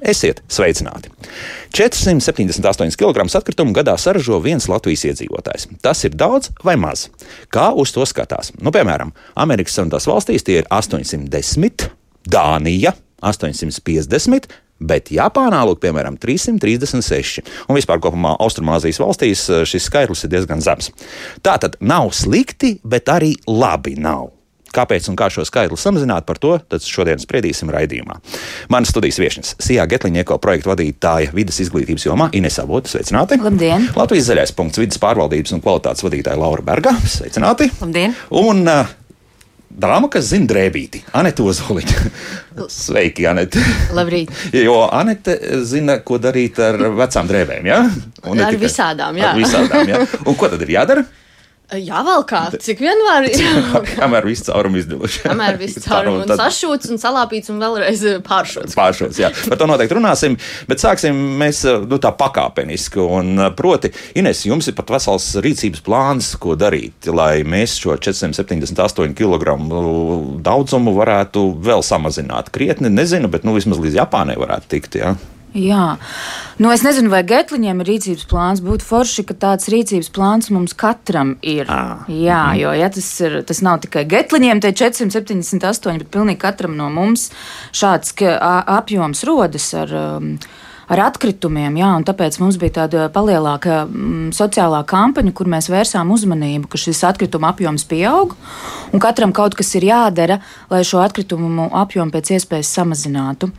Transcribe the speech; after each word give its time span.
Esiet 0.00 0.40
sveicināti! 0.48 1.10
478 1.76 2.96
kg 2.96 3.26
atkritumu 3.36 3.74
gadā 3.76 3.96
saražo 4.00 4.40
viens 4.40 4.68
Latvijas 4.70 5.04
iedzīvotājs. 5.10 5.68
Tas 5.84 6.00
ir 6.08 6.16
daudz 6.16 6.50
vai 6.64 6.76
maz? 6.80 7.08
Kā 7.52 7.70
uz 7.76 7.92
to 7.94 8.06
skatās? 8.08 8.54
Nu, 8.60 8.72
piemēram, 8.74 9.12
Amerikas 9.36 9.76
Savienotās 9.76 10.08
valstīs 10.08 10.46
tie 10.46 10.62
ir 10.62 10.72
810, 10.72 11.90
Dānija 12.30 12.96
850. 13.20 14.50
Bet 14.80 15.10
Japānā, 15.12 15.60
lūk, 15.68 15.82
piemēram, 15.82 16.16
336. 16.16 17.44
Un 17.68 17.76
vispār 17.76 18.00
kopumā 18.00 18.32
Austrumāzijas 18.40 19.00
valstīs 19.02 19.44
eh, 19.52 19.64
šis 19.68 19.90
skaitlis 19.90 20.24
ir 20.24 20.32
diezgan 20.32 20.64
zems. 20.64 20.88
Tā 21.44 21.58
tad 21.60 21.76
nav 21.84 22.14
slikti, 22.16 22.78
bet 22.80 23.12
arī 23.12 23.34
labi 23.44 23.98
nav. 24.00 24.30
Kāpēc 24.74 25.08
un 25.10 25.16
kā 25.18 25.26
šo 25.32 25.42
skaitli 25.46 25.78
samazināt, 25.80 26.26
par 26.28 26.38
to 26.38 26.54
šodien 26.84 27.18
spriedīsim 27.18 27.72
raidījumā. 27.74 28.20
Manas 28.70 28.92
studijas 28.94 29.18
viesnes- 29.18 29.56
Sijā 29.66 29.86
Getliņieko 29.90 30.38
projektu 30.38 30.70
vadītāja 30.70 31.34
vidas 31.34 31.58
izglītības 31.64 32.06
jomā 32.06 32.30
Ines 32.32 32.58
Avota. 32.62 32.92
Sveicināti! 32.92 33.40
Labdien! 33.42 33.90
Latvijas 33.96 34.30
zaļais 34.30 34.54
punkts 34.54 34.78
vidas 34.78 35.02
pārvaldības 35.02 35.56
un 35.56 35.64
kvalitātes 35.64 36.06
vadītāja 36.06 36.38
Laura 36.38 36.62
Berga. 36.62 36.94
Sveicināti! 37.02 37.70
Labdien! 37.80 38.14
Un, 38.30 38.62
uh, 38.68 38.96
Dāma, 39.70 40.08
kas 40.10 40.26
zina 40.32 40.48
drēbīti, 40.50 41.04
Anita 41.14 41.44
Ozoliņa. 41.46 42.08
Sveiki, 42.74 43.24
Anita. 43.30 43.62
Labrīt. 43.94 44.32
Jo 44.50 44.82
Anita 44.90 45.36
zina, 45.62 46.00
ko 46.02 46.18
darīt 46.18 46.58
ar 46.58 46.76
vecām 46.98 47.30
drēbēm. 47.30 47.68
Ja? 47.70 47.78
Un 48.26 48.42
ar 48.42 48.50
tikai, 48.50 48.66
visādām, 48.66 49.20
jā. 49.20 49.30
Ar 49.30 49.38
visādām, 49.38 49.92
jā. 49.92 50.02
Un 50.26 50.38
ko 50.38 50.50
tad 50.50 50.66
ir 50.66 50.74
jādara? 50.74 51.06
Jā, 51.70 52.00
vēl 52.02 52.24
kā, 52.26 52.40
cik 52.58 52.80
vien 52.82 52.98
var. 53.06 53.26
Kamēr 54.00 54.26
viss 54.26 54.42
caurums 54.48 54.80
izdiluši. 54.82 55.22
Kamēr 55.22 55.58
viss 55.60 55.78
caurums 55.84 56.24
un 56.24 56.32
tad... 56.32 56.40
sašūts 56.42 56.90
un 56.90 56.98
salāpīts 56.98 57.52
un 57.52 57.60
vēlreiz 57.62 58.02
eh, 58.10 58.18
pāršūts. 58.26 58.74
Pāršūts, 58.78 59.20
jā. 59.22 59.30
Par 59.46 59.60
to 59.60 59.68
noteikti 59.70 59.94
runāsim, 59.94 60.34
bet 60.70 60.82
sāksim 60.82 61.14
mēs 61.38 61.62
eh, 61.70 61.78
nu, 61.86 62.00
tā 62.02 62.10
pakāpeniski. 62.18 63.02
Un 63.04 63.46
eh, 63.46 63.50
proti, 63.54 63.92
Ines, 64.18 64.42
jums 64.48 64.66
ir 64.70 64.74
pat 64.78 64.90
vesels 64.96 65.30
rīcības 65.44 65.84
plāns, 65.86 66.32
ko 66.42 66.56
darīt, 66.58 67.06
lai 67.14 67.44
mēs 67.46 67.78
šo 67.78 67.94
478 68.02 69.14
kg 69.18 69.54
daudzumu 70.42 70.96
varētu 70.98 71.52
vēl 71.62 71.86
samazināt. 71.86 72.50
Krietni 72.54 72.90
nezinu, 72.90 73.30
bet 73.30 73.46
nu, 73.46 73.54
vismaz 73.54 73.78
līdz 73.78 74.02
Japānai 74.02 74.40
varētu 74.40 74.74
tikt. 74.74 74.98
Jā. 74.98 75.14
Jā, 75.56 75.96
nu 76.62 76.70
es 76.70 76.84
nezinu, 76.86 77.10
vai 77.10 77.24
Getliņiem 77.26 77.82
ir 77.82 77.88
rīcības 77.90 78.26
plāns. 78.30 78.62
Būtu 78.62 78.86
forši, 78.86 79.24
ka 79.26 79.34
tāds 79.46 79.70
rīcības 79.72 80.10
plāns 80.14 80.50
mums 80.54 80.76
katram 80.78 81.34
ir. 81.42 81.66
À. 81.66 82.06
Jā, 82.06 82.42
mm. 82.52 82.60
jo 82.62 82.74
ja 82.78 82.90
tas, 82.94 83.08
ir, 83.26 83.40
tas 83.48 83.62
nav 83.66 83.80
tikai 83.82 84.04
Getliņiem, 84.10 84.62
tie 84.62 84.70
478, 84.78 85.98
bet 86.04 86.12
pilnīgi 86.14 86.42
katram 86.44 86.78
no 86.78 86.86
mums 86.94 87.30
šāds 87.74 88.14
apjoms 88.20 89.26
rodas 89.26 89.72
ar. 89.78 89.94
Um, 89.94 90.34
ar 90.90 91.02
atkritumiem. 91.06 91.78
Jā, 91.80 91.90
tāpēc 92.06 92.38
mums 92.42 92.58
bija 92.60 92.80
tāda 92.82 93.06
palielāka 93.14 93.84
mm, 93.84 94.32
sociālā 94.36 94.82
kampaņa, 94.90 95.32
kur 95.36 95.50
mēs 95.50 95.70
vērsām 95.70 96.10
uzmanību, 96.14 96.70
ka 96.70 96.80
šis 96.80 97.04
atkrituma 97.06 97.52
apjoms 97.54 97.86
pieaug 97.90 98.34
un 98.90 99.02
katram 99.02 99.34
kaut 99.36 99.54
kas 99.58 99.70
ir 99.78 99.86
jādara, 99.90 100.40
lai 100.72 100.82
šo 100.86 101.02
atkritumu 101.04 101.68
apjomu 101.82 102.14
pēc 102.14 102.34
iespējas 102.36 102.72
samazinātu. 102.80 103.50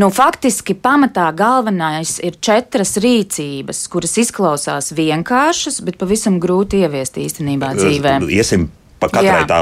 Nu, 0.00 0.10
faktiski 0.14 0.76
pamatā 0.76 1.30
galvenais 1.36 2.18
ir 2.24 2.36
četras 2.44 2.96
rīcības, 3.02 3.86
kuras 3.92 4.16
izklausās 4.20 4.92
vienkāršas, 4.96 5.80
bet 5.86 6.00
pavisam 6.00 6.40
grūti 6.42 6.84
ieviest 6.84 7.16
īstenībā 7.22 7.72
dzīvē. 7.80 8.18
Iesim 8.36 8.68
pa 9.00 9.10
katrai 9.12 9.44
tā 9.48 9.60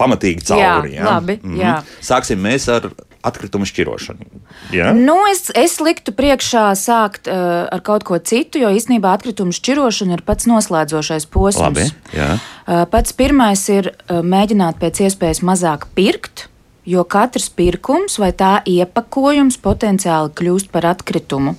pamatīgi 0.00 0.44
cauri. 0.48 0.94
Jā, 0.96 1.00
jā? 1.00 1.08
Labi, 1.08 1.38
mm 1.42 1.50
-hmm. 1.50 1.60
jā. 1.60 1.74
Sāksim 2.00 2.40
mēs 2.42 2.68
ar 2.72 2.90
atkritumu 3.22 3.66
šķirošanu. 3.68 4.26
Ja? 4.74 4.92
Nu, 4.96 5.16
es, 5.30 5.46
es 5.58 5.78
liktu 5.82 6.14
priekšā 6.16 6.64
sākt 6.78 7.30
uh, 7.30 7.66
ar 7.70 7.82
kaut 7.86 8.06
ko 8.08 8.18
citu, 8.18 8.60
jo 8.62 8.70
īstenībā 8.74 9.14
atkritumu 9.16 9.54
šķirošana 9.54 10.18
ir 10.18 10.24
pats 10.26 10.48
noslēdzošais 10.50 11.28
posms. 11.32 11.62
Labi, 11.62 11.86
jā. 12.16 12.30
uh, 12.38 12.84
pats 12.90 13.14
pirmais 13.16 13.62
ir 13.72 13.92
uh, 13.92 14.20
mēģināt 14.26 14.80
pēc 14.82 15.04
iespējas 15.08 15.44
mazāk 15.46 15.88
pirkt. 15.96 16.48
Jo 16.82 17.04
katrs 17.06 17.44
pirkums 17.54 18.16
vai 18.18 18.32
tā 18.34 18.56
iepakojums 18.66 19.60
potenciāli 19.62 20.32
kļūst 20.34 20.72
par 20.74 20.88
atkritumu. 20.90 21.54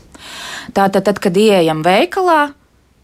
Tātad, 0.75 1.05
tad, 1.07 1.21
kad 1.23 1.39
ieejam 1.39 1.79
veikalā, 1.85 2.49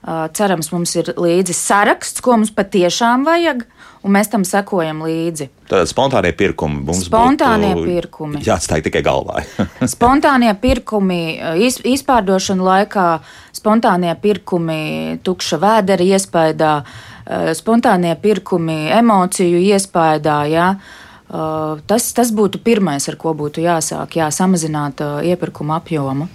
cerams, 0.07 0.71
mums 0.71 0.95
ir 0.95 1.11
līdzi 1.19 1.53
saraksts, 1.55 2.21
ko 2.23 2.37
mums 2.37 2.53
patiešām 2.55 3.25
vajag, 3.27 3.65
un 4.07 4.13
mēs 4.15 4.31
tam 4.31 4.45
sekojam 4.47 5.01
līdzi. 5.03 5.49
Tātad 5.67 5.89
spontānie 5.91 6.31
pirkumi 6.39 6.85
mums 6.87 7.03
spontānie 7.09 7.73
pirkumi. 7.75 8.39
jāatstāj 8.45 8.85
tikai 8.87 9.03
galvā. 9.05 9.43
spontānie 9.93 10.53
pirkumi 10.61 11.21
iz, 11.65 11.81
izpārdošana 11.83 12.69
laikā, 12.69 13.09
spontānie 13.59 14.15
pirkumi 14.21 15.19
tukša 15.23 15.59
vēdera 15.59 16.07
iespējā, 16.15 16.73
spontānie 17.59 18.15
pirkumi 18.23 18.87
emociju 19.01 19.59
iespējā. 19.67 20.39
Ja? 20.49 20.73
Tas, 21.29 22.07
tas 22.17 22.31
būtu 22.33 22.63
pirmais, 22.65 23.05
ar 23.11 23.19
ko 23.19 23.35
būtu 23.37 23.61
jāsāk, 23.61 24.15
jā, 24.17 24.31
samazināt 24.33 25.03
iepirkuma 25.27 25.77
apjomu. 25.77 26.25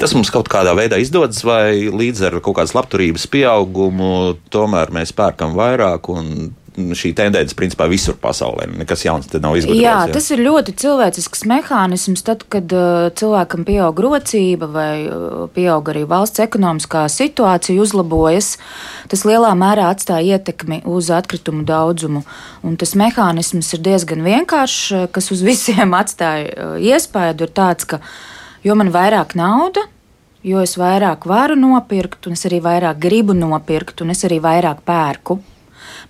Tas 0.00 0.14
mums 0.16 0.32
kaut 0.34 0.50
kādā 0.52 0.74
veidā 0.76 0.98
izdodas, 1.02 1.44
vai 1.46 1.86
līdz 1.92 2.26
ar 2.28 2.40
kaut 2.44 2.58
kādas 2.58 2.74
labturības 2.76 3.28
pieaugumu 3.32 4.36
tomēr 4.54 4.92
mēs 4.94 5.14
pērkam 5.16 5.56
vairāk 5.58 6.10
un 6.12 6.52
šī 6.74 7.12
tendence 7.14 7.54
principā 7.54 7.86
visur 7.90 8.16
pasaulē. 8.18 8.66
Nekas 8.80 9.04
jauns 9.06 9.28
te 9.30 9.38
nav 9.42 9.54
izgudrots. 9.58 9.82
Jā, 9.82 9.94
jā, 10.02 10.14
tas 10.14 10.26
ir 10.34 10.42
ļoti 10.42 10.74
cilvēcisks 10.82 11.44
mehānisms. 11.50 12.24
Tad, 12.26 12.42
kad 12.50 12.74
uh, 12.74 13.10
cilvēkam 13.14 13.62
pieaug 13.68 14.02
rocība 14.02 14.68
vai 14.74 14.90
uh, 15.06 15.44
pieaug 15.54 15.92
arī 15.92 16.04
valsts 16.10 16.42
ekonomiskā 16.42 17.06
situācija, 17.12 17.78
uzlabojas, 17.82 18.56
tas 19.12 19.24
lielā 19.28 19.52
mērā 19.58 19.86
atstāja 19.94 20.38
ietekmi 20.38 20.82
uz 20.90 21.12
atkritumu 21.14 21.62
daudzumu. 21.68 22.24
Un 22.66 22.78
tas 22.80 22.96
mehānisms 22.98 23.70
ir 23.76 23.84
diezgan 23.84 24.26
vienkāršs, 24.26 24.84
uh, 24.90 25.08
kas 25.14 25.30
uz 25.34 25.46
visiem 25.46 25.94
atstāja 26.02 26.50
uh, 26.50 26.78
iespēju, 26.82 27.38
ir 27.46 27.54
tāds, 27.54 27.86
ka 27.86 28.02
jo 28.64 28.76
man 28.78 28.92
vairāk 28.94 29.34
nauda, 29.38 29.86
jo 30.44 30.60
es 30.60 30.76
vairāk 30.80 31.26
varu 31.28 31.56
nopirkt, 31.56 32.26
un 32.26 32.36
es 32.36 32.44
arī 32.48 32.60
vairāk 32.64 33.00
gribu 33.00 33.36
nopirkt, 33.36 34.02
un 34.04 34.12
es 34.12 34.24
arī 34.28 34.42
vairāk 34.44 34.84
pērku 34.84 35.40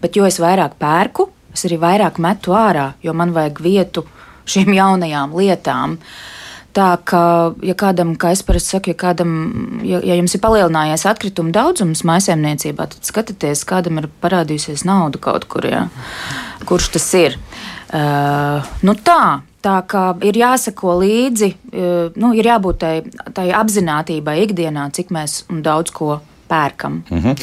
bet 0.04 0.18
jo 0.18 0.26
es 0.28 0.38
vairāk 0.42 0.76
pērku, 0.80 1.28
es 1.54 1.66
arī 1.68 1.78
vairāk 1.82 2.20
metu 2.22 2.54
ārā, 2.56 2.92
jo 3.04 3.14
man 3.16 3.34
vajag 3.34 3.60
vietu 3.64 4.06
šīm 4.50 4.74
jaunajām 4.76 5.36
lietām. 5.38 5.98
Tā 6.74 6.88
kā, 7.06 7.22
ja 7.62 7.76
kādam, 7.78 8.16
kā 8.18 8.32
es 8.34 8.42
parasti 8.42 8.74
saku, 8.74 8.90
ja, 8.90 8.98
kādam, 8.98 9.34
ja, 9.86 10.00
ja 10.02 10.16
jums 10.18 10.34
ir 10.34 10.42
palielinājies 10.42 11.04
atkritumu 11.06 11.54
daudzums 11.54 12.02
maisaimniecībā, 12.02 12.88
tad 12.90 13.06
skatieties, 13.06 13.62
kādam 13.70 14.00
ir 14.02 14.08
parādījusies 14.24 14.82
nauda 14.88 15.20
kaut 15.22 15.46
kur, 15.46 15.68
ja? 15.70 15.84
kurš 16.66 16.90
tas 16.96 17.06
ir. 17.14 17.38
Uh, 17.94 18.66
nu 18.82 18.96
tā, 19.06 19.44
Tā 19.64 19.78
kā 19.88 20.04
ir 20.26 20.36
jāsako 20.36 20.98
līdzi, 21.00 21.50
uh, 21.72 22.12
nu, 22.20 22.34
ir 22.36 22.50
jābūt 22.52 22.78
tai, 22.84 22.94
tai 23.32 23.48
apziņotībai 23.56 24.38
ikdienā, 24.44 24.90
cik 24.92 25.12
mēs 25.14 25.42
daudz 25.64 25.94
ko 25.94 26.20
pērkam. 26.48 27.02
Mm 27.10 27.18
-hmm. 27.18 27.34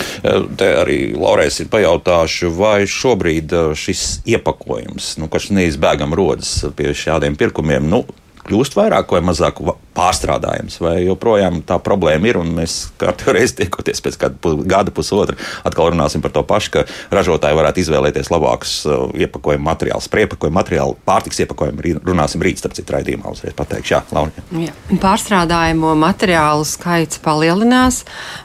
Te 0.58 0.66
arī 0.84 0.98
Laurēs 1.18 1.62
ir 1.62 1.68
pajautāšu, 1.68 2.52
vai 2.58 2.86
šobrīd 2.88 3.54
eh, 3.54 3.76
šis 3.76 4.22
iepakojums, 4.26 5.18
nu, 5.18 5.28
kas 5.28 5.50
neizbēgami 5.50 6.16
rodas 6.16 6.66
pie 6.76 6.94
šādiem 6.94 7.36
pirkumiem, 7.36 7.90
nu, 7.90 8.06
kļūst 8.47 8.75
vairāk 8.78 9.12
vai 9.13 9.22
mazāk 9.25 9.59
pārstrādājams, 9.96 10.78
vai 10.81 10.96
joprojām 11.03 11.62
tā 11.68 11.78
problēma 11.84 12.29
ir. 12.29 12.40
Mēs 12.41 12.78
katru 13.02 13.34
reizi 13.38 13.59
tiekoties 13.62 14.03
pēc 14.03 14.18
gada, 14.22 14.94
pusotra, 14.96 15.38
atkal 15.68 15.91
runāsim 15.91 16.24
par 16.24 16.34
to 16.35 16.44
pašu, 16.47 16.74
ka 16.75 16.85
ražotāji 17.13 17.57
varētu 17.57 17.84
izvēlēties 17.84 18.31
labākus 18.34 18.75
uh, 18.88 19.07
iepakojuma 19.19 19.72
materiālus. 19.72 20.09
Par 20.12 20.24
iepakojuma 20.24 20.62
materiālu, 20.62 20.97
pārtiks 21.07 21.41
iepakojumu 21.44 21.97
runāsim 22.07 22.44
rīt, 22.44 22.62
starp 22.62 22.78
citu, 22.78 22.96
raidījumā. 22.96 23.34
Uzreiz 23.35 23.56
pateikšu, 23.57 23.96
jā, 23.96 24.03
Laura. 24.16 24.46
Jā. 24.56 24.75
Pārstrādājumu 25.02 25.96
materiālu 26.00 26.67
skaits 26.67 27.22
palielinās, 27.23 28.03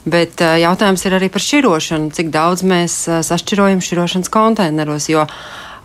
bet 0.09 0.43
uh, 0.45 0.57
jautājums 0.61 1.07
ir 1.07 1.19
arī 1.21 1.31
par 1.33 1.45
šķirošanu, 1.45 2.11
cik 2.17 2.35
daudz 2.35 2.67
mēs 2.67 3.05
uh, 3.11 3.23
sašķirojam 3.27 3.85
šķirošanas 3.85 4.33
konteineros. 4.35 5.11
Jo 5.13 5.29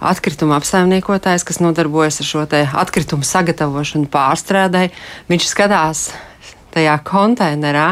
atkrituma 0.02 0.58
apsaimniekotājs, 0.58 1.46
kas 1.46 1.62
nodarbojas 1.62 2.22
ar 2.24 2.28
šo 2.28 2.44
atkritumu 2.82 3.28
sagatavošanu, 3.28 4.10
pārstrādē, 4.12 4.90
viņš 5.30 5.48
skatās 5.52 6.10
tajā 6.74 6.96
konteinerā, 7.06 7.92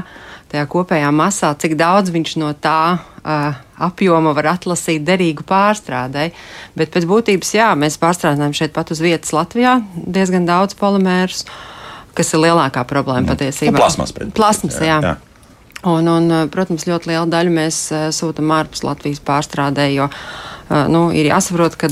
tajā 0.50 0.66
kopējā 0.72 1.10
masā, 1.14 1.54
cik 1.62 1.76
daudz 1.78 2.10
viņš 2.14 2.36
no 2.42 2.52
tā 2.58 2.98
uh, 2.98 3.60
apjoma 3.80 4.34
var 4.38 4.56
atlasīt 4.56 5.06
derīgu 5.06 5.46
pārstrādē. 5.48 6.30
Bet 6.80 6.94
pēc 6.96 7.08
būtības, 7.10 7.54
jā, 7.60 7.70
mēs 7.80 8.00
pārstrādājam 8.02 8.56
šeit 8.58 8.74
pat 8.76 8.92
uz 8.94 9.04
vietas 9.04 9.34
Latvijā 9.36 9.78
diezgan 9.94 10.50
daudz 10.50 10.78
polimērus, 10.80 11.46
kas 12.18 12.34
ir 12.34 12.46
lielākā 12.48 12.84
problēma 12.90 13.28
mm. 13.28 13.32
patiesībā. 13.34 13.76
Nu, 13.76 13.84
plasmas, 13.84 14.16
plasmas, 14.36 14.80
jā. 14.82 15.00
jā. 15.06 15.18
Un, 15.88 16.10
un, 16.12 16.32
protams, 16.52 16.84
ļoti 16.90 17.14
lielu 17.14 17.30
daļu 17.32 17.52
mēs 17.56 17.84
sūtām 18.18 18.50
ārpus 18.52 18.84
Latvijas 18.84 19.22
pārstrādē, 19.24 19.86
jo 19.94 20.10
nu, 20.70 21.08
ir 21.16 21.30
jāsaprot, 21.32 21.74
ka 21.80 21.90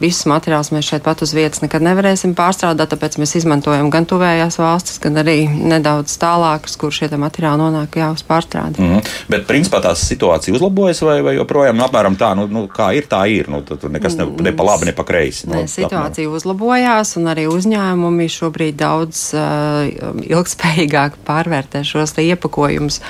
visus 0.00 0.24
materiālus 0.30 0.70
mēs 0.72 0.88
šeit 0.88 1.04
pat 1.04 1.20
uz 1.24 1.34
vietas 1.36 1.60
nekad 1.60 1.84
nevarēsim 1.84 2.32
pārstrādāt, 2.36 2.94
tāpēc 2.94 3.18
mēs 3.20 3.34
izmantojam 3.40 3.90
gan 3.92 4.08
tuvējās 4.08 4.56
valstis, 4.60 5.00
gan 5.02 5.20
arī 5.20 5.44
nedaudz 5.48 6.16
tālākas, 6.20 6.78
kur 6.80 6.94
šie 6.94 7.10
materiāli 7.20 7.60
nonāk 7.60 7.98
jau 8.00 8.12
uz 8.14 8.24
pārstrādi. 8.24 8.80
Mm 8.80 8.94
-hmm. 8.94 9.12
Bet 9.28 9.46
principā 9.50 9.82
tā 9.84 9.94
situācija 9.98 10.54
uzlabojas 10.56 11.02
vai, 11.02 11.20
vai 11.22 11.36
joprojām 11.36 11.76
nu, 11.76 11.84
apmēram 11.84 12.16
tā, 12.16 12.34
nu, 12.36 12.46
nu, 12.46 12.66
kā 12.68 12.94
ir, 12.96 13.04
tā 13.10 13.26
ir. 13.28 13.48
Nu, 13.48 13.60
tur 13.62 13.90
nekas 13.90 14.16
ne, 14.16 14.26
ne 14.40 14.52
pa 14.52 14.64
labi, 14.64 14.86
ne 14.86 14.92
pa 14.92 15.04
kreisi. 15.04 15.48
Nu, 15.48 15.66
situācija 15.66 16.24
apmēram. 16.24 16.36
uzlabojās 16.36 17.16
un 17.16 17.28
arī 17.28 17.46
uzņēmumi 17.46 18.28
šobrīd 18.28 18.76
daudz 18.76 19.34
uh, 19.34 20.20
ilgspējīgāk 20.24 21.20
pārvērtē 21.26 21.84
šos 21.84 22.16
iepakojumus 22.18 23.00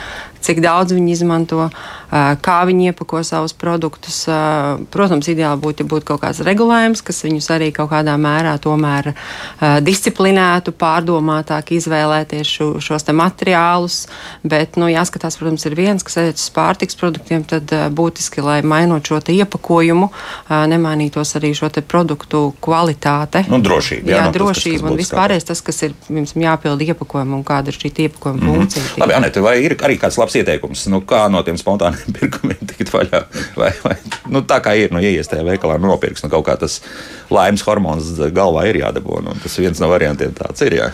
cik 0.45 0.61
daudz 0.65 0.95
viņi 0.95 1.15
izmanto, 1.17 1.69
kā 2.11 2.59
viņi 2.69 2.91
iepako 2.93 3.23
savus 3.27 3.55
produktus. 3.57 4.25
Protams, 4.95 5.29
ideāli 5.29 5.61
būtu, 5.61 5.85
ja 5.85 5.91
būtu 5.91 6.09
kaut 6.13 6.23
kāds 6.25 6.43
regulējums, 6.47 7.03
kas 7.05 7.23
viņus 7.25 7.51
arī 7.55 7.71
kaut 7.75 7.91
kādā 7.93 8.15
mērā 8.21 8.55
tomēr 8.63 9.13
disciplinētu, 9.85 10.75
pārdomātāk 10.79 11.75
izvēlēties 11.79 12.55
šo, 12.57 12.69
šos 12.85 13.09
materiālus. 13.13 14.05
Bet, 14.43 14.79
nu, 14.81 14.89
jāskatās, 14.93 15.39
protams, 15.41 15.65
ir 15.69 15.77
viens, 15.79 16.05
kas 16.05 16.19
attiecas 16.21 16.47
uz 16.47 16.55
pārtiks 16.55 16.99
produktiem, 17.01 17.45
tad 17.49 17.71
būtiski, 17.95 18.45
lai 18.45 18.61
mainot 18.63 19.05
šo 19.07 19.21
iepakojumu, 19.35 20.11
nemainītos 20.71 21.37
arī 21.39 21.55
šo 21.57 21.71
produktu 21.89 22.53
kvalitāte. 22.63 23.45
Nu, 23.51 23.61
drošība. 23.65 24.11
Jā, 24.11 24.19
jā 24.19 24.25
nu, 24.29 24.35
drošība 24.37 24.83
tas, 24.83 24.91
un 24.91 24.99
vispārējais 25.01 25.49
tas, 25.49 25.63
kas 25.65 25.83
ir 25.87 25.95
jums 26.09 26.35
jāpild 26.39 26.83
iepakojuma 26.85 27.39
un 27.39 27.45
kāda 27.47 27.73
ir 27.73 27.79
šī 27.79 27.93
iepakojuma 28.07 28.41
mm 28.41 28.49
-hmm. 28.49 28.55
funkcija. 28.55 28.85
Labi, 29.03 29.15
Anete, 29.15 29.41
vai 29.41 29.57
ir 29.65 29.77
arī 29.77 29.99
kāds 29.99 30.19
labs 30.19 30.35
ieteikums, 30.35 30.87
nu, 30.87 31.01
kā 31.01 31.29
no 31.31 31.43
tiem 31.43 31.57
spontāniem 31.59 32.04
pirkumiem 32.19 32.71
tikt 32.75 32.93
vaļā. 32.95 33.25
Vai, 33.59 33.73
vai, 33.85 33.97
nu, 34.31 34.45
tā 34.47 34.61
kā 34.65 34.77
ir, 34.79 34.95
nu, 34.95 35.03
ieies 35.05 35.31
tajā 35.31 35.47
veikalā, 35.47 35.79
nu, 35.81 35.91
nopirks, 35.93 36.25
nu, 36.25 36.33
kaut 36.33 36.47
kā 36.49 36.57
tas 36.61 36.81
laimes 37.33 37.65
hormons 37.67 38.15
galvā 38.35 38.69
ir 38.71 38.83
jādabū. 38.85 39.21
Nu, 39.25 39.37
tas 39.43 39.59
viens 39.61 39.83
no 39.83 39.91
variantiem 39.93 40.35
tāds 40.37 40.65
ir. 40.67 40.81
Jā. 40.83 40.91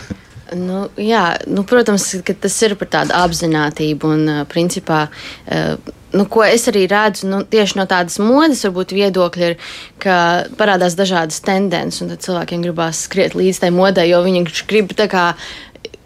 Nu, 0.57 0.89
jā, 0.99 1.39
nu, 1.47 1.63
protams, 1.69 2.09
tas 2.27 2.57
ir 2.67 2.75
par 2.79 2.89
tādu 2.91 3.15
apziņotību 3.15 4.09
un, 4.11 4.31
principā, 4.51 5.05
nu, 5.47 6.25
ko 6.27 6.43
es 6.43 6.67
arī 6.71 6.87
redzu 6.91 7.29
nu, 7.31 7.43
tieši 7.47 7.79
no 7.79 7.87
tādas 7.91 8.19
modes, 8.23 8.65
varbūt 8.67 8.95
viedokļa, 8.97 9.51
ir, 9.53 9.71
ka 10.03 10.17
parādās 10.59 10.99
dažādas 10.99 11.39
tendences, 11.47 12.03
un 12.03 12.11
cilvēkiem 12.19 12.67
gribās 12.67 13.05
skriet 13.07 13.39
līdz 13.39 13.63
tai 13.63 13.71
modai, 13.75 14.09
jo 14.11 14.23
viņi 14.27 14.43
grib 14.67 14.95
tā 14.99 15.07
kā 15.13 15.29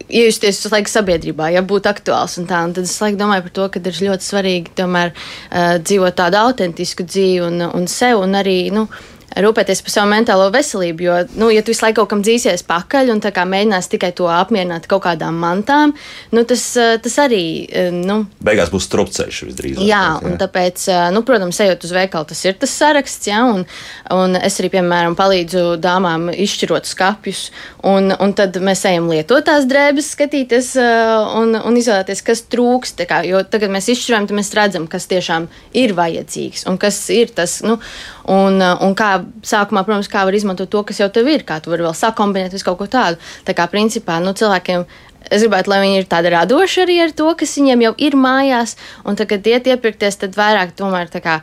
iejusties 0.09 0.61
uz 0.65 0.73
laiku 0.73 0.91
sabiedrībā, 0.91 1.49
ja 1.53 1.63
būtu 1.65 1.89
aktuāls 1.91 2.37
un 2.41 2.47
tā. 2.49 2.61
Un 2.67 2.75
tad 2.75 2.87
es 2.87 2.95
laiku 3.01 3.19
domāju 3.19 3.47
par 3.47 3.55
to, 3.57 3.67
ka 3.73 3.81
ir 3.81 4.01
ļoti 4.09 4.29
svarīgi 4.29 4.75
tomēr 4.77 5.13
uh, 5.15 5.75
dzīvot 5.81 6.17
tādu 6.19 6.41
autentisku 6.41 7.07
dzīvi 7.07 7.43
un, 7.47 7.67
un 7.71 7.89
sev 7.91 8.23
un 8.23 8.37
arī. 8.41 8.57
Nu, 8.75 8.87
rūpēties 9.33 9.81
par 9.83 9.93
savu 9.93 10.09
mentālo 10.11 10.47
veselību. 10.53 11.05
Jo, 11.05 11.17
nu, 11.39 11.49
ja 11.53 11.63
tu 11.65 11.73
visu 11.73 11.85
laiku 11.85 12.01
kaut 12.01 12.11
kam 12.13 12.23
dzīsies 12.25 12.65
pakaļ 12.67 13.11
un 13.15 13.21
mēģinās 13.23 13.89
tikai 13.91 14.11
to 14.15 14.29
apmierināt 14.31 14.87
kaut 14.91 15.05
kādām 15.05 15.37
mantām, 15.41 15.95
nu, 16.35 16.43
tas, 16.47 16.63
eh, 16.77 16.97
tas 17.01 17.17
arī. 17.21 17.67
Eh, 17.69 17.91
nu, 17.91 18.25
Beigās 18.43 18.71
būs 18.73 18.87
strupceļš 18.89 19.41
visdrīzāk. 19.49 19.83
Jā, 19.83 20.03
jā, 20.21 20.25
un 20.25 20.37
tāpēc, 20.39 20.87
eh, 20.91 21.11
nu, 21.11 21.23
protams, 21.23 21.59
ejot 21.59 21.83
uz 21.83 21.91
veikalu, 21.91 22.27
tas 22.27 22.45
ir 22.45 22.53
tas 22.53 22.71
saraksts, 22.71 23.27
jā, 23.27 23.41
un, 23.53 23.65
un 24.11 24.35
es 24.35 24.59
arī, 24.59 24.71
piemēram, 24.77 25.15
palīdzu 25.15 25.77
dāmām 25.81 26.29
izšķirot 26.33 26.85
skapjus, 26.85 27.49
un, 27.83 28.11
un 28.19 28.33
tad 28.33 28.55
mēs 28.55 28.85
ejam 28.85 29.09
lietotās 29.09 29.67
drēbes, 29.69 30.11
skatīties 30.15 30.75
un, 30.79 31.55
un 31.55 31.75
izvēlēties, 31.75 32.23
kas 32.25 32.45
trūkst. 32.51 33.03
Kā, 33.05 33.21
jo 33.27 33.43
tagad 33.43 33.69
mēs 33.69 33.89
izšķiram, 33.91 34.27
tad 34.27 34.37
mēs 34.37 34.53
redzam, 34.55 34.87
kas 34.87 35.05
tiešām 35.11 35.47
ir 35.73 35.93
vajadzīgs 35.97 36.65
un 36.69 36.77
kas 36.81 36.97
ir 37.13 37.33
tas, 37.35 37.59
nu, 37.65 37.77
un, 38.31 38.61
un 38.61 38.95
kā 38.97 39.09
sākumā, 39.45 39.85
protams, 39.87 40.09
kā 40.11 40.25
var 40.27 40.37
izmantot 40.37 40.71
to, 40.71 40.83
kas 40.87 41.01
jau 41.01 41.09
tev 41.13 41.29
ir, 41.31 41.45
kā 41.47 41.59
tu 41.61 41.73
vari 41.73 41.85
vēl 41.85 41.95
sakombinēt 41.97 42.55
visu 42.55 42.67
kaut 42.67 42.79
ko 42.81 42.89
tādu. 42.91 43.21
Tā 43.47 43.55
kā 43.57 43.67
principā 43.71 44.21
nu, 44.23 44.35
cilvēkiem. 44.37 44.87
Es 45.25 45.41
gribētu, 45.41 45.71
lai 45.71 45.79
viņi 45.81 45.95
ir 46.03 46.09
tādi 46.09 46.29
radoši 46.29 46.83
arī 46.83 46.99
ar 47.01 47.13
to, 47.17 47.31
kas 47.37 47.55
viņiem 47.57 47.87
jau 47.87 47.93
ir 48.05 48.17
mājās, 48.21 48.75
un 49.09 49.17
tad, 49.17 49.31
kad 49.31 49.47
iet 49.49 49.65
iepirkties, 49.71 50.19
tad 50.21 50.37
vairāk 50.37 50.75
tomēr 50.77 51.09
kā, 51.17 51.39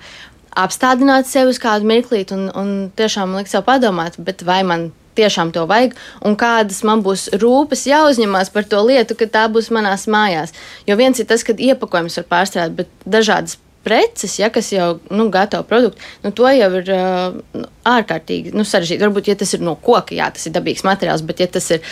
apstādināt 0.54 1.26
sevi 1.26 1.50
uz 1.50 1.58
kādu 1.58 1.88
mirklīti 1.90 2.36
un, 2.36 2.44
un 2.54 2.68
tiešām 2.94 3.34
likt 3.34 3.50
sev 3.50 3.64
padomāt, 3.66 4.20
vai 4.46 4.60
man 4.68 4.92
tiešām 5.18 5.52
to 5.52 5.64
vajag, 5.68 5.96
un 6.24 6.36
kādas 6.40 6.80
man 6.88 7.02
būs 7.04 7.28
rūpes 7.42 7.84
jāuzņemās 7.90 8.52
par 8.54 8.68
to 8.68 8.80
lietu, 8.86 9.16
ka 9.18 9.28
tā 9.28 9.44
būs 9.52 9.70
manās 9.74 10.06
mājās. 10.10 10.54
Jo 10.88 10.96
viens 11.00 11.20
ir 11.20 11.28
tas, 11.28 11.44
ka 11.44 11.56
iepakojums 11.56 12.16
var 12.20 12.28
pārstrādāt, 12.30 12.76
bet 12.82 13.04
dažādas 13.04 13.58
preces, 13.84 14.38
ja, 14.40 14.50
kas 14.52 14.70
jau 14.72 14.88
nu, 15.10 15.28
gatavo 15.32 15.66
produktu, 15.68 16.00
nu, 16.22 16.32
to 16.36 16.48
jau 16.52 16.70
ir 16.78 16.92
uh, 16.94 17.66
ārkārtīgi 17.88 18.54
nu, 18.56 18.66
sarežģīti. 18.68 19.02
Varbūt, 19.02 19.32
ja 19.32 19.38
tas 19.38 19.52
ir 19.56 19.64
no 19.64 19.74
koka, 19.74 20.14
jā, 20.16 20.30
tas 20.34 20.46
ir 20.48 20.54
dabīgs 20.56 20.86
materiāls, 20.86 21.24
bet 21.26 21.42
ja 21.42 21.50
tas 21.50 21.68
ir, 21.74 21.84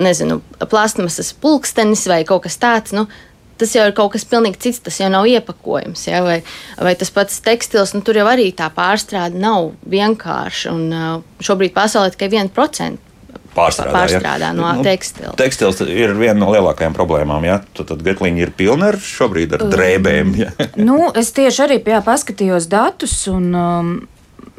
nezinu, 0.00 0.40
plastmasas 0.70 1.34
pulkstenis 1.40 2.06
vai 2.10 2.22
kaut 2.28 2.46
kas 2.48 2.58
tāds, 2.60 2.96
nu, 2.96 3.06
tas 3.60 3.74
jau 3.76 3.86
ir 3.86 3.94
kaut 3.96 4.14
kas 4.16 4.26
pilnīgi 4.28 4.60
cits, 4.66 4.82
tas 4.88 4.98
jau 5.00 5.08
nav 5.12 5.28
iepakojums. 5.30 6.06
Ja? 6.08 6.24
Vai, 6.26 6.40
vai 6.80 6.94
tas 6.98 7.12
pats 7.14 7.40
tekstils, 7.44 7.94
nu, 7.94 8.02
tur 8.06 8.18
jau 8.18 8.26
arī 8.30 8.50
tā 8.56 8.70
pārstrāde 8.74 9.38
nav 9.40 9.72
vienkārša. 9.90 10.74
Un 10.74 11.42
šobrīd 11.44 11.76
pasaulē 11.76 12.14
tikai 12.14 12.32
1% 12.34 13.13
pārstrādā, 13.56 13.94
pārstrādā 13.96 14.50
ja? 14.50 14.54
no 14.56 14.70
nu, 14.78 14.86
tekstila. 14.86 15.34
Tekstils 15.38 15.82
ir 15.86 16.14
viena 16.18 16.36
no 16.40 16.50
lielākajām 16.54 16.96
problēmām. 16.96 17.46
Ja? 17.48 17.60
Tad, 17.76 17.90
tad 17.92 18.02
getliņi 18.06 18.46
ir 18.46 18.54
pilni 18.56 18.90
ar 18.92 18.98
šobrīd 19.00 19.56
ar 19.58 19.68
drēbēm. 19.74 20.34
Ja? 20.40 20.50
nu, 20.88 20.98
es 21.16 21.32
tieši 21.36 21.64
arī 21.68 21.78
jā, 21.82 22.02
paskatījos 22.04 22.68
datus. 22.72 23.20
Un, 23.32 23.52
um, 23.54 23.94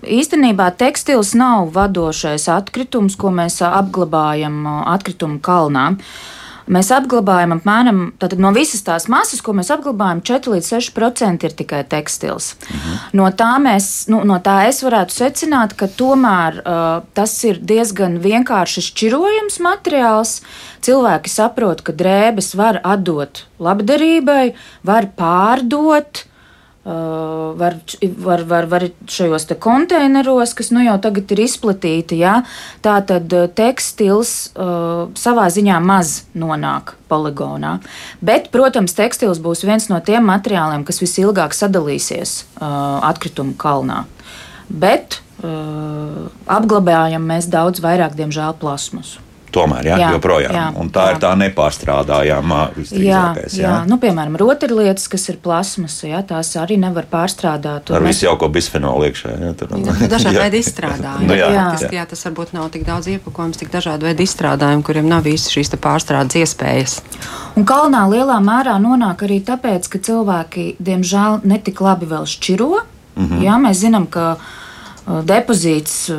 Īstenībā 0.06 0.68
tekstils 0.78 1.32
nav 1.34 1.72
vadošais 1.74 2.44
atkritums, 2.54 3.16
ko 3.18 3.32
mēs 3.34 3.56
apglabājam 3.66 4.60
atkritumu 4.92 5.40
kalnā. 5.42 5.88
Uh, 5.96 6.36
Mēs 6.66 6.90
apglabājam 6.96 7.54
apmēram 7.60 8.00
no 8.42 8.52
visas 8.56 8.82
tās 8.86 9.06
masas, 9.12 9.42
ko 9.46 9.54
mēs 9.54 9.70
apglabājam, 9.74 10.24
4 10.26 10.56
līdz 10.56 10.70
6% 10.74 11.46
ir 11.46 11.56
tikai 11.62 11.84
tekstils. 11.90 12.56
Mhm. 12.66 12.96
No, 13.20 13.30
tā 13.30 13.52
mēs, 13.62 14.08
nu, 14.10 14.24
no 14.26 14.40
tā 14.44 14.64
es 14.70 14.82
varētu 14.86 15.14
secināt, 15.14 15.76
ka 15.78 15.88
tomēr 15.88 16.62
uh, 16.62 17.06
tas 17.14 17.38
ir 17.46 17.62
diezgan 17.62 18.18
vienkārši 18.24 18.86
šķirojams 18.90 19.60
materiāls. 19.62 20.40
Cilvēki 20.86 21.32
saprot, 21.32 21.86
ka 21.86 21.94
drēbes 21.94 22.54
var 22.58 22.82
atdot 22.84 23.46
labdarībai, 23.62 24.56
var 24.86 25.12
pārdot. 25.18 26.26
Uh, 26.86 27.58
var, 27.58 27.80
var, 28.18 28.44
var, 28.46 28.66
var 28.70 28.84
šajos 29.10 29.48
konteineros, 29.58 30.52
kas 30.54 30.70
nu 30.70 30.84
jau 30.86 31.00
tagad 31.02 31.32
ir 31.34 31.42
izplatīti. 31.48 32.20
Ja? 32.22 32.44
Tā 32.86 33.00
tad 33.10 33.34
tekstils 33.58 34.52
uh, 34.54 35.10
savā 35.18 35.48
ziņā 35.50 35.80
maz 35.82 36.28
nonāk 36.38 36.94
poligonā. 37.10 37.80
Bet, 38.22 38.52
protams, 38.54 38.94
tekstils 38.94 39.42
būs 39.42 39.66
viens 39.66 39.90
no 39.90 39.98
tiem 39.98 40.30
materiāliem, 40.30 40.86
kas 40.86 41.02
visilgāk 41.02 41.58
sadalīsies 41.58 42.44
uh, 42.62 43.02
atkritumu 43.10 43.58
kalnā. 43.58 44.04
Bet 44.70 45.24
uh, 45.42 46.30
apglabājam 46.46 47.26
mēs 47.34 47.50
daudz 47.50 47.82
vairāk, 47.82 48.14
diemžēl, 48.14 48.60
plasmasu. 48.62 49.25
Tomēr, 49.56 49.88
jā, 49.88 49.98
jā, 50.02 50.10
joprojām. 50.16 50.56
Jā, 50.56 50.66
un 50.82 50.90
tā 50.94 51.06
jā. 51.08 51.16
ir 51.16 51.20
tā 51.24 51.32
nepārstrādājama 51.40 52.60
visdrīzākais. 52.76 53.56
Jā, 53.56 53.62
jā. 53.62 53.70
jā. 53.70 53.76
Nu, 53.88 53.98
piemēram, 54.02 54.36
rotaļlietas, 54.42 55.08
kas 55.12 55.30
ir 55.32 55.38
plasmas, 55.44 55.96
jā, 56.04 56.20
tās 56.28 56.52
arī 56.60 56.76
nevar 56.82 57.08
pārstrādāt. 57.12 57.94
Ar 57.96 58.04
mēs... 58.04 58.18
visu 58.18 58.28
jauko 58.28 58.50
bisfenolu 58.52 59.08
iekšā. 59.10 59.32
Jā, 59.46 59.54
tur 59.60 59.72
nu, 59.72 59.96
dažādi 60.12 60.42
veidi 60.42 60.60
izstrādājumi. 60.64 61.30
nu, 61.30 61.38
jā, 61.40 61.48
jā. 61.56 61.68
Jā. 61.86 61.92
jā, 62.02 62.04
tas 62.12 62.26
varbūt 62.28 62.52
nav 62.58 62.68
tik 62.74 62.84
daudz 62.88 63.08
iepakojums, 63.16 63.62
tik 63.62 63.72
dažādi 63.74 64.10
veidi 64.10 64.28
izstrādājumi, 64.28 64.84
kuriem 64.88 65.08
nav 65.12 65.24
visas 65.28 65.54
šīs 65.56 65.72
pārstrādes 65.80 66.42
iespējas. 66.42 67.00
Un 67.56 67.68
kalnā 67.68 68.04
lielā 68.12 68.42
mērā 68.44 68.76
nonāk 68.84 69.24
arī 69.28 69.40
tāpēc, 69.46 69.88
ka 69.92 70.04
cilvēki, 70.04 70.68
diemžēl, 70.84 71.46
netik 71.48 71.80
labi 71.86 72.12
vēl 72.12 72.28
šķiro. 72.28 72.72
Mm 73.16 73.28
-hmm. 73.30 73.44
Jā, 73.48 73.56
mēs 73.64 73.80
zinām, 73.86 74.10
ka 74.12 74.36
depozīts 75.06 76.10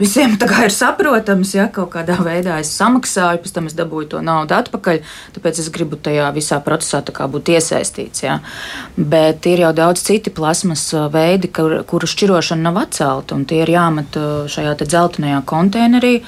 visiem 0.00 0.36
ir 0.66 0.74
saprotams, 0.74 1.54
ja 1.56 1.66
kaut 1.72 1.92
kādā 1.94 2.16
veidā 2.24 2.58
es 2.62 2.72
samaksāju, 2.78 3.42
pēc 3.44 3.56
tam 3.56 3.68
es 3.68 3.76
dabūju 3.78 4.12
to 4.14 4.22
naudu 4.24 4.56
atpakaļ, 4.56 5.02
tāpēc 5.36 5.60
es 5.62 5.68
gribu 5.74 5.98
tajā 6.00 6.30
visā 6.36 6.60
procesā 6.64 7.02
būt 7.30 7.52
iesaistīts. 7.56 8.24
Ja. 8.24 8.38
Bet 8.96 9.46
ir 9.50 9.64
jau 9.66 9.74
daudz 9.76 10.04
citi 10.06 10.32
plasmas 10.32 10.86
veidi, 11.12 11.52
kur, 11.52 11.80
kuru 11.88 12.08
šķirošana 12.08 12.68
nav 12.70 12.80
atcelta, 12.86 13.36
un 13.36 13.44
tie 13.48 13.62
ir 13.64 13.74
jāmet 13.76 14.16
šajā 14.50 14.78
dzeltenajā 14.80 15.44
konteinerī. 15.48 16.20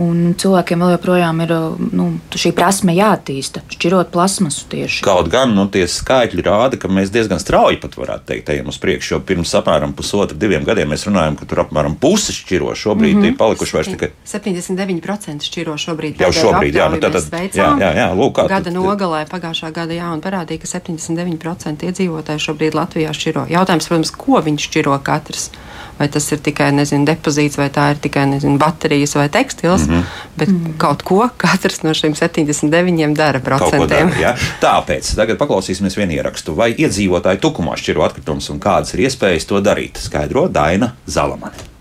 Un 0.00 0.32
cilvēkiem 0.38 0.80
vēl 0.82 0.94
joprojām 0.96 1.40
ir 1.44 1.52
nu, 1.94 2.06
šī 2.34 2.50
prasme 2.56 2.96
jāattīsta, 2.96 3.62
šķirot 3.70 4.10
plasmasu 4.14 4.66
tieši. 4.72 5.04
Kaut 5.06 5.28
gan 5.30 5.52
nu, 5.54 5.68
tie 5.70 5.84
skaitļi 5.90 6.42
rāda, 6.42 6.78
ka 6.80 6.90
mēs 6.90 7.12
diezgan 7.14 7.38
strauji 7.42 7.78
pat 7.82 7.94
varētu 8.00 8.26
teikt, 8.32 8.50
ejam 8.50 8.72
uz 8.72 8.78
priekšu. 8.82 9.14
Jo 9.14 9.20
pirms 9.26 9.52
apmēram 9.54 9.94
pusotra, 9.94 10.36
diviem 10.38 10.66
gadiem 10.66 10.90
mēs 10.90 11.06
runājām, 11.06 11.36
ka 11.38 11.46
tur 11.50 11.62
apmēram 11.62 11.94
puse 12.00 12.34
šķiro. 12.34 12.72
Šobrīd 12.74 13.14
mm 13.14 13.22
-hmm. 13.22 13.34
ir 13.34 13.36
palikuši 13.38 13.76
vairs 13.76 13.92
tikai 13.92 14.10
79% 14.32 15.46
šķiro 15.50 15.76
šobrīd. 15.84 16.18
Jau 16.24 16.32
šobrīd, 16.32 16.80
jā, 16.80 16.88
nu 16.90 16.98
tad, 16.98 17.20
jā, 17.54 17.70
jā, 17.78 17.92
jā, 18.00 18.08
lūk, 18.18 18.32
kā. 18.40 18.48
Gada 18.48 18.70
nogalē 18.74 19.22
pagājušā 19.30 19.70
gada, 19.72 19.94
jā, 19.94 20.10
un 20.10 20.24
parādīja, 20.24 20.64
ka 20.64 20.72
79% 20.78 21.86
iedzīvotāji 21.86 22.46
šobrīd 22.48 22.74
Latvijā 22.74 23.14
šķiro. 23.14 23.46
Jautājums, 23.50 23.88
protams, 23.88 24.10
ko 24.10 24.42
viņi 24.42 24.66
šķiro 24.66 24.98
katrs? 25.02 25.50
vai 25.98 26.08
tas 26.08 26.26
ir 26.34 26.40
tikai 26.42 26.70
nezinu, 26.74 27.06
depozīts, 27.08 27.58
vai 27.58 27.68
tā 27.72 27.90
ir 27.92 28.00
tikai 28.02 28.26
nezinu, 28.32 28.58
baterijas 28.58 29.14
vai 29.18 29.28
tekstils. 29.32 29.83
Mm 29.88 29.94
-hmm. 29.94 30.02
Bet 30.36 30.48
mm 30.48 30.64
-hmm. 30.64 30.78
kaut 30.78 31.02
ko 31.02 31.28
katrs 31.36 31.82
no 31.82 31.94
šiem 31.94 32.14
79 32.14 33.14
dara 33.14 33.40
procentiem. 33.40 33.88
Dara, 33.88 34.20
ja? 34.20 34.34
Tāpēc 34.60 35.14
tagad 35.16 35.38
paklausīsimies 35.38 35.96
vienu 35.96 36.12
ierakstu. 36.12 36.54
Vai 36.54 36.74
iedzīvotāji 36.74 37.38
tukumā 37.38 37.76
šķiro 37.76 38.04
atkritumus 38.04 38.50
un 38.50 38.60
kādas 38.60 38.94
ir 38.94 39.00
iespējas 39.00 39.46
to 39.46 39.60
darīt? 39.60 39.98
Skaidro 39.98 40.48
Daina 40.48 40.92
Zalamane. 41.06 41.74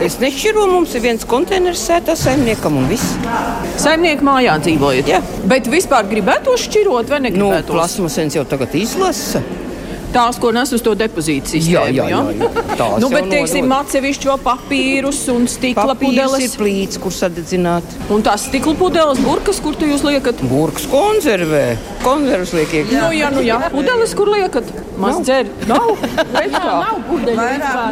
Es 0.00 0.14
nešķiru, 0.16 0.62
mums 0.70 0.94
ir 0.94 1.02
viens 1.04 1.24
konteiners 1.28 1.80
sēta 1.84 2.14
saimniekam 2.16 2.76
un 2.80 2.86
viss. 2.88 3.16
Saimnieku 3.76 4.24
mājā 4.24 4.54
dzīvojat? 4.64 5.10
Jā. 5.10 5.18
Bet 5.50 5.66
vispār 5.68 6.06
gribētu 6.08 6.54
šķirot 6.56 7.10
vai 7.10 7.18
negribētu? 7.26 7.68
Nu, 7.68 7.74
plasmasens 7.74 8.38
jau 8.38 8.46
tagad 8.48 8.74
izlasa. 8.80 9.42
Tās, 10.10 10.38
ko 10.42 10.50
nes 10.54 10.72
uz 10.74 10.82
to 10.82 10.94
depozītu 10.98 11.52
sistēmu. 11.52 11.70
Jā, 11.70 11.84
jā, 11.94 12.06
jā, 12.10 12.20
jā. 12.40 12.88
Nu, 13.02 13.10
bet, 13.12 13.28
teiksim, 13.30 13.70
atsevišķi 13.76 14.30
vēl 14.30 14.40
papīrus 14.42 15.20
un 15.30 15.46
stikla 15.50 15.94
pudeles. 15.98 16.42
ir 16.48 16.56
plīts, 16.58 16.98
kur 17.02 17.14
sadedzināt. 17.14 17.96
Un 18.10 18.24
tās 18.26 18.48
stikla 18.50 18.74
pudeles, 18.80 19.22
burkas, 19.22 19.62
kur 19.62 19.78
tu 19.78 19.86
jūs 19.86 20.02
liekat? 20.06 20.42
Burkas 20.50 20.88
konservē. 20.90 21.64
Konservus 22.02 22.54
liek 22.58 22.74
iekšā. 22.80 23.04
Nu, 23.04 23.12
jā, 23.14 23.30
nu, 23.34 23.44
jā. 23.46 23.60
Pudeles, 23.70 24.16
kur 24.18 24.32
liekat? 24.34 24.74
Maz 25.00 25.20
dzer. 25.24 25.48
Nav. 25.70 25.92
Jā, 26.50 26.60
nav 26.64 27.00
pudeļu. 27.08 27.46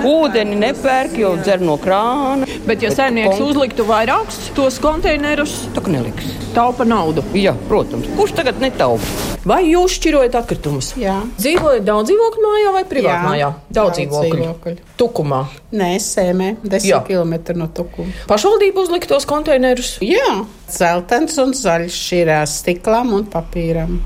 Ūdeni 0.09 0.59
nepērk, 0.61 1.17
jo 1.23 1.35
dzer 1.41 1.63
no 1.65 1.79
krāna. 1.81 2.49
Bet, 2.69 2.85
ja 2.85 2.93
saimnieks 2.95 3.39
kon... 3.39 3.49
uzliktu 3.49 3.87
vairākus 3.89 4.51
tos 4.57 4.79
konteinerus, 4.83 5.55
tā 5.77 5.85
neliks. 5.89 6.35
Taupa 6.57 6.85
naudu. 6.89 7.25
Jā, 7.37 7.55
protams. 7.69 8.09
Kurš 8.19 8.37
tagad 8.41 8.61
netaupa? 8.63 9.29
Vai 9.49 9.63
jūs 9.71 9.95
šķirojat 9.97 10.37
atkritumus? 10.41 10.91
Jā. 11.01 11.15
Dzīvojat 11.39 11.85
daudz 11.87 12.11
dzīvokļu 12.11 12.45
mājā 12.45 12.73
vai 12.75 12.85
privātā 12.91 13.19
mājā? 13.25 13.51
Daudz 13.73 14.01
dzīvokļu. 14.01 14.77
Tukumā. 15.01 15.41
Nē, 15.79 15.91
sēmē, 16.03 16.51
10 16.65 16.89
Jā. 16.89 17.01
km 17.07 17.37
no 17.57 17.69
tukuma. 17.73 18.13
Pašvaldība 18.29 18.85
uzliktos 18.85 19.29
konteinerus? 19.29 19.97
Jā, 20.05 20.43
zeltains 20.73 21.39
un 21.41 21.55
zaļš 21.57 22.01
šķirās 22.03 22.59
stiklam 22.65 23.15
un 23.17 23.29
papīram. 23.33 23.99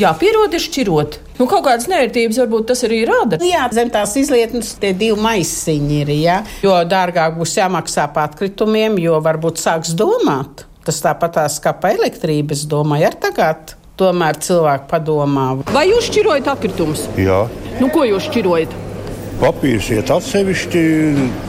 Jā, 0.00 0.14
pierod 0.18 0.54
ir 0.56 0.62
šķirot. 0.64 1.20
Nu, 1.40 1.46
kaut 1.48 1.64
kādas 1.64 1.86
nērtības 1.88 2.36
varbūt 2.42 2.66
tas 2.68 2.82
arī 2.84 2.98
rada. 3.08 3.38
Jā, 3.40 3.64
zem 3.72 3.88
tās 3.92 4.12
izlietnes 4.20 4.74
tie 4.80 4.90
divi 4.92 5.16
maisiņi 5.24 6.00
ir. 6.02 6.10
Ja? 6.20 6.34
Jo 6.60 6.74
dārgāk 6.84 7.38
būs 7.38 7.54
jāmaksā 7.56 8.04
par 8.12 8.28
atkritumiem, 8.28 8.98
jo 9.00 9.16
varbūt 9.24 9.62
sāks 9.62 9.94
domāt. 9.96 10.66
Tas 10.84 11.00
tāpat 11.00 11.38
kā 11.64 11.72
par 11.80 11.96
elektrību, 11.96 12.52
es 12.52 12.66
domāju, 12.68 13.08
ar 13.08 13.16
tagad. 13.24 13.72
Tomēr 14.00 14.36
cilvēki 14.40 14.86
padomā. 14.88 15.46
Vai 15.72 15.86
jūs 15.88 16.10
šķirojat 16.10 16.50
atkritumus? 16.52 17.06
Jā. 17.20 17.42
Nu, 17.80 17.88
ko 17.92 18.04
jūs 18.04 18.28
šķirojat? 18.28 18.76
Papīrs 19.40 19.88
iet 19.96 20.12
atsevišķi, 20.12 20.82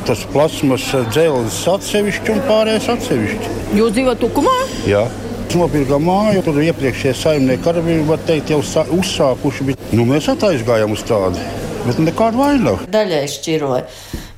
tas 0.08 0.24
plasmas 0.32 0.86
dzēlis 1.12 1.60
atsevišķi 1.74 2.32
un 2.32 2.40
pārējais 2.48 2.88
atsevišķi. 2.96 3.56
Jūs 3.76 3.96
dzīvojat 3.98 4.24
Tukumā? 4.24 4.56
Jā. 4.88 5.04
Nopirka 5.58 5.98
māju, 6.00 6.42
tad 6.46 6.58
iepriekšējie 6.64 7.12
saimnieki 7.18 7.68
arī 7.72 7.82
bija 7.88 8.18
teikt, 8.28 8.54
jau 8.54 8.62
uzsākuši. 8.96 9.66
Bet, 9.68 9.86
nu, 9.92 10.06
mēs 10.08 10.30
aizgājām 10.32 10.94
uz 10.96 11.04
tādu, 11.08 11.42
bet 11.84 12.00
nekādu 12.00 12.40
vainagu. 12.40 12.88
Daļai 12.92 13.26
šķiroja. 13.32 13.84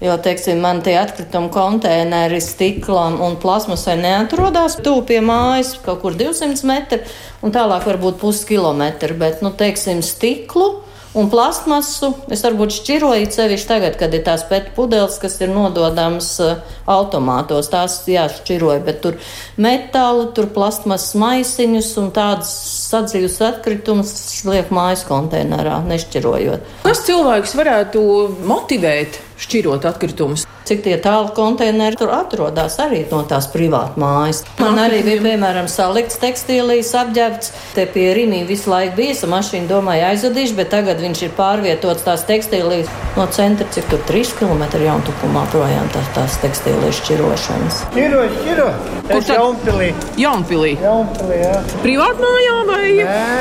Jo, 0.04 0.18
teiksim, 0.20 0.60
man 0.64 0.82
tie 0.84 0.98
atkrituma 1.00 1.52
konteineri 1.54 2.42
stiklam 2.44 3.22
un 3.24 3.38
plasmasai 3.40 3.96
neatrodas 4.02 4.80
tuvu 4.84 5.06
pie 5.12 5.22
mājas, 5.24 5.76
kaut 5.86 6.02
kur 6.02 6.18
200 6.20 6.68
metri, 6.68 7.00
un 7.46 7.54
tālāk 7.56 7.86
varbūt 7.88 8.20
puskilometri, 8.24 9.16
bet, 9.20 9.40
nu, 9.46 9.54
teiksim, 9.56 10.02
stiklu 10.04 10.83
Un 11.14 11.28
plastmasu 11.30 12.10
es 12.34 12.42
varbūt 12.42 12.74
šķiroju 12.74 13.28
sevišķi 13.36 13.70
tagad, 13.70 13.98
kad 14.00 14.16
ir 14.18 14.24
tās 14.26 14.46
pēc 14.50 14.72
pudeles, 14.74 15.20
kas 15.22 15.36
ir 15.46 15.52
nododams 15.54 16.30
uh, 16.42 16.64
automātos. 16.90 17.70
Tās 17.70 18.00
jāšķiroja, 18.10 18.82
bet 18.88 19.04
tur 19.06 19.20
metālu, 19.62 20.26
tur 20.34 20.50
plastmasas 20.56 21.14
maisiņus 21.22 21.92
un 22.02 22.10
tādas 22.16 22.50
sadzīves 22.90 23.38
atkritumus 23.46 24.16
liek 24.50 24.74
mājas 24.74 25.06
konteinerā, 25.06 25.84
nešķirojot. 25.86 26.83
Kas 26.84 27.00
cilvēks 27.08 27.54
varētu 27.56 28.02
motivēt 28.44 29.16
šķirot 29.40 29.86
atkritumus? 29.88 30.42
Cik 30.68 30.82
tie 30.84 30.96
tālu 31.00 31.30
konteineri 31.36 31.96
tur 32.00 32.12
atrodas 32.12 32.76
arī 32.84 33.02
no 33.08 33.22
tās 33.28 33.48
privātu 33.52 34.02
mājas. 34.04 34.42
Man 34.60 34.80
arī 34.84 35.00
bija, 35.06 35.22
piemēram, 35.24 35.70
salikts 35.72 36.20
tekstīlijas 36.20 36.92
apģērbts. 37.00 37.54
Te 37.76 37.86
pie 37.94 38.10
Rīnī 38.18 38.42
visu 38.48 38.72
laiku 38.72 38.98
bija, 39.00 39.16
mašīna 39.32 39.70
domāja 39.72 40.10
aizvadīšu, 40.12 40.58
bet 40.60 40.74
tagad 40.76 41.00
viņš 41.04 41.24
ir 41.24 41.32
pārvietots 41.40 42.04
tās 42.04 42.28
tekstīlijas 42.28 42.92
no 43.16 43.30
centra, 43.32 43.68
cik 43.76 43.88
tur 43.92 44.04
3 44.12 44.36
km 44.42 44.68
jauntukumā 44.84 45.46
projām 45.56 45.88
tās, 45.96 46.12
tās 46.20 46.38
tekstīlijas 46.44 47.00
šķirošanas. 47.00 47.80
Šķiro, 47.94 48.28
šķiro. 48.42 48.68
Kur 49.08 49.24
tad? 49.24 49.34
Jaunpilī. 49.40 49.90
Jaunpilī. 50.20 50.76
Jaunpilī, 50.84 51.42
jā. 51.46 51.58
Privātu 51.80 52.28
mājā 52.28 52.62
vai 52.74 52.86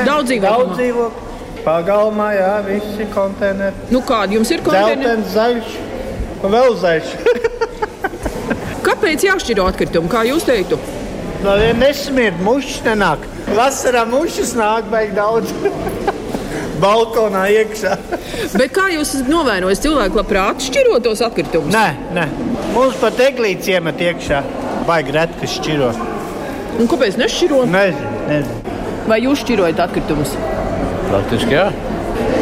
daudz 0.06 0.30
dzīvokļu? 0.30 0.48
Daudz 0.48 0.74
dzīvokļu. 0.78 1.31
Pagalmā, 1.62 2.32
jā, 2.34 2.54
visi 2.66 3.06
konteineri. 3.12 3.88
Nu 3.94 4.00
kādi 4.06 4.38
jums 4.38 4.50
ir 4.50 4.62
konteineri? 4.66 5.06
Zeltens, 5.06 5.34
zaļš. 5.36 5.76
Un 6.42 6.54
vēl 6.56 6.78
zaļš. 6.82 7.12
Kāpēc 8.86 9.26
jāšķiro 9.28 9.66
atkritumi? 9.70 10.10
Kā 10.10 10.24
jūs 10.26 10.46
teiktu? 10.48 10.78
No, 11.42 11.54
ja 11.58 11.70
nesmird, 11.74 12.40
mušas 12.42 12.82
nenāk. 12.86 13.24
Vasarā 13.54 14.02
mušas 14.10 14.56
nāk, 14.58 14.90
beig 14.90 15.14
daudz. 15.14 15.54
Balkonā 16.82 17.44
iekšā. 17.54 17.94
Bet 18.58 18.74
kā 18.74 18.88
jūs 18.96 19.14
novērojat, 19.28 19.82
cilvēki 19.84 20.18
labprāt 20.18 20.66
šķiro 20.66 20.98
tos 21.04 21.22
atkritumus? 21.22 21.70
Nē, 21.74 21.86
nē. 22.16 22.26
Mums 22.74 22.98
pat 23.02 23.22
eglītes 23.22 23.70
iemet 23.70 24.02
iekšā. 24.02 24.42
Baigi 24.88 25.14
reti, 25.14 25.38
kas 25.44 25.58
šķiro. 25.60 25.92
Un 26.82 26.90
kāpēc 26.90 27.20
nešķiro? 27.20 27.62
Nezinu, 27.70 28.16
nezinu. 28.30 28.78
Vai 29.06 29.22
jūs 29.22 29.44
šķirojat 29.44 29.82
atkritumus? 29.86 30.34
Praktiski 31.12 31.52
jā. 31.52 31.66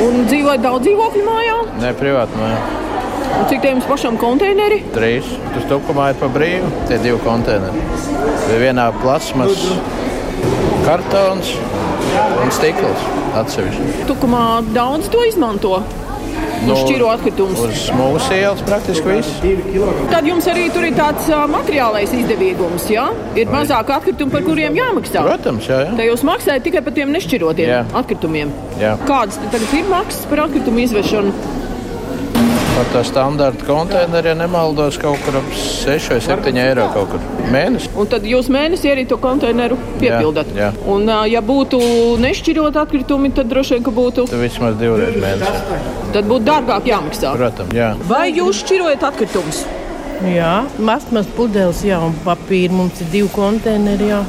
Un 0.05 0.29
dzīvojat 0.29 0.63
daudz 0.63 0.85
dzīvokļu 0.87 1.23
mājā? 1.27 1.57
Nē, 1.81 1.91
privāti 1.99 2.39
mājā. 2.39 2.61
Un 3.41 3.49
cik 3.51 3.63
tiem 3.65 3.81
pašam 3.83 4.19
konteineri? 4.21 4.81
Trīs. 4.95 5.27
Tas 5.55 5.67
tukumā 5.71 6.11
ir 6.13 6.21
pa 6.21 6.29
brīvu. 6.31 6.71
Tie 6.87 6.99
divi 7.03 7.19
konteineri. 7.25 7.83
Vienā 8.63 8.87
plasmas 9.01 9.65
kartons 10.87 11.51
un 12.45 12.55
stikls 12.55 13.09
atsevišķi. 13.41 14.05
Tukumā 14.11 14.45
daudz 14.75 15.11
to 15.11 15.25
izmanto. 15.27 15.81
Nu, 16.67 16.77
šķiro 16.77 17.09
atkritumus. 17.15 17.61
Uz 17.65 17.85
mūsu 17.97 18.35
ielas 18.37 18.61
praktiski 18.67 19.09
viss. 19.09 19.39
Tad 20.11 20.27
jums 20.29 20.49
arī 20.51 20.67
tur 20.75 20.85
ir 20.85 20.97
tāds 20.99 21.29
materiālais 21.51 22.13
izdevīgums, 22.17 22.89
jā? 22.93 23.07
Ir 23.39 23.53
mazāk 23.53 23.93
atkritumu, 23.97 24.33
par 24.35 24.45
kuriem 24.45 24.77
jāmaksā. 24.77 25.25
Protams, 25.25 25.69
jā. 25.71 25.81
jā. 25.87 25.95
Te 25.97 26.09
jūs 26.11 26.25
maksājat 26.29 26.67
tikai 26.69 26.85
par 26.85 26.97
tiem 26.97 27.15
nešķirotiem 27.17 27.73
jā. 27.73 27.81
atkritumiem. 28.03 28.53
Jā. 28.81 28.97
Kādas 29.09 29.41
tagad 29.47 29.77
ir 29.79 29.89
maksas 29.89 30.29
par 30.31 30.45
atkritumu 30.45 30.85
izvešanu? 30.85 31.33
Par 32.81 32.89
tā 32.95 33.01
standarta 33.05 33.67
konteineru, 33.69 34.31
ja 34.31 34.33
nemaldos, 34.39 34.97
kaut 34.97 35.21
kur 35.21 35.35
ap 35.37 35.49
6 35.53 36.07
vai 36.15 36.17
7 36.25 36.61
eiro 36.63 36.87
kaut 36.95 37.11
kur 37.13 37.27
mēnesī. 37.53 37.91
Un 38.01 38.09
tad 38.09 38.25
jūs 38.25 38.49
mēnesī 38.49 38.89
arī 38.89 39.05
to 39.11 39.19
konteineru 39.21 39.77
piepildat. 40.01 40.49
Jā, 40.57 40.71
jā. 40.71 40.87
Un, 40.89 41.05
ja 41.29 41.43
būtu 41.45 41.77
nešķirot 42.25 42.79
atkritumi, 42.81 43.35
tad 43.37 43.53
droši 43.53 43.77
vien, 43.77 43.85
ka 43.85 43.93
būtu. 43.99 44.25
Tad 44.33 44.41
vismaz 44.41 44.81
divreiz 44.81 45.21
mēnesī. 45.21 45.83
Tad 46.17 46.33
būtu 46.33 46.49
dārgāk 46.49 46.89
jāmaksā. 46.89 47.35
Protams, 47.37 47.77
jā. 47.77 47.93
Vai 48.09 48.31
jūs 48.33 48.65
šķirojat 48.65 49.05
atkritumus? 49.13 49.61
Jā, 50.33 50.57
masmas 50.81 51.29
pudeles, 51.37 51.85
jā, 51.85 52.01
un 52.01 52.17
papīra 52.25 52.81
mums 52.81 53.05
ir 53.05 53.13
divi 53.13 53.29
konteineri. 53.37 54.09
Jā. 54.15 54.25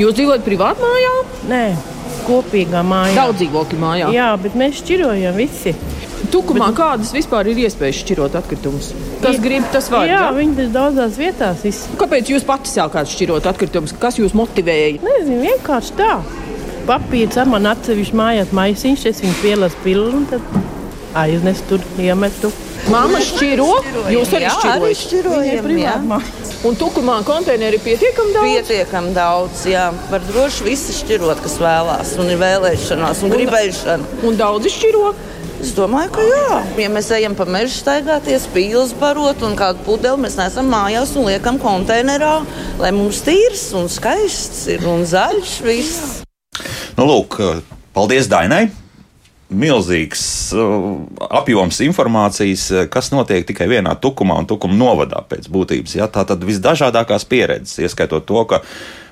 Jūs 0.00 0.16
dzīvojat 0.16 0.48
privātā 0.48 0.88
mājā? 0.88 1.14
Nē, 1.52 1.64
kopīgā 2.24 2.80
mājā. 2.80 3.18
Daudz 3.20 3.44
dzīvokļu 3.44 3.84
mājā. 3.84 4.14
Jā, 4.16 4.32
bet 4.40 4.56
mēs 4.56 4.80
šķirojam 4.80 5.36
visi. 5.36 5.76
Tukumā 6.28 6.68
Bet... 6.68 6.76
kādas 6.76 7.12
vispār 7.16 7.48
ir 7.50 7.62
iespējas 7.64 8.02
šķirot 8.02 8.36
atkritumus? 8.40 8.90
Kas 9.22 9.38
ir, 9.38 9.42
grib, 9.44 9.64
tas 9.72 9.88
var. 9.92 10.04
Jā, 10.08 10.26
ja? 10.26 10.32
viņi 10.36 10.66
ir 10.66 10.72
daudzās 10.74 11.16
vietās. 11.20 11.64
Viss. 11.64 11.88
Kāpēc 12.00 12.32
jūs 12.34 12.44
pati 12.48 12.70
sākāt 12.70 13.08
šķirot 13.10 13.48
atkritumus? 13.50 13.94
Kas 14.00 14.20
jūs 14.20 14.36
motivēja? 14.36 15.00
Nezinu, 15.06 15.40
vienkārši 15.48 15.96
tā. 15.98 16.18
Papīrs 16.88 17.38
ar 17.40 17.48
man 17.50 17.70
atsevišķi 17.70 18.18
mājās 18.20 18.52
maisiņš, 18.56 19.06
es 19.12 19.24
viņu 19.24 19.38
pielasu 19.40 19.80
pilnu. 19.86 20.26
Tad... 20.30 20.60
aiznes 21.20 21.64
tur, 21.68 21.82
iemetu. 21.98 22.52
Māma 22.90 23.20
šķiro, 23.24 23.72
jūs 24.12 24.30
arī 24.36 24.94
šķirojat. 24.96 25.66
jā. 25.80 25.96
Un 26.68 26.76
tukumā 26.76 27.20
konteineri 27.24 27.78
ir 27.78 27.84
pietiekami 27.84 28.34
daudz? 28.34 28.48
Pietiekami 28.50 29.12
daudz, 29.16 29.62
jā. 29.68 29.86
Var 30.10 30.24
droši 30.28 30.66
visi 30.66 30.96
šķirot, 30.98 31.40
kas 31.44 31.56
vēlās, 31.60 32.14
un 32.20 32.28
ir 32.32 32.40
vēlēšanās, 32.40 33.22
un 33.24 33.32
gribēšana. 33.32 34.18
Un 34.28 34.36
daudzi 34.40 34.72
šķiro? 34.74 35.12
Es 35.60 35.74
domāju, 35.76 36.08
ka 36.14 36.22
jā. 36.24 36.60
Ja 36.80 36.88
mēs 36.92 37.10
ejam 37.12 37.34
pa 37.36 37.44
mežu 37.44 37.74
staigāties, 37.74 38.46
pīles 38.54 38.94
barot 38.96 39.42
un 39.44 39.58
kādu 39.58 39.84
pudeli 39.84 40.24
mēs 40.24 40.38
nesam 40.40 40.70
mājās 40.72 41.12
un 41.20 41.28
liekam 41.28 41.60
konteinerā, 41.60 42.38
lai 42.80 42.92
mums 42.96 43.20
tīrs 43.26 43.66
un 43.76 43.90
skaists 43.92 44.64
ir 44.72 44.86
un 44.88 45.04
zaļš 45.08 45.56
viss. 45.66 46.22
Nu, 46.96 47.04
lūk, 47.04 47.36
paldies 47.92 48.30
Dainai! 48.32 48.70
Milzīgs 49.50 50.22
uh, 50.54 51.00
apjoms 51.40 51.80
informācijas, 51.82 52.68
uh, 52.70 52.86
kas 52.92 53.10
notiek 53.10 53.46
tikai 53.48 53.66
vienā 53.70 53.96
tukumā 53.98 54.36
un 54.38 54.48
tukuma 54.50 54.76
novadā 54.78 55.24
pēc 55.26 55.48
būtības. 55.50 55.96
Ja? 55.98 56.06
Tā 56.12 56.22
tad 56.28 56.44
visdažādākās 56.46 57.26
pieredzes, 57.30 57.80
ieskaitot 57.82 58.28
to, 58.28 58.44
ka 58.50 58.62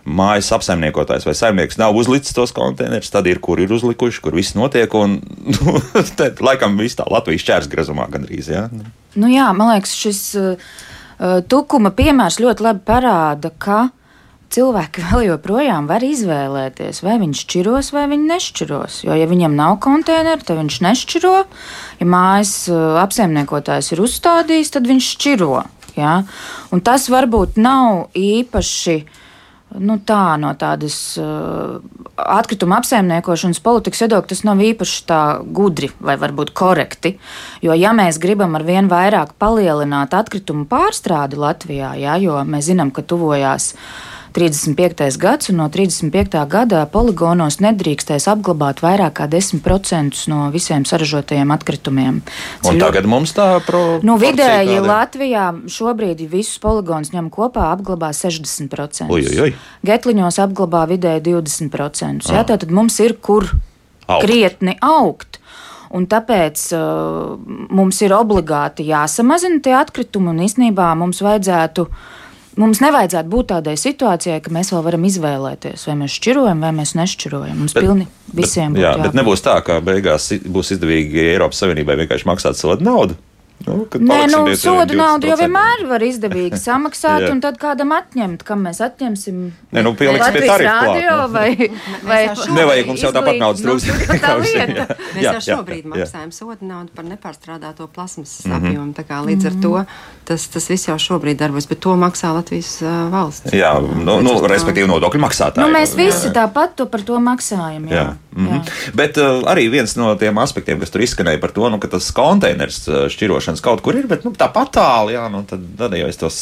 mājas 0.08 0.52
apsaimniekotājs 0.56 1.26
vai 1.26 1.34
saimnieks 1.36 1.80
nav 1.80 1.96
uzlicis 1.98 2.36
tos 2.36 2.54
konteinerus, 2.56 3.10
tad 3.12 3.26
ir, 3.28 3.42
kur 3.44 3.60
ir 3.60 3.72
uzlikuši, 3.74 4.22
kur 4.24 4.36
viss 4.38 4.56
notiek. 4.58 4.94
Un, 4.94 5.18
nu, 5.50 5.76
te, 6.18 6.30
laikam 6.44 6.78
viss 6.80 6.98
tā 6.98 7.08
Latvijas 7.10 7.46
čērsgrazumā 7.48 8.08
gandrīz. 8.12 8.52
Ja? 8.54 8.68
Nu 9.18 9.32
jā, 9.32 9.50
man 9.56 9.74
liekas, 9.74 9.96
šis 9.98 10.22
uh, 10.38 10.72
tukuma 11.50 11.92
piemērs 11.96 12.40
ļoti 12.42 12.68
labi 12.68 12.84
parāda, 12.88 13.52
ka 13.58 13.88
cilvēki 14.54 15.04
vēl 15.04 15.26
joprojām 15.32 15.88
var 15.90 16.04
izvēlēties, 16.04 17.02
vai 17.04 17.18
viņš 17.20 17.44
šķiros 17.44 17.92
vai 17.94 18.06
viņš 18.12 18.26
nešķiros. 18.32 18.98
Jo, 19.06 19.18
ja 19.18 19.28
viņam 19.28 19.56
nav 19.58 19.78
konteineru, 19.84 20.44
tad 20.44 20.60
viņš 20.62 20.80
nešķiro. 20.88 21.36
Ja 22.00 22.08
mājas 22.08 22.54
uh, 22.72 22.98
apsaimniekotājs 23.04 23.92
ir 23.94 24.04
uzstādījis, 24.04 24.74
tad 24.74 24.88
viņš 24.88 25.12
šķiro. 25.14 25.62
Ja? 25.98 26.18
Un 26.72 26.84
tas 26.84 27.08
varbūt 27.12 27.60
nav 27.60 28.08
īpaši. 28.16 29.00
Nu, 29.84 29.98
tā 30.00 30.38
no 30.40 30.54
tādas 30.56 30.94
uh, 31.20 31.76
atkrituma 32.16 32.78
apsaimniekošanas 32.80 33.58
politikas 33.60 34.00
viedokļa 34.00 34.30
tas 34.30 34.40
nav 34.48 34.62
īpaši 34.64 35.02
tā 35.10 35.18
gudri 35.44 35.90
vai 36.00 36.14
varbūt 36.16 36.54
korekti. 36.56 37.18
Jo, 37.60 37.76
ja 37.76 37.92
mēs 37.92 38.16
gribam 38.22 38.56
ar 38.56 38.64
vien 38.64 38.88
vairāk 38.88 39.36
palielināt 39.36 40.16
atkritumu 40.16 40.64
pārstrādi 40.70 41.36
Latvijā, 41.36 41.92
ja, 42.00 42.16
jo 42.16 42.40
mēs 42.48 42.70
zinām, 42.70 42.94
ka 42.96 43.04
tuvojās 43.04 43.74
uh, 43.74 44.08
35. 44.38 45.18
gads, 45.18 45.48
un 45.48 45.56
no 45.56 45.66
35. 45.68 46.38
gada 46.46 46.84
poligonos 46.92 47.56
nedrīkstēs 47.58 48.28
apglabāt 48.30 48.78
vairāk 48.84 49.16
kā 49.18 49.26
10% 49.26 50.20
no 50.30 50.44
visiem 50.54 50.84
saražotajiem 50.86 51.50
atkritumiem. 51.50 52.20
Un 52.62 52.68
Cil... 52.68 52.78
tagad 52.78 53.08
mums 53.10 53.34
tā 53.34 53.48
problēma. 53.66 54.06
Nu, 54.06 54.14
vidēji 54.22 54.76
Latvijā 54.84 55.48
šobrīd 55.74 56.22
visus 56.30 56.60
poligonus 56.62 57.10
ņem 57.10 57.32
kopā, 57.34 57.72
apglabā 57.74 58.12
60%. 58.14 59.08
Uj, 59.10 59.26
uj, 59.26 59.40
uj. 59.48 59.56
Getliņos 59.90 60.38
apglabā 60.44 60.84
vidēji 60.92 61.24
20%. 61.32 62.30
Jā, 62.30 62.44
tātad 62.46 62.70
mums 62.70 63.00
ir 63.02 63.16
kur 63.18 63.48
Augt. 64.06 64.22
krietni 64.22 64.76
augt. 64.78 65.40
Un 65.90 66.06
tāpēc 66.06 66.62
uh, 66.76 67.34
mums 67.74 67.98
ir 68.06 68.14
obligāti 68.14 68.86
jāsamazina 68.86 69.58
tie 69.64 69.74
atkritumi, 69.80 70.30
un 70.30 70.46
īsnībā 70.46 70.92
mums 71.00 71.24
vajadzētu 71.24 71.88
uh, 71.88 72.16
Mums 72.58 72.80
nevajadzētu 72.82 73.30
būt 73.30 73.50
tādai 73.52 73.76
situācijai, 73.78 74.40
ka 74.42 74.50
mēs 74.54 74.72
vēl 74.74 74.82
varam 74.82 75.04
izvēlēties, 75.06 75.84
vai 75.86 75.94
mēs 76.00 76.16
šķirojam, 76.18 76.64
vai 76.64 76.72
mēs 76.74 76.96
nešķirojam. 76.98 77.60
Mums 77.60 77.76
bet, 77.76 77.86
pilni 77.86 78.08
visiem 78.34 78.74
bet, 78.74 78.80
būtu. 78.80 78.86
Jā, 78.86 78.94
bet 79.04 79.18
nebūs 79.18 79.44
tā, 79.46 79.54
ka 79.62 79.78
beigās 79.84 80.32
būs 80.42 80.74
izdevīgi 80.74 81.22
Eiropas 81.36 81.62
Savienībai 81.62 82.00
vienkārši 82.02 82.26
maksāt 82.26 82.58
sodu 82.58 82.86
naudu. 82.86 83.18
Nu, 83.66 83.82
Nē, 83.90 84.18
nu, 84.30 84.42
sodu 84.54 84.94
naudu 84.96 85.28
jau 85.28 85.36
vienmēr 85.40 85.82
var 85.90 86.02
izdevīgi 86.06 86.58
samaksāt, 86.68 87.26
un 87.32 87.40
tad 87.42 87.58
kādam 87.60 87.90
atņemt, 87.96 88.44
kam 88.46 88.62
mēs 88.68 88.80
atņemsim. 88.84 89.40
Nē, 89.74 89.82
nu, 89.84 89.92
pieliksim 89.98 90.36
pie 90.36 90.44
tarifu 90.46 90.68
radio 90.68 91.16
klāt, 91.18 91.32
vai, 91.34 91.70
vai 92.10 92.20
Nevajag 92.54 92.90
mums 92.92 93.02
jau 93.02 93.10
tāpat 93.16 93.40
naudas 93.42 93.64
trūkst. 93.64 94.14
Tā 94.22 94.34
lieta. 94.44 94.86
Mēs 95.16 95.26
jau 95.26 95.42
šobrīd 95.48 95.88
maksājam 95.90 96.30
sodu 96.34 96.68
naudu 96.68 96.94
par 96.94 97.08
nepārstrādāto 97.08 97.88
plasmasas 97.92 98.46
mm 98.46 98.52
-hmm. 98.52 98.70
apjomu, 98.70 98.94
tā 98.96 99.04
kā 99.10 99.20
līdz 99.26 99.50
ar 99.50 99.58
to 99.62 99.74
tas, 100.28 100.48
tas 100.52 100.70
viss 100.70 100.88
jau 100.88 100.98
šobrīd 101.00 101.40
darbojas, 101.40 101.68
bet 101.68 101.80
to 101.80 101.96
maksā 101.96 102.32
Latvijas 102.36 102.78
valsts. 103.10 103.52
Jā, 103.52 103.74
nu, 103.80 104.20
nu, 104.20 104.38
respektīvi 104.46 104.88
nodokļu 104.88 105.20
maksātāji. 105.24 105.64
Nu, 105.64 105.72
mēs 105.72 105.96
visi 105.96 106.30
tāpat 106.34 106.76
to 106.76 106.86
par 106.86 107.02
to 107.02 107.18
maksājam. 107.20 107.88
Jā. 107.88 107.94
Jā. 107.94 108.16
Mm 108.38 108.48
-hmm. 108.48 108.94
Bet 108.94 109.16
uh, 109.16 109.24
arī 109.24 109.70
viens 109.70 109.96
no 109.96 110.14
tiem 110.14 110.38
aspektiem, 110.38 110.80
kas 110.80 110.90
tur 110.90 111.00
izskanēja 111.00 111.40
par 111.40 111.50
to, 111.50 111.68
nu, 111.68 111.78
ka 111.78 111.88
tas 111.88 112.10
konteiners 112.12 112.88
šķirošanas 113.48 113.62
kaut 113.64 113.82
kur 113.82 113.96
ir, 113.96 114.06
bet 114.08 114.24
nu, 114.24 114.32
tāpat 114.36 114.72
tālu, 114.76 115.12
jā, 115.12 115.28
nu, 115.32 115.42
tad, 115.48 115.62
tad 115.78 115.94
jau 115.96 116.08
es 116.08 116.18
tos 116.20 116.36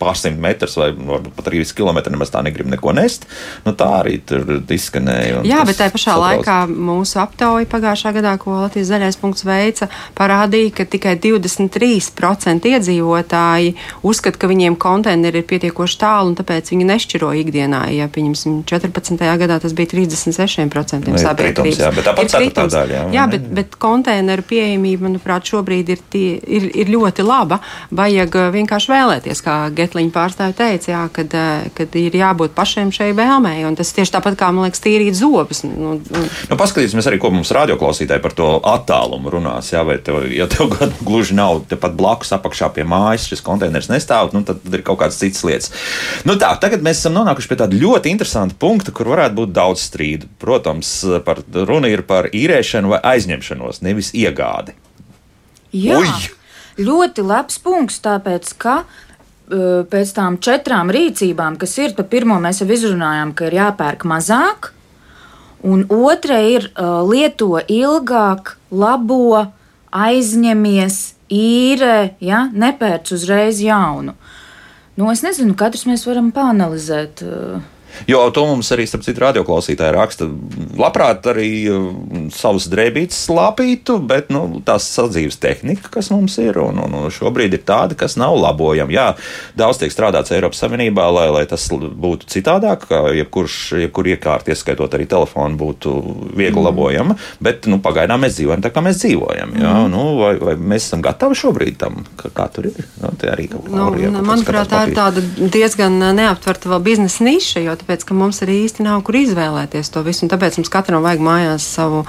pārsimt 0.00 0.40
metrus 0.40 0.76
vai 0.76 0.90
varbūt 0.92 1.34
pat 1.36 1.48
arī 1.48 1.62
kilometru 1.64 2.12
nemaz 2.12 2.30
tā 2.32 2.42
negribu 2.44 2.70
neko 2.70 2.92
nest. 2.96 3.26
Nu, 3.64 3.72
tā 3.76 3.88
arī 4.00 4.20
tur 4.24 4.44
izskanēja. 4.70 5.42
Jā, 5.48 5.62
bet 5.68 5.78
tajā 5.80 5.92
pašā 5.94 6.14
saprauc. 6.14 6.40
laikā 6.40 6.56
mūsu 6.90 7.20
aptauja 7.20 7.68
pagājušā 7.70 8.12
gadā, 8.16 8.36
ko 8.40 8.56
Latvijas 8.62 8.90
zaļais 8.90 9.18
punkts 9.20 9.44
veica, 9.44 9.88
parādīja, 10.16 10.72
ka 10.80 10.86
tikai 10.88 11.16
23% 11.20 12.70
iedzīvotāji 12.70 13.74
uzskata, 14.02 14.40
ka 14.40 14.50
viņiem 14.50 14.78
konteineri 14.80 15.42
ir 15.42 15.48
pietiekoši 15.50 16.00
tālu 16.00 16.32
un 16.32 16.38
tāpēc 16.38 16.72
viņi 16.72 16.88
nešķiro 16.88 17.32
ikdienā. 17.42 17.82
Ja, 17.96 18.08
pieņemsim, 18.12 18.62
14. 18.68 19.20
gadā 19.44 19.60
tas 19.60 19.76
bija 19.76 19.92
36% 19.94 21.10
Nu, 21.10 21.16
ir 21.16 21.22
sabiedrības. 21.22 21.80
jā, 21.80 21.90
bet 21.94 22.06
tāpat 22.06 22.32
ceturtā 22.32 22.66
daļa, 22.70 22.96
jā. 22.96 23.04
jā 23.16 23.26
bet, 23.32 23.46
bet 23.56 23.76
konteineru 23.80 24.44
pieejamība, 24.46 25.08
manuprāt, 25.08 25.48
šobrīd 25.50 25.92
ir, 25.94 26.02
tie, 26.12 26.38
ir, 26.50 26.68
ir 26.82 26.92
ļoti 26.92 27.24
laba. 27.26 27.60
Vajag 27.94 28.36
uh, 28.38 28.48
vienkārši 28.54 28.92
vēlēties, 28.92 29.42
kā 29.46 29.56
Getliņa 29.76 30.14
pārstāvja 30.14 30.56
teica, 30.58 30.92
jā, 30.92 31.02
kad, 31.14 31.36
uh, 31.36 31.70
kad 31.76 31.96
ir 32.00 32.16
jābūt 32.18 32.54
pašiem 32.56 32.92
šai 32.94 33.12
vēlmei. 33.18 33.62
Un 33.68 33.78
tas 33.78 33.92
tieši 33.96 34.16
tāpat 34.16 34.38
kā, 34.40 34.50
man 34.54 34.68
liekas, 34.68 34.82
tīrīt 34.84 35.18
zobus. 35.18 35.64
Nu, 35.66 35.96
nu, 36.00 36.26
Nu, 36.50 36.56
paskatīsimies 36.58 37.06
arī, 37.06 37.18
ko 37.22 37.30
mums 37.34 37.52
radioklausītāji 37.54 38.22
par 38.24 38.34
to 38.36 38.48
attālumu 38.66 39.30
runās. 39.32 39.70
Jā, 39.72 39.84
vai 39.86 39.98
tev, 40.02 40.22
ja 40.34 40.48
tev 40.50 40.72
gluži 41.06 41.36
nav 41.38 41.62
tepat 41.70 41.94
blakus 41.98 42.32
apakšā 42.36 42.72
pie 42.74 42.86
mājas, 42.88 43.28
šis 43.30 43.44
konteiners 43.46 43.90
nestāv, 43.92 44.32
nu, 44.36 44.42
tad, 44.46 44.62
tad 44.64 44.78
ir 44.78 44.84
kaut 44.86 45.00
kādas 45.02 45.20
citas 45.20 45.44
lietas. 45.46 45.70
Nu, 46.28 46.36
tā, 46.40 46.52
tagad 46.62 46.84
mēs 46.86 47.02
esam 47.02 47.16
nonākuši 47.18 47.50
pie 47.50 47.60
tāda 47.62 47.78
ļoti 47.78 48.12
interesanta 48.14 48.56
punkta, 48.60 48.94
kur 48.96 49.12
varētu 49.12 49.38
būt 49.42 49.54
daudz 49.56 49.86
strīdu. 49.86 50.30
Protams, 50.42 50.92
par, 51.26 51.42
runa 51.54 51.90
ir 51.92 52.04
par 52.08 52.30
īrēšanu 52.34 52.94
vai 52.94 53.02
aizņemšanos, 53.14 53.82
nevis 53.86 54.14
iegādi. 54.16 54.76
Jā, 55.70 56.00
Uj! 56.00 56.30
Ļoti 56.78 57.24
labs 57.26 57.58
punkts, 57.62 58.00
tāpēc 58.04 58.52
ka 58.60 58.76
uh, 58.84 59.86
pēc 59.90 60.12
tām 60.16 60.38
četrām 60.42 60.92
rīcībām, 60.94 61.58
kas 61.60 61.78
ir, 61.82 61.96
pa 61.96 62.06
pirmo 62.06 62.38
mēs 62.42 62.62
jau 62.62 62.68
izrunājām, 62.70 63.34
ka 63.34 63.48
ir 63.48 63.58
jāpērk 63.60 64.06
mazāk, 64.08 64.72
un 65.66 65.84
otra 65.90 66.40
ir 66.46 66.70
uh, 66.70 67.00
lieto 67.08 67.58
ilgāk, 67.66 68.56
labo, 68.70 69.46
aizņemies, 69.90 71.00
īrē, 71.30 71.96
ja, 72.22 72.46
nepērc 72.52 73.12
uzreiz 73.14 73.60
jaunu. 73.62 74.14
Nu, 74.98 75.10
es 75.10 75.22
nezinu, 75.24 75.54
katrs 75.58 75.86
mēs 75.88 76.04
varam 76.06 76.32
panalizēt. 76.34 77.22
Uh, 77.24 77.60
Jo 78.10 78.22
to 78.34 78.46
mums 78.48 78.70
arī, 78.74 78.86
starp 78.88 79.04
citu, 79.06 79.22
radioklausītāji 79.24 79.94
raksta. 79.96 80.28
Labprāt, 80.80 81.26
arī 81.32 81.50
uh, 81.70 81.88
savus 82.34 82.68
drēbītes 82.72 83.26
slāpītu, 83.28 83.98
bet 84.10 84.30
nu, 84.34 84.62
tās 84.66 84.88
sadzīves 84.94 85.40
tehnika, 85.42 85.90
kas 85.92 86.10
mums 86.14 86.38
ir, 86.42 86.58
un, 86.62 86.80
un, 86.84 86.96
un 87.02 87.14
šobrīd 87.14 87.56
ir 87.56 87.64
tāda, 87.68 87.98
kas 87.98 88.16
nav 88.20 88.36
labojama. 88.38 88.94
Jā, 88.94 89.06
daudz 89.58 89.80
tiek 89.82 89.94
strādāts 89.94 90.32
Eiropas 90.34 90.62
Savienībā, 90.62 91.06
lai, 91.14 91.28
lai 91.34 91.44
tas 91.50 91.66
būtu 91.70 92.28
citādāk, 92.30 92.86
ka 92.90 93.02
jebkurš, 93.16 93.58
jebkur 93.86 94.10
iekārta, 94.14 94.54
ieskaitot 94.54 94.94
arī 94.96 95.08
telefonu, 95.10 95.58
būtu 95.60 95.94
viegli 96.36 96.56
mm. 96.58 96.66
labojama, 96.68 97.18
bet 97.42 97.68
nu, 97.70 97.80
pagaidām 97.84 98.24
mēs 98.24 98.38
dzīvojam 98.38 98.64
tā, 98.64 98.72
kā 98.74 98.84
mēs 98.84 99.02
dzīvojam. 99.04 99.56
Jā, 99.60 99.70
Mm. 99.70 99.90
nu, 99.92 100.02
vai, 100.18 100.32
vai 100.40 100.54
mēs 100.56 100.88
esam 100.88 101.02
gatavi 101.04 101.36
šobrīd 101.38 101.76
tam, 101.80 102.02
ka, 102.18 102.30
kā 102.34 102.46
tur 102.52 102.68
ir? 102.70 102.78
Nu, 103.00 103.12
te 103.18 103.30
arī 103.32 103.46
kaut 103.52 103.66
kā 103.66 103.74
Nu, 103.74 103.88
kas 103.94 104.26
manuprāt, 104.26 104.70
tā 104.70 104.82
ir 104.88 104.94
tāda 104.96 105.22
diezgan 105.38 105.98
neaptverta 106.16 106.80
biznesa 106.82 107.24
niša, 107.26 107.62
jo 107.64 107.76
tāpēc, 107.80 108.04
ka 108.06 108.16
mums 108.16 108.42
arī 108.44 108.62
īsti 108.66 108.86
nav 108.86 109.02
kur 109.06 109.18
izvēlēties 109.20 109.92
to 109.94 110.04
visu. 110.06 110.28
Tāpēc 110.30 110.60
mums 110.60 110.72
katram 110.72 111.04
vajag 111.06 111.26
mājās 111.26 111.66
savu. 111.78 112.04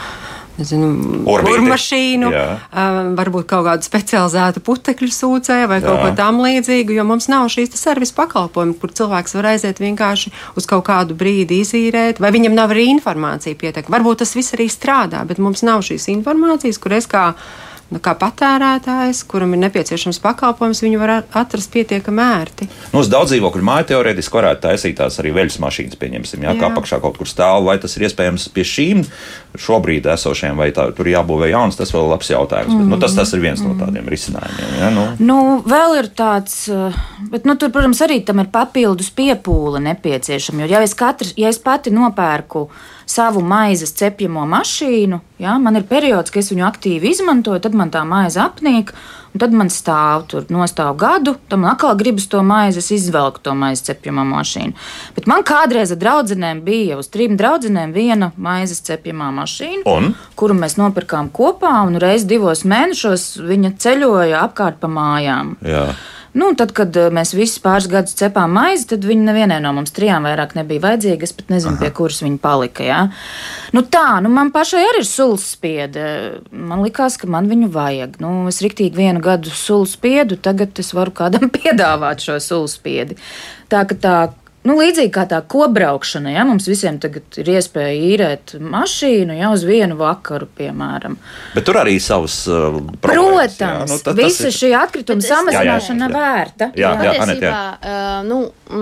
Nezinu, 0.60 1.24
Orbīti. 1.32 1.64
mašīnu, 1.64 2.28
Jā. 2.30 2.42
uh, 2.60 2.98
varbūt 3.16 3.48
kaut 3.50 3.64
kādu 3.66 3.88
specializētu 3.88 4.60
putekļu 4.68 5.08
sūcēju 5.16 5.70
vai 5.72 5.80
kaut 5.82 5.96
Jā. 5.96 6.02
ko 6.04 6.12
tam 6.20 6.42
līdzīgu, 6.44 6.92
jo 6.98 7.06
mums 7.08 7.30
nav 7.32 7.48
šīs 7.50 7.72
servisa 7.80 8.18
pakalpojumi, 8.20 8.76
kur 8.82 8.92
cilvēks 8.92 9.38
var 9.40 9.48
aiziet 9.54 9.80
vienkārši 9.82 10.34
uz 10.60 10.68
kaut 10.70 10.84
kādu 10.92 11.16
brīdi 11.18 11.62
izīrēt, 11.64 12.20
vai 12.22 12.34
viņam 12.36 12.60
nav 12.60 12.76
arī 12.76 12.90
informācija 12.92 13.58
pietiekama. 13.58 13.96
Varbūt 13.96 14.22
tas 14.26 14.36
viss 14.36 14.54
arī 14.58 14.68
strādā, 14.70 15.24
bet 15.26 15.40
mums 15.42 15.64
nav 15.64 15.88
šīs 15.88 16.12
informācijas, 16.18 16.82
kur 16.84 17.00
es 17.00 17.08
kā 17.10 17.32
nu, 17.92 18.00
kā 18.04 18.14
patērētājs, 18.18 19.24
kuram 19.30 19.56
ir 19.56 19.62
nepieciešams 19.66 20.22
pakalpojums, 20.24 20.82
viņu 20.86 21.00
var 21.02 21.14
atrast 21.20 21.72
pietiekami 21.74 22.24
ērti. 22.24 22.68
Nu, 22.94 23.02
uz 23.04 23.10
daudz 23.12 23.34
dzīvokļu 23.34 23.66
māju 23.68 23.90
teorētiski 23.92 24.38
varētu 24.40 24.64
taisīt 24.68 24.98
tās 25.02 25.20
arī 25.22 25.34
veļas 25.36 25.60
mašīnas, 25.64 26.00
pieņemsim, 26.00 26.46
jā, 26.46 26.54
jā. 26.54 26.60
kā 26.62 26.70
apakšā 26.72 27.02
kaut 27.04 27.20
kur 27.20 27.30
stāv. 27.30 27.66
Vai 27.68 27.76
tas 27.84 27.98
ir 27.98 28.08
iespējams 28.08 28.48
pie 28.56 28.66
šīm 28.68 29.04
šobrīd 29.60 30.08
esošajām, 30.14 30.62
vai 30.62 30.70
tā, 30.76 30.88
tur 30.96 31.10
jābūvē 31.12 31.52
jauns, 31.52 31.78
tas 31.80 31.92
vēl 31.92 32.08
ir 32.08 32.14
labs 32.14 32.32
jautājums. 32.32 32.72
Mm. 32.72 32.86
Bet, 32.86 32.92
nu, 32.94 33.02
tas, 33.04 33.18
tas 33.18 33.36
ir 33.36 33.44
viens 33.44 33.60
mm. 33.60 33.74
no 33.74 33.86
tādiem 33.86 34.08
risinājumiem. 34.12 34.72
Jā, 34.80 34.94
nu. 34.96 35.06
Nu, 35.20 35.40
vēl 35.68 35.98
ir 36.00 36.10
tāds, 36.16 36.56
bet, 37.34 37.44
nu, 37.50 37.58
tur, 37.60 37.74
protams, 37.76 38.02
arī 38.08 38.22
tam 38.28 38.40
ir 38.44 38.52
papildus 38.54 39.12
piepūle 39.16 39.84
nepieciešama. 39.92 40.64
Jo, 40.64 40.72
ja 40.78 40.84
es, 40.88 40.96
katrs, 40.98 41.36
ja 41.40 41.52
es 41.52 41.60
pati 41.62 41.92
nopērku 41.94 42.70
savu 43.12 43.42
maizes 43.44 43.94
cepjamo 44.00 44.46
mašīnu, 44.50 45.20
ja, 45.42 45.58
man 45.60 45.80
ir 45.80 45.88
periods, 45.90 46.32
kad 46.32 46.44
es 46.44 46.52
viņu 46.54 46.68
aktīvi 46.68 47.12
izmantoju, 47.12 47.62
tad 47.64 47.76
man 47.78 47.92
tā 47.94 48.06
maize 48.08 48.40
apnīk. 48.42 48.94
Un 49.32 49.40
tad 49.40 49.54
man 49.56 49.70
stāv 49.72 50.26
tur, 50.28 50.44
nostāv 50.52 50.98
gadu, 51.00 51.38
tad 51.48 51.62
man 51.62 51.72
atkal 51.72 51.94
gribas 51.96 52.26
to 52.28 52.42
maizi, 52.44 52.82
izvelku 52.98 53.40
to 53.40 53.54
maizi 53.56 53.86
cepjamā 53.88 54.26
mašīnu. 54.28 54.76
Bet 55.16 55.30
man 55.32 55.46
kādreiz 55.48 55.94
ar 55.96 56.02
draugiem 56.02 56.60
bija 56.66 56.98
uz 57.00 57.08
trim 57.14 57.38
draugiem 57.40 57.94
viena 57.96 58.34
maizes 58.36 58.84
cepjamā 58.84 59.30
mašīna, 59.40 59.86
un? 59.88 60.12
kuru 60.36 60.58
mēs 60.60 60.76
nopirkām 60.76 61.32
kopā, 61.32 61.78
un 61.88 61.96
reiz 62.04 62.28
divos 62.28 62.66
mēnešos 62.68 63.30
viņa 63.48 63.78
ceļoja 63.80 64.44
apkārt 64.50 64.84
pa 64.84 64.92
mājām. 64.92 65.56
Jā. 65.64 65.94
Nu, 66.34 66.54
tad, 66.56 66.72
kad 66.76 66.96
eh, 66.96 67.10
mēs 67.12 67.34
visi 67.36 67.60
pāris 67.64 67.90
gadus 67.92 68.16
cepām 68.20 68.54
maizi, 68.56 68.88
tad 68.94 69.04
viņa 69.08 69.26
nevienai 69.28 69.60
no 69.64 69.74
mums 69.76 69.92
trijām 69.96 70.24
vairāk 70.28 70.54
nebija 70.56 70.86
vajadzīga. 70.86 71.28
Es 71.28 71.36
pat 71.36 71.52
nezinu, 71.52 71.76
Aha. 71.76 71.84
pie 71.84 71.92
kuras 71.98 72.22
viņa 72.24 72.40
palika. 72.44 72.86
Jā. 72.88 73.02
Nu, 73.76 73.84
tā, 73.84 74.06
nu, 74.24 74.32
man 74.32 74.54
pašai 74.56 74.84
arī 74.86 75.04
ir 75.04 75.10
sulas 75.10 75.50
spiede. 75.58 76.06
Man 76.52 76.86
likās, 76.86 77.20
ka 77.20 77.28
man 77.32 77.52
viņu 77.52 77.72
vajag. 77.76 78.20
Nu, 78.24 78.34
es 78.52 78.62
riktīgi 78.64 79.02
vienu 79.02 79.24
gadu 79.24 79.52
sulas 79.52 79.98
spiedu, 79.98 80.40
tagad 80.40 80.80
es 80.80 80.94
varu 80.96 81.12
kādam 81.20 81.52
piedāvāt 81.58 82.24
šo 82.24 82.40
sulas 82.44 82.78
spiedi. 82.80 83.20
Tā 83.72 83.84
ka 83.88 84.00
tā 84.00 84.16
Nu, 84.62 84.76
līdzīgi 84.78 85.10
kā 85.16 85.24
tā 85.26 85.40
kobraukšana, 85.50 86.36
ja 86.36 86.44
mums 86.46 86.68
visiem 86.70 87.00
tagad 87.02 87.40
ir 87.42 87.48
iespēja 87.56 87.94
īrēt 88.12 88.52
mašīnu 88.62 89.34
jau 89.40 89.50
uz 89.56 89.64
vienu 89.66 89.96
vakaru, 89.98 90.46
piemēram. 90.60 91.16
Bet 91.56 91.66
tur 91.66 91.80
arī 91.82 91.96
savas 92.04 92.36
uh, 92.46 92.78
problēmas. 93.02 93.58
Protams, 93.58 93.58
jā, 93.58 93.72
nu, 93.90 93.98
tas, 94.06 94.18
visa 94.20 94.44
tas 94.46 94.52
ir... 94.52 94.58
šī 94.60 94.70
atkrituma 94.78 95.26
samazināšana 95.26 96.06
jā, 96.06 96.12
jā, 96.12 96.14
jā. 96.14 96.36
vērta. 96.36 96.70
Jā, 96.78 96.92
jā, 96.94 97.08
jā, 97.08 97.16
Patiesībā, 97.24 97.64
uh, 97.82 98.20
nu, 98.28 98.38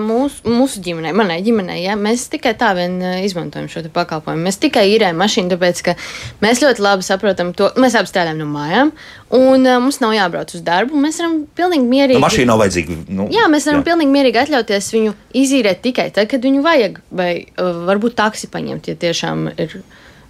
mūsu, 0.10 0.44
mūsu 0.52 0.84
ģimenei, 0.84 1.16
manai 1.16 1.40
ģimenei, 1.48 1.80
ja, 1.86 1.96
mēs 1.96 2.28
tikai 2.36 2.54
tā 2.60 2.74
vien 2.76 3.00
uh, 3.00 3.16
izmantojam 3.24 3.72
šo 3.72 3.86
pakalpojumu. 3.96 4.50
Mēs 4.50 4.60
tikai 4.60 4.84
īrējam 4.98 5.24
mašīnu, 5.24 5.54
tāpēc 5.56 5.84
ka 5.88 5.96
mēs 6.44 6.60
ļoti 6.66 6.84
labi 6.84 7.08
saprotam 7.08 7.56
to. 7.56 7.72
Mēs 7.80 7.96
abi 7.96 8.12
strādājam 8.12 8.44
no 8.44 8.52
mājām, 8.52 8.92
un 9.38 9.64
uh, 9.64 9.80
mums 9.80 10.02
nav 10.04 10.14
jābrauc 10.18 10.54
uz 10.58 10.64
darbu. 10.66 11.00
Mēs 11.00 11.22
varam 11.22 11.40
pilnīgi 11.58 11.88
mierīgi. 11.88 12.20
Nu, 12.20 12.26
mašīna 12.26 12.52
nav 12.52 12.64
vajadzīga. 12.64 13.00
Nu, 13.08 13.30
jā, 13.34 13.48
mēs 13.52 13.70
varam 13.70 13.84
jā. 13.84 13.88
pilnīgi 13.92 14.16
mierīgi 14.16 14.44
atļauties 14.44 14.94
viņu 14.98 15.16
izīrēt 15.40 15.70
īrēt 15.70 15.84
tikai 15.84 16.10
tad, 16.14 16.30
kad 16.30 16.44
viņu 16.44 16.64
vajag, 16.66 17.00
vai 17.12 17.46
uh, 17.46 17.86
varbūt 17.88 18.18
taksi 18.18 18.50
paņemt, 18.52 18.90
ja 18.90 18.96
tiešām 19.00 19.50
ir 19.58 19.82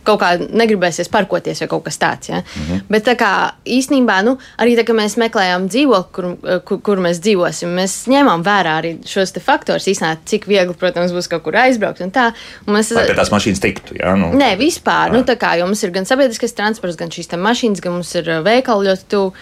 kaut 0.08 0.20
kā 0.22 0.30
negribēsies 0.40 1.10
parkoties 1.12 1.62
vai 1.64 1.68
kaut 1.72 1.84
kas 1.86 2.00
tāds. 2.02 2.30
Ja? 2.32 2.40
Mm 2.40 2.64
-hmm. 2.66 2.82
Bet 2.90 3.08
tā 3.08 3.16
kā 3.20 3.52
īstenībā, 3.66 4.24
nu, 4.24 4.38
arī 4.58 4.76
tā, 4.78 4.94
mēs 4.94 5.18
meklējām 5.18 5.68
dzīvokli, 5.70 6.12
kur, 6.12 6.26
uh, 6.26 6.62
kur, 6.64 6.82
kur 6.82 6.98
mēs 6.98 7.22
dzīvosim, 7.22 7.76
mēs 7.76 8.08
ņēmām 8.08 8.44
vērā 8.44 8.80
arī 8.82 8.98
šos 9.06 9.34
faktorus, 9.46 9.88
īstenībā, 9.88 10.18
cik 10.26 10.48
viegli, 10.48 10.74
protams, 10.74 11.12
būs 11.12 11.30
kaut 11.30 11.44
kur 11.44 11.56
aizbraukt. 11.56 12.02
Un 12.02 12.12
tā, 12.12 12.34
un 12.68 12.74
mēs, 12.74 12.94
Vai 12.96 13.06
pie 13.06 13.16
tās 13.16 13.32
mašīnas 13.32 13.60
tiktu? 13.60 13.96
Jā, 14.00 14.16
nu, 14.16 14.34
nē, 14.34 14.58
vispār. 14.58 15.08
Jā. 15.08 15.14
Nu, 15.14 15.24
tā 15.24 15.36
kā 15.36 15.66
mums 15.66 15.84
ir 15.84 15.92
gan 15.92 16.06
sabiedriskais 16.06 16.54
transports, 16.54 16.96
gan 16.96 17.10
šīs 17.10 17.30
mašīnas, 17.38 17.82
gan 17.82 17.94
mums 17.94 18.16
ir 18.16 18.30
uh, 18.30 18.44
veikali 18.44 18.88
ļoti 18.88 19.04
tuvu. 19.08 19.34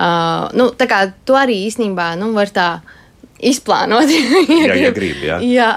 Uh, 0.00 0.48
nu, 0.54 0.70
tā 0.70 0.86
kā 0.86 1.12
to 1.24 1.34
arī 1.34 1.66
īstenībā 1.66 2.16
nu, 2.16 2.32
var 2.32 2.48
tā 2.48 2.80
izplānot. 3.42 4.10
ja, 4.68 4.74
ja 4.76 4.90
grib, 4.94 5.20
jā. 5.24 5.38
jā. 5.44 5.70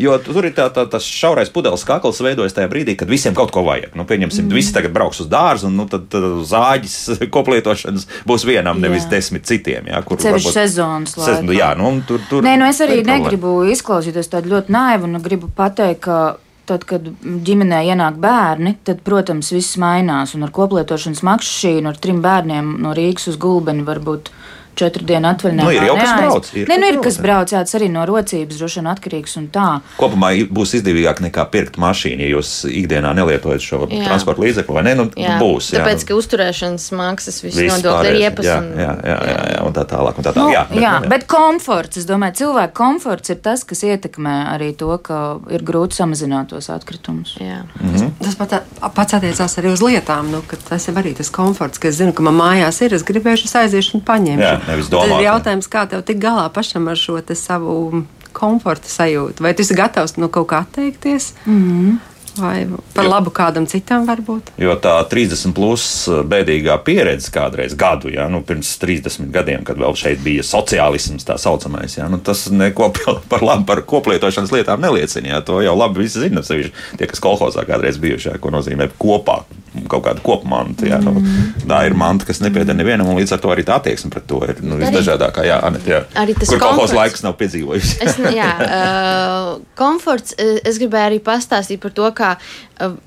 jo 0.00 0.16
tur 0.24 0.48
ir 0.48 0.54
tā, 0.56 0.68
tā, 0.74 0.84
tas 0.90 1.06
šaurais 1.06 1.52
pudeles 1.52 1.84
kakls 1.88 2.20
veidojas 2.24 2.56
tajā 2.56 2.70
brīdī, 2.72 2.96
kad 2.98 3.10
visiem 3.10 3.36
kaut 3.36 3.52
ko 3.54 3.64
vajag. 3.66 3.96
Nu, 3.98 4.06
pieņemsim, 4.08 4.46
mm. 4.48 4.56
visi 4.56 4.74
tagad 4.74 4.94
brauks 4.94 5.22
uz 5.24 5.30
dārzu, 5.32 5.68
un 5.70 5.78
nu, 5.80 5.88
tad, 5.90 6.08
tad 6.12 6.28
zāģis 6.48 6.98
koplietošanas 7.34 8.08
būs 8.28 8.46
vienam, 8.48 8.80
nevis 8.82 9.06
jā. 9.06 9.14
desmit 9.16 9.48
citiem. 9.48 9.90
Jā, 9.92 10.04
kur 10.06 10.20
Cevišķi 10.22 10.38
varbūt 10.38 10.58
sezonas 10.60 11.18
laikā. 11.18 11.34
Sezon, 11.34 11.52
jā, 11.56 11.72
nu, 11.78 11.92
tur, 12.08 12.22
tur, 12.30 12.46
Nē, 12.46 12.56
nu 12.60 12.70
es 12.70 12.80
arī 12.84 13.02
negribu 13.06 13.60
izklausīties 13.72 14.32
tādu 14.32 14.56
ļoti 14.56 14.74
naivu, 14.74 15.10
un 15.10 15.22
gribu 15.24 15.52
pateikt, 15.56 16.02
ka 16.06 16.22
Tad, 16.62 16.84
kad 16.86 17.08
ģimenē 17.42 17.80
ienāk 17.90 18.20
bērni, 18.22 18.76
tad, 18.86 19.00
protams, 19.02 19.48
viss 19.50 19.74
mainās. 19.82 20.36
Un 20.36 20.46
ar 20.46 20.52
koplietošanas 20.54 21.24
mašīnu, 21.26 21.90
ar 21.90 21.98
trim 21.98 22.20
bērniem 22.22 22.76
no 22.84 22.92
Rīgas 22.94 23.26
uz 23.32 23.38
Gulbeni 23.42 23.82
varbūt 23.82 24.30
četru 24.78 25.04
dienu 25.06 25.28
atvaļinājumā. 25.28 25.68
Nu, 25.68 25.74
ir 25.76 25.86
jau 25.86 25.96
kas 25.98 26.12
brauc. 26.16 26.48
Ir, 26.56 26.68
ne, 26.70 26.78
nu, 26.80 26.88
ir 26.88 26.98
kas 27.04 27.18
brauc, 27.22 27.52
jā, 27.52 27.60
tas 27.66 27.76
arī 27.78 27.88
no 27.92 28.04
rocības 28.08 28.60
droši 28.60 28.80
vien 28.80 28.88
atkarīgs 28.92 29.36
un 29.40 29.48
tā. 29.52 29.66
Kopumā 29.98 30.32
būs 30.52 30.74
izdevīgāk 30.78 31.20
nekā 31.26 31.44
pirkt 31.52 31.78
mašīnu, 31.82 32.24
ja 32.24 32.36
jūs 32.36 32.52
ikdienā 32.70 33.12
nelietojat 33.18 33.64
šo 33.64 33.82
jā. 33.84 34.02
transporta 34.06 34.44
līdzekli, 34.44 34.76
vai 34.78 34.84
ne? 34.88 34.94
Nu, 34.98 35.06
jā. 35.18 35.36
būs. 35.42 35.72
Jā. 35.74 35.82
Tāpēc, 35.82 36.06
ka 36.08 36.16
uzturēšanas 36.16 36.88
maksas 36.98 37.40
visi 37.44 37.68
nodokļi 37.68 38.12
ir 38.14 38.18
iepas. 38.22 38.48
Jā, 38.48 38.58
jā, 38.62 38.94
jā, 39.12 39.18
jā, 39.28 39.36
jā, 39.52 39.60
un 39.68 39.76
tā 39.76 39.84
tālāk. 39.92 40.18
Un 40.18 40.28
tā 40.28 40.32
tālāk. 40.32 40.48
Nu, 40.48 40.56
jā, 40.56 40.64
bet, 40.70 40.80
jā, 40.80 40.94
nu, 40.96 41.06
jā. 41.06 41.12
bet 41.12 41.28
komforts, 41.30 42.00
es 42.00 42.08
domāju, 42.08 42.38
cilvēku 42.42 42.76
komforts 42.80 43.34
ir 43.34 43.40
tas, 43.44 43.66
kas 43.68 43.84
ietekmē 43.88 44.36
arī 44.54 44.72
to, 44.78 44.90
ka 45.04 45.20
ir 45.52 45.66
grūti 45.66 46.00
samazināt 46.00 46.52
tos 46.54 46.70
atkritumus. 46.72 47.36
Jā. 47.40 47.62
Mm 47.80 47.94
-hmm. 47.94 48.10
Tas 48.22 48.36
pat, 48.40 48.56
pats 48.94 49.14
attiecās 49.20 49.58
arī 49.60 49.72
uz 49.72 49.82
lietām, 49.84 50.30
nu, 50.32 50.42
ka 50.46 50.56
tas 50.68 50.88
ir 50.88 50.94
arī 50.94 51.14
tas 51.16 51.30
komforts, 51.30 51.78
ka 51.78 51.88
es 51.88 52.00
zinu, 52.00 52.12
ka 52.12 52.22
man 52.22 52.34
mājās 52.34 52.82
ir, 52.84 52.94
es 52.94 53.04
gribēšu, 53.04 53.44
es 53.44 53.54
aiziešu 53.54 53.98
un 53.98 54.04
paņemšu. 54.06 54.42
Jā 54.42 54.61
nevis 54.68 54.90
domāt. 54.92 55.10
Tas 55.10 55.20
ir 55.20 55.28
jautājums, 55.28 55.68
kā 55.72 55.86
tev 55.90 56.04
tik 56.08 56.22
galā 56.22 56.46
pašam 56.52 56.88
ar 56.88 56.98
šo 56.98 57.20
savu 57.38 58.04
komforta 58.32 58.88
sajūtu. 58.88 59.44
Vai 59.44 59.52
tu 59.54 59.64
esi 59.64 59.76
gatavs 59.76 60.16
no 60.16 60.30
kaut 60.32 60.50
kā 60.52 60.64
atteikties? 60.66 61.34
Mm 61.46 61.60
-hmm. 61.62 62.00
Vai 62.40 62.64
par 62.94 63.04
labu 63.04 63.30
kādam 63.30 63.66
citam 63.68 64.06
varbūt? 64.08 64.54
Jo 64.60 64.72
tā 64.80 64.94
30 65.08 65.52
plus 65.52 66.08
bēdīgā 66.08 66.78
pieredze 66.84 67.28
kādreiz 67.32 67.74
gadu, 67.76 68.08
ja, 68.08 68.24
nu, 68.32 68.40
pirs 68.40 68.78
30 68.80 69.28
gadiem, 69.34 69.64
kad 69.64 69.76
vēl 69.76 69.92
šeit 69.98 70.22
bija 70.24 70.42
sociālisms, 70.42 71.26
tā 71.28 71.36
saucamais, 71.36 71.98
ja, 71.98 72.08
nu, 72.08 72.18
tas 72.24 72.46
neko 72.50 72.92
par 73.32 73.44
labu 73.44 73.68
par 73.68 73.82
koplietošanas 73.82 74.52
lietām 74.54 74.80
neliecina. 74.80 75.28
Ja, 75.28 75.40
to 75.40 75.60
jau 75.60 75.76
labi 75.76 76.06
visi 76.06 76.24
zina, 76.24 76.42
sevišķi 76.42 76.96
tie, 76.96 77.10
kas 77.10 77.20
kolhozā 77.20 77.66
kādreiz 77.68 78.00
bijuši, 78.00 78.28
ja, 78.32 78.38
ko 78.40 78.54
nozīmē 78.54 78.88
kopā. 78.98 79.42
Kaut 79.88 80.04
kāda 80.04 80.20
kopmanta. 80.24 80.84
Ja, 80.88 80.98
nu, 81.00 81.14
mm. 81.20 81.66
Tā 81.68 81.78
ir 81.88 81.96
manta, 81.96 82.26
kas 82.28 82.42
nepieder 82.44 82.76
nevienam, 82.76 83.08
un 83.08 83.20
līdz 83.20 83.36
ar 83.36 83.40
to 83.40 83.52
arī 83.54 83.64
tā 83.64 83.78
attieksme 83.80 84.12
pret 84.12 84.26
to 84.28 84.42
ir 84.44 84.60
nu, 84.64 84.76
visdažādākā. 84.80 85.46
Jā, 85.48 85.60
Anet, 85.64 85.86
jā. 85.88 86.02
Arī 86.18 86.36
tas 86.36 86.52
Kur 86.52 86.60
kolhozā 86.60 86.98
laiks 86.98 87.24
nav 87.24 87.38
piedzīvojis. 87.40 87.94
es, 88.04 88.18
jā, 88.36 88.50
uh, 88.66 89.54
komforts. 89.80 90.36
Es 90.38 90.80
gribēju 90.82 91.12
arī 91.12 91.22
pastāstīt 91.24 91.80
par 91.82 91.96
to, 91.96 92.10
kā 92.16 92.34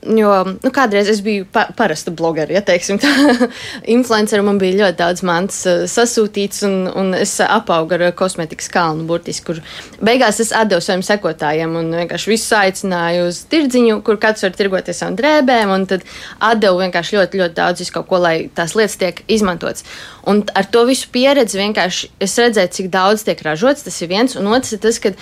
Jo 0.08 0.32
nu, 0.46 0.70
kādreiz 0.72 1.10
es 1.12 1.20
biju 1.24 1.46
pa, 1.52 1.66
parasta 1.76 2.12
blogera, 2.16 2.54
ja 2.54 2.62
teiksim 2.64 3.00
tā, 3.02 3.10
influencer, 3.96 4.44
man 4.46 4.60
bija 4.62 4.78
ļoti 4.86 4.98
daudz 5.02 5.24
mans 5.28 5.58
sasūtīts, 5.92 6.62
un, 6.68 6.76
un 6.96 7.12
es 7.18 7.34
apaugu 7.44 7.98
ar 7.98 8.06
kosmetikas 8.16 8.70
kalnu, 8.72 9.04
burtiski, 9.10 9.46
kur 9.50 9.60
beigās 10.06 10.40
es 10.44 10.54
atdevu 10.56 10.84
saviem 10.86 11.04
sekotājiem 11.06 11.76
un 11.82 11.92
vienkārši 11.98 12.32
visus 12.32 12.54
aicināju 12.56 13.28
uz 13.32 13.42
tirdziņu, 13.52 14.00
kur 14.06 14.20
katrs 14.22 14.46
var 14.48 14.56
tirgoties 14.56 15.02
savām 15.02 15.20
drēbēm, 15.20 15.74
un 15.76 15.88
tad 15.92 16.06
atdevu 16.40 16.55
vienkārši 16.62 17.18
ļoti, 17.18 17.42
ļoti 17.42 17.58
daudz 17.58 17.92
kaut 17.94 18.08
ko, 18.10 18.20
lai 18.22 18.50
tās 18.56 18.76
lietas 18.76 19.00
tiek 19.02 19.24
izmantotas. 19.28 19.86
Un 20.28 20.44
ar 20.56 20.66
to 20.66 20.86
visu 20.86 21.10
pieredzi 21.12 21.60
vienkārši 21.60 22.12
es 22.20 22.38
redzēju, 22.40 22.74
cik 22.78 22.94
daudz 22.94 23.26
tiek 23.28 23.42
ražots, 23.46 23.84
tas 23.84 24.02
ir 24.02 24.10
viens, 24.10 24.36
un 24.36 24.48
otrs 24.48 24.74
ir 24.74 24.82
tas, 24.86 25.00
ka 25.00 25.16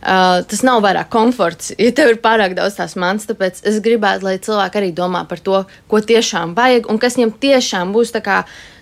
Uh, 0.00 0.38
tas 0.48 0.62
nav 0.64 0.78
vairāk 0.80 1.10
komforts, 1.12 1.74
ja 1.76 1.90
tev 1.92 2.14
ir 2.14 2.18
pārāk 2.24 2.54
daudz 2.56 2.78
tās 2.78 2.94
mans. 2.96 3.26
Tāpēc 3.28 3.58
es 3.68 3.82
gribētu, 3.84 4.24
lai 4.24 4.38
cilvēki 4.40 4.78
arī 4.80 4.88
domā 4.96 5.26
par 5.28 5.42
to, 5.44 5.58
ko 5.92 6.00
tiešām 6.00 6.54
vajag 6.56 6.88
un 6.88 6.96
kas 6.96 7.18
viņiem 7.18 7.34
tiešām 7.42 7.92
būs 7.92 8.14
tā 8.14 8.22
kā 8.24 8.38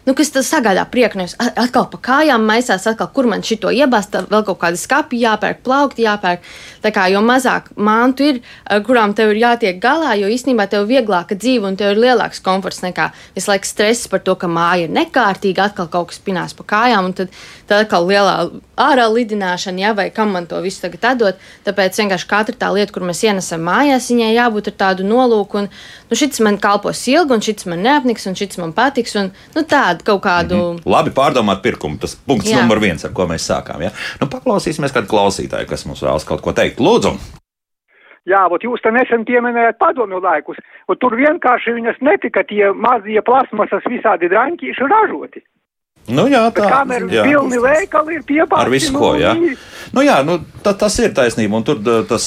nu, 0.08 0.14
kas 0.16 0.32
sagādā 0.48 0.86
prieku. 0.88 1.20
Nevis 1.20 1.36
atkal 1.38 1.88
pa 1.92 2.00
kājām 2.08 2.46
maisās, 2.48 2.86
atkal 2.88 3.10
kur 3.12 3.28
man 3.28 3.44
šito 3.44 3.70
iebāzt, 3.74 4.16
vēl 4.30 4.44
kaut 4.46 4.60
kāda 4.62 4.80
skāpja 4.80 5.34
jāpērk, 5.34 5.60
plaukti 5.66 6.06
jāpērk. 6.06 6.46
Tā 6.82 6.92
kā 6.94 7.08
jo 7.12 7.20
mazāk 7.24 7.68
mantu 7.76 8.28
ir, 8.32 8.40
kurām 8.86 9.14
tev 9.18 9.34
ir 9.34 9.42
jātiek 9.42 9.80
galā, 9.82 10.14
jo 10.18 10.30
īstenībā 10.32 10.68
tev 10.70 10.86
ir 10.86 10.92
vieglāka 10.94 11.36
dzīve 11.36 11.68
un 11.68 11.76
tev 11.76 11.92
ir 11.94 12.02
lielāks 12.06 12.40
komforts 12.44 12.80
nekā 12.84 13.10
visu 13.36 13.50
laiku 13.50 13.68
stress 13.68 14.08
par 14.10 14.22
to, 14.24 14.36
ka 14.38 14.50
māja 14.50 14.86
ir 14.86 14.94
nekārtīga, 14.94 15.68
atkal 15.68 15.90
kaut 15.92 16.12
kas 16.12 16.22
pinās 16.22 16.54
pa 16.56 16.66
kājām, 16.74 17.10
un 17.10 17.16
tad, 17.18 17.34
tad 17.68 17.84
atkal 17.84 18.06
lielā 18.08 18.36
ārā 18.78 19.08
lidināšana, 19.12 19.82
ja, 19.82 19.92
vai 19.98 20.08
kam 20.14 20.32
man 20.36 20.46
to 20.50 20.60
visu 20.64 20.84
tagad 20.84 21.10
atdot. 21.12 21.42
Tāpēc 21.66 21.98
vienkārši 21.98 22.28
katra 22.30 22.56
tā 22.58 22.70
lieta, 22.74 22.94
kur 22.94 23.04
mēs 23.06 23.24
ienesam 23.26 23.64
mājās, 23.66 24.08
viņai 24.12 24.30
jābūt 24.36 24.70
ar 24.72 24.78
tādu 24.84 25.06
nolūku, 25.08 25.64
un 25.64 25.68
nu, 25.68 26.18
šis 26.18 26.40
man 26.46 26.60
kalpos 26.62 27.02
ilgi, 27.10 27.34
un 27.34 27.44
šis 27.44 27.66
man 27.70 27.82
neapniks, 27.84 28.28
un 28.30 28.38
šis 28.38 28.60
man 28.62 28.74
patiks. 28.76 29.16
Un, 29.18 29.32
nu, 29.56 29.64
tāda 29.68 29.97
tādu 29.98 30.04
kaut 30.04 30.22
kādu. 30.22 30.54
Mm 30.54 30.76
-hmm. 30.76 30.82
Labi 30.86 31.10
pārdomāt 31.10 31.62
pirkumu. 31.62 31.98
Tas 31.98 32.16
punkts 32.16 32.50
Jā. 32.50 32.60
numur 32.60 32.80
viens, 32.80 33.04
ar 33.04 33.12
ko 33.12 33.26
mēs 33.26 33.50
sākām. 33.50 33.82
Ja? 33.82 33.90
Nu, 34.20 34.26
paklausīsimies 34.26 34.92
kādu 34.92 35.06
klausītāju, 35.06 35.66
kas 35.66 35.86
mums 35.86 36.02
vēlas 36.02 36.24
kaut 36.24 36.40
ko 36.40 36.52
teikt. 36.52 36.78
Lūdzu! 36.78 37.18
Jā, 38.26 38.48
vot 38.50 38.62
jūs 38.62 38.82
te 38.82 38.90
nesen 38.90 39.24
pieminējāt 39.24 39.78
padomju 39.78 40.20
laikus, 40.20 40.56
un 40.88 40.96
tur 40.96 41.16
vienkārši 41.16 41.72
viņas 41.72 41.96
netika 42.00 42.44
tie 42.44 42.72
mazie 42.72 43.22
plasmasas 43.22 43.82
visādi 43.88 44.28
draņķīši 44.28 44.88
ražoti. 44.90 45.40
Nu, 46.08 46.26
jā, 46.28 46.50
tā 46.50 46.84
jā. 47.10 47.22
pilni 47.24 47.58
veikali 47.60 48.14
ir 48.14 48.22
piepārti. 48.22 48.64
Ar 48.64 48.70
visu 48.72 48.92
ko, 48.92 49.14
jā. 49.16 49.34
Nu, 49.92 50.02
jā, 50.02 50.22
nu, 50.24 50.38
ta, 50.62 50.72
tas 50.72 50.98
ir 50.98 51.14
taisnība, 51.16 51.56
un 51.56 51.64
tur 51.64 51.80
tas 52.08 52.26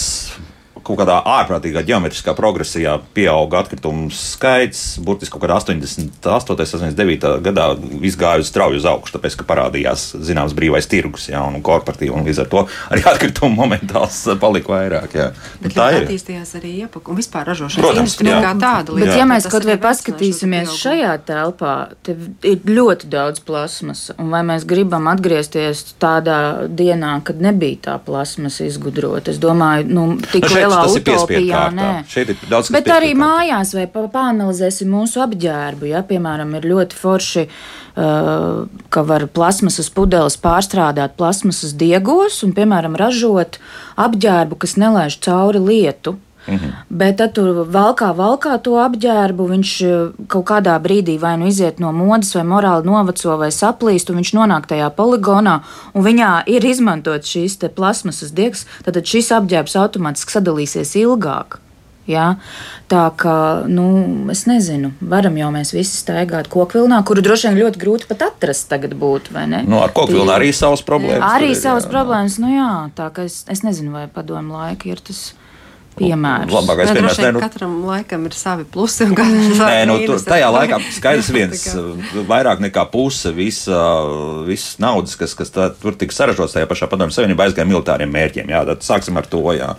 kaut 0.83 0.99
kādā 1.01 1.19
ārprātīgā 1.37 1.83
geometriskā 1.85 2.33
progresijā 2.37 2.97
pieauga 3.15 3.61
atkritumu 3.61 4.09
skaits. 4.15 4.97
Burtiski 5.05 5.35
kaut 5.35 5.45
kādā 5.45 5.59
88. 5.61 6.55
un 6.55 6.91
89. 6.97 7.31
gadā 7.45 7.67
viss 8.01 8.19
gāja 8.19 8.45
strauji 8.47 8.81
uz 8.81 8.87
augšu, 8.89 9.15
tāpēc, 9.17 9.37
ka 9.39 9.47
parādījās 9.49 10.07
zināms 10.25 10.55
brīvais 10.57 10.89
tirgus, 10.91 11.29
jā, 11.31 11.41
un 11.45 11.61
korporatīva, 11.65 12.17
un 12.17 12.27
līdz 12.27 12.43
ar 12.45 12.51
to 12.51 12.65
arī 12.89 13.05
atkritumu 13.13 13.53
momentāls 13.61 14.23
palika 14.41 14.75
vairāk. 14.75 15.17
Jā. 15.17 15.29
Nu, 15.59 15.67
Bet 15.67 15.77
tā 15.77 15.89
ir. 15.95 16.07
attīstījās 16.07 16.55
arī 16.59 16.73
iepakojuma 16.85 17.11
un 17.11 17.19
vispār 17.19 17.47
ražošanas 17.51 17.99
industrija 18.01 18.37
jā. 18.37 18.41
kā 18.45 18.53
tāda. 18.61 18.95
Bet, 18.95 19.03
līdz 19.03 19.19
ja 19.19 19.27
mēs 19.29 19.47
kaut 19.51 19.65
vai 19.67 19.77
paskatīsimies 19.81 20.73
šajā 20.79 21.13
telpā, 21.27 21.75
tad 22.05 22.47
ir 22.47 22.63
ļoti 22.67 23.09
daudz 23.11 23.43
plasmas. 23.45 24.07
Un 24.17 24.31
vai 24.33 24.41
mēs 24.47 24.65
gribam 24.69 25.09
atgriezties 25.11 25.83
tādā 26.01 26.67
dienā, 26.67 27.17
kad 27.27 27.41
nebija 27.43 27.81
tā 27.89 27.97
plasmas 28.05 28.61
izgudrota? 28.63 29.33
Es 29.33 29.41
domāju, 29.41 29.89
nu, 29.91 30.05
tik 30.31 30.47
Nu, 30.47 30.53
šeit 30.55 30.70
lielā 30.71 30.87
tas 30.87 30.95
ir 30.95 31.03
piespiedu 31.05 31.43
utopijā. 31.43 31.59
kārtā. 31.59 31.89
Šeit 32.11 32.31
ir 32.33 32.41
daudz 32.49 32.71
Bet 32.73 32.89
arī 32.89 33.11
kārtā. 33.11 33.27
mājās, 33.27 33.73
vai 33.77 33.85
pāanalizēsim 34.15 34.89
mūsu 34.91 35.21
apģērbu. 35.25 35.91
Ja? 35.91 36.01
Piemēram, 36.07 36.55
ir 36.57 36.67
ļoti 36.71 36.97
forši, 36.97 37.45
uh, 37.47 38.65
ka 38.89 39.03
var 39.03 39.27
plasmasas 39.27 39.91
pudeles 39.93 40.39
pārstrādāt 40.41 41.17
plasmasas 41.19 41.75
diegos 41.77 42.41
un, 42.47 42.55
piemēram, 42.57 42.95
ražot 42.95 43.59
apģērbu, 43.99 44.57
kas 44.63 44.77
nelaiž 44.79 45.19
cauri 45.21 45.59
lietu. 45.59 46.17
Mhm. 46.47 46.73
Bet 46.89 47.19
tad 47.21 47.35
tur 47.37 47.61
valkā, 47.69 48.09
valkā 48.17 48.57
to 48.65 48.77
apģērbu. 48.81 49.47
Viņš 49.53 49.71
eh, 49.85 50.25
kaut 50.31 50.45
kādā 50.49 50.77
brīdī 50.81 51.19
vai 51.21 51.35
nu 51.37 51.49
iziet 51.51 51.79
no 51.79 51.91
modes, 51.93 52.33
vai 52.35 52.45
morāli 52.47 52.87
noveco, 52.89 53.37
vai 53.37 53.51
saplīst, 53.53 54.09
un 54.09 54.21
viņš 54.21 54.33
nonāk 54.37 54.69
tajā 54.71 54.89
poligonā, 54.97 55.59
un 55.93 56.05
viņā 56.05 56.31
ir 56.49 56.65
izmantot 56.65 57.27
šīs 57.27 57.59
plasmasas 57.75 58.33
diegs. 58.33 58.65
Tad 58.85 58.97
šis 59.05 59.31
apģērbs 59.37 59.77
automātiski 59.77 60.39
sadalīsies 60.39 60.95
ilgāk. 61.03 61.59
Ja? 62.09 62.35
Tā 62.91 63.03
kā, 63.15 63.35
nu, 63.69 63.85
es 64.33 64.43
nezinu, 64.49 64.91
varam 65.13 65.37
jau 65.37 65.51
mēs 65.53 65.71
visi 65.75 65.93
staigāt 66.01 66.49
kokvilnā, 66.51 66.99
kuru 67.07 67.23
droši 67.23 67.47
vien 67.49 67.59
ļoti 67.61 67.81
grūti 67.81 68.09
pat 68.09 68.25
atrast 68.31 68.67
tagad 68.71 68.97
būtu, 68.99 69.35
vai 69.35 69.45
ne? 69.51 69.61
Nu, 69.69 69.79
ar 69.83 69.93
koku 69.95 70.17
vilnu 70.17 70.33
arī 70.33 70.49
savas 70.55 70.83
problēmas. 70.85 71.23
Arī 71.29 71.51
tur 71.51 71.55
ir, 71.55 71.61
savas 71.61 71.85
jā. 71.85 71.91
problēmas, 71.93 72.39
nu 72.41 72.51
jā, 72.51 72.71
tā 72.97 73.11
kā 73.13 73.27
es, 73.29 73.43
es 73.51 73.63
nezinu, 73.63 73.93
vai 73.95 74.07
padomu 74.11 74.57
laika 74.57 74.89
ir 74.91 75.03
tas 75.05 75.29
piemērs. 75.99 76.51
Labākais 76.53 76.89
Nē, 76.89 76.95
piemērs, 76.97 77.19
ne, 77.21 77.31
nu- 77.35 77.41
Katram 77.43 77.73
laikam 77.85 78.25
ir 78.29 78.35
savi 78.37 78.63
plusi 78.71 79.03
un 79.05 79.15
katrs 79.15 79.49
Nē, 79.51 79.57
savi 79.57 79.85
nu, 79.89 79.97
tur, 80.05 80.15
mīnusi. 80.15 80.27
tajā 80.29 80.49
laikā 80.55 80.79
skaidrs 80.97 81.29
viens, 81.35 81.63
kā- 81.67 82.25
vairāk 82.29 82.61
nekā 82.63 82.85
puse 82.91 83.31
visa, 83.35 83.79
visas 84.47 84.77
naudas, 84.81 85.15
kas, 85.19 85.33
kas 85.37 85.51
tā, 85.53 85.69
tur 85.81 85.95
tika 85.99 86.15
saražots 86.15 86.55
tajā 86.55 86.67
pašā 86.69 86.87
padomju 86.91 87.15
savienībā, 87.15 87.47
aizgāja 87.49 87.67
militāriem 87.69 88.11
mērķiem. 88.11 88.49
Jā, 88.53 88.63
tad 88.71 88.85
sāksim 88.85 89.17
ar 89.19 89.27
to. 89.29 89.41
Jā. 89.55 89.73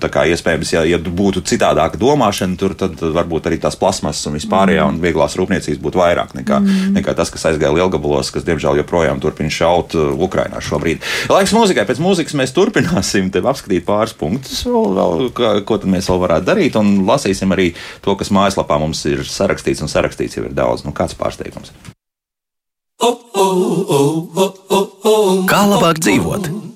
Tā 0.00 0.08
kā 0.12 0.24
iespējams, 0.30 0.72
ja, 0.74 0.82
ja 0.88 0.98
būtu 0.98 1.42
citādāka 1.46 1.98
domāšana, 2.00 2.58
tur 2.60 2.74
tad 2.78 2.98
varbūt 3.00 3.48
arī 3.50 3.58
tās 3.62 3.76
plasmasas 3.80 4.26
un 4.30 4.36
vispārējā 4.38 4.84
un 4.88 5.00
vieglās 5.02 5.36
rūpniecības 5.40 5.80
būtu 5.80 6.00
vairāk 6.02 6.34
nekā, 6.40 6.60
Mm. 6.64 6.94
nekā 6.96 7.12
tas, 7.16 7.28
kas 7.30 7.42
aizgāja 7.50 7.74
Lielgabalos, 7.74 8.30
kas 8.32 8.44
diemžēl 8.46 8.78
joprojām 8.80 9.18
turpina 9.20 9.50
šaut 9.52 9.94
uh, 9.98 10.12
Ukrainā 10.16 10.60
šobrīd. 10.64 11.02
Laiks 11.28 11.52
mūzikai, 11.52 11.84
pēc 11.88 11.98
mūzikas 12.00 12.34
mēs 12.38 12.54
turpināsim 12.56 13.30
tev 13.34 13.48
apskatīt 13.50 13.84
pāris 13.84 14.14
punktus, 14.16 14.62
vēl, 14.64 14.94
vēl, 14.96 15.24
kā, 15.36 15.50
ko 15.66 15.78
tad 15.78 15.90
mēs 15.94 16.10
vēl 16.10 16.22
varētu 16.24 16.48
darīt, 16.50 16.78
un 16.80 17.04
lasīsim 17.08 17.54
arī 17.54 17.70
to, 18.04 18.16
kas 18.18 18.32
mājaslapā 18.34 18.78
mums 18.82 19.04
ir 19.10 19.24
sarakstīts, 19.28 19.84
un 19.84 19.92
sarakstīts 19.92 20.38
jau 20.38 20.46
ir 20.48 20.56
daudz. 20.56 20.86
Nu, 20.86 20.94
kāds 20.96 21.16
pārsteigums? 21.18 21.72
Kā 25.50 25.64
labāk 25.70 26.00
dzīvot? 26.02 26.73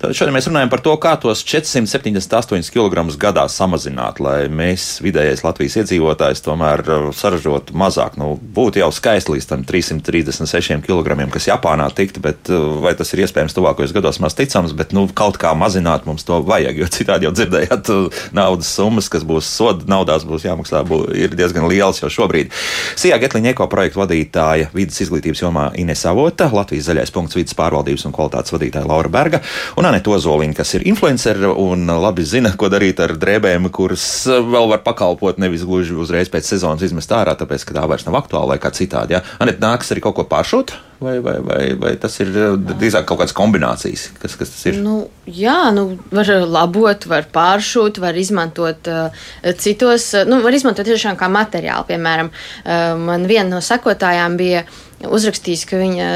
Tad 0.00 0.14
šodien 0.16 0.32
mēs 0.36 0.46
runājam 0.48 0.70
par 0.72 0.80
to, 0.84 0.94
kā 1.00 1.12
tos 1.20 1.42
478 1.44 2.70
kg 2.72 3.04
gadā 3.20 3.44
samazināt, 3.52 4.20
lai 4.22 4.46
mēs, 4.48 5.00
vidējais 5.04 5.42
Latvijas 5.44 5.76
iedzīvotājs, 5.82 6.42
tomēr 6.44 6.82
uh, 6.86 7.08
saražotu 7.16 7.76
mazāk. 7.76 8.16
Nu, 8.20 8.34
būtu 8.40 8.80
jau 8.80 8.88
skaisti 8.94 9.34
līdz 9.34 9.48
tam 9.50 9.64
336 9.68 10.86
kg, 10.86 11.16
kas 11.34 11.48
Japānā 11.50 11.88
tiktu, 11.92 12.22
bet 12.24 12.50
uh, 12.52 12.78
vai 12.84 12.94
tas 12.98 13.12
ir 13.12 13.24
iespējams 13.26 13.56
tuvākajos 13.56 13.94
gados, 13.96 14.20
maz 14.22 14.36
ticams, 14.38 14.72
bet 14.78 14.94
nu, 14.96 15.04
kaut 15.12 15.36
kā 15.42 15.52
mazināt 15.58 16.08
mums 16.08 16.24
to 16.28 16.40
vajag, 16.46 16.80
jo 16.80 16.88
citādi 16.92 17.28
jau 17.28 17.34
dzirdējāt, 17.36 17.92
uh, 17.92 18.22
naudas 18.36 18.72
summas, 18.72 19.10
kas 19.12 19.26
būs 19.28 19.50
soda 19.50 19.88
naudās, 19.90 20.24
būs 20.28 20.46
jāmaksā, 20.48 20.84
bū, 20.88 21.02
ir 21.16 21.36
diezgan 21.36 21.68
liels 21.68 22.00
jau 22.00 22.10
šobrīd. 22.12 22.52
Sijā 22.96 23.20
Getliņa 23.22 23.52
eko 23.52 23.68
projektu 23.72 24.02
vadītāja 24.02 24.72
vidas 24.72 25.00
izglītības 25.04 25.44
jomā 25.44 25.68
Ines 25.80 26.06
Avota, 26.08 26.48
Latvijas 26.52 26.88
zaļais 26.88 27.12
punkts 27.14 27.36
vidas 27.38 27.56
pārvaldības 27.58 28.06
un 28.08 28.16
kvalitātes 28.16 28.54
vadītāja 28.54 28.88
Laura 28.88 29.12
Berga 29.12 29.42
un 29.76 29.81
Anita 29.88 30.12
Ozoliņa, 30.12 30.54
kas 30.58 30.74
ir 30.76 30.84
influenceri 30.90 31.48
un 31.48 31.88
labi 32.02 32.24
zina, 32.28 32.52
ko 32.58 32.68
darīt 32.72 33.00
ar 33.02 33.14
drēbēm, 33.18 33.70
kuras 33.74 34.04
vēl 34.28 34.68
var 34.70 34.82
pakalpot 34.84 35.40
nevis 35.42 35.64
gluži 35.66 35.96
uzreiz 35.98 36.28
pēc 36.32 36.50
sezonas 36.52 36.84
izmest 36.84 37.12
ārā, 37.16 37.32
tāpēc, 37.38 37.64
ka 37.66 37.76
tā 37.78 37.86
vairs 37.88 38.04
nav 38.06 38.18
aktuāla 38.20 38.52
vai 38.52 38.58
kā 38.62 38.72
citādi. 38.74 39.16
Ja? 39.16 39.22
Anita 39.42 39.64
nāks 39.64 39.94
arī 39.94 40.02
kaut 40.04 40.18
ko 40.18 40.26
pāršūt, 40.28 40.74
vai, 41.02 41.16
vai, 41.24 41.34
vai, 41.46 41.62
vai 41.80 41.94
tas 42.02 42.18
ir 42.20 42.30
uh, 42.34 42.58
drīzāk 42.58 43.08
kaut 43.08 43.22
kādas 43.22 43.34
kombinācijas, 43.38 44.10
kas, 44.20 44.36
kas 44.40 44.52
tas 44.54 44.68
ir? 44.70 44.78
Nu, 44.84 44.98
jā, 45.26 45.56
nu, 45.74 45.88
var 46.12 46.30
labot, 46.44 47.08
var 47.10 47.26
pāršūt, 47.32 48.02
var 48.04 48.20
izmantot 48.20 48.92
uh, 48.92 49.26
citos, 49.56 50.12
uh, 50.18 50.28
nu, 50.28 50.42
var 50.44 50.54
izmantot 50.58 50.88
tiešām 50.88 51.18
kā 51.20 51.32
materiālu. 51.32 51.88
Piemēram, 51.88 52.30
uh, 52.30 52.94
man 53.08 53.26
viena 53.30 53.48
no 53.56 53.64
sekotājām 53.64 54.38
bija 54.40 54.66
uzrakstījis, 55.02 55.66
ka 55.66 55.80
viņa 55.80 56.08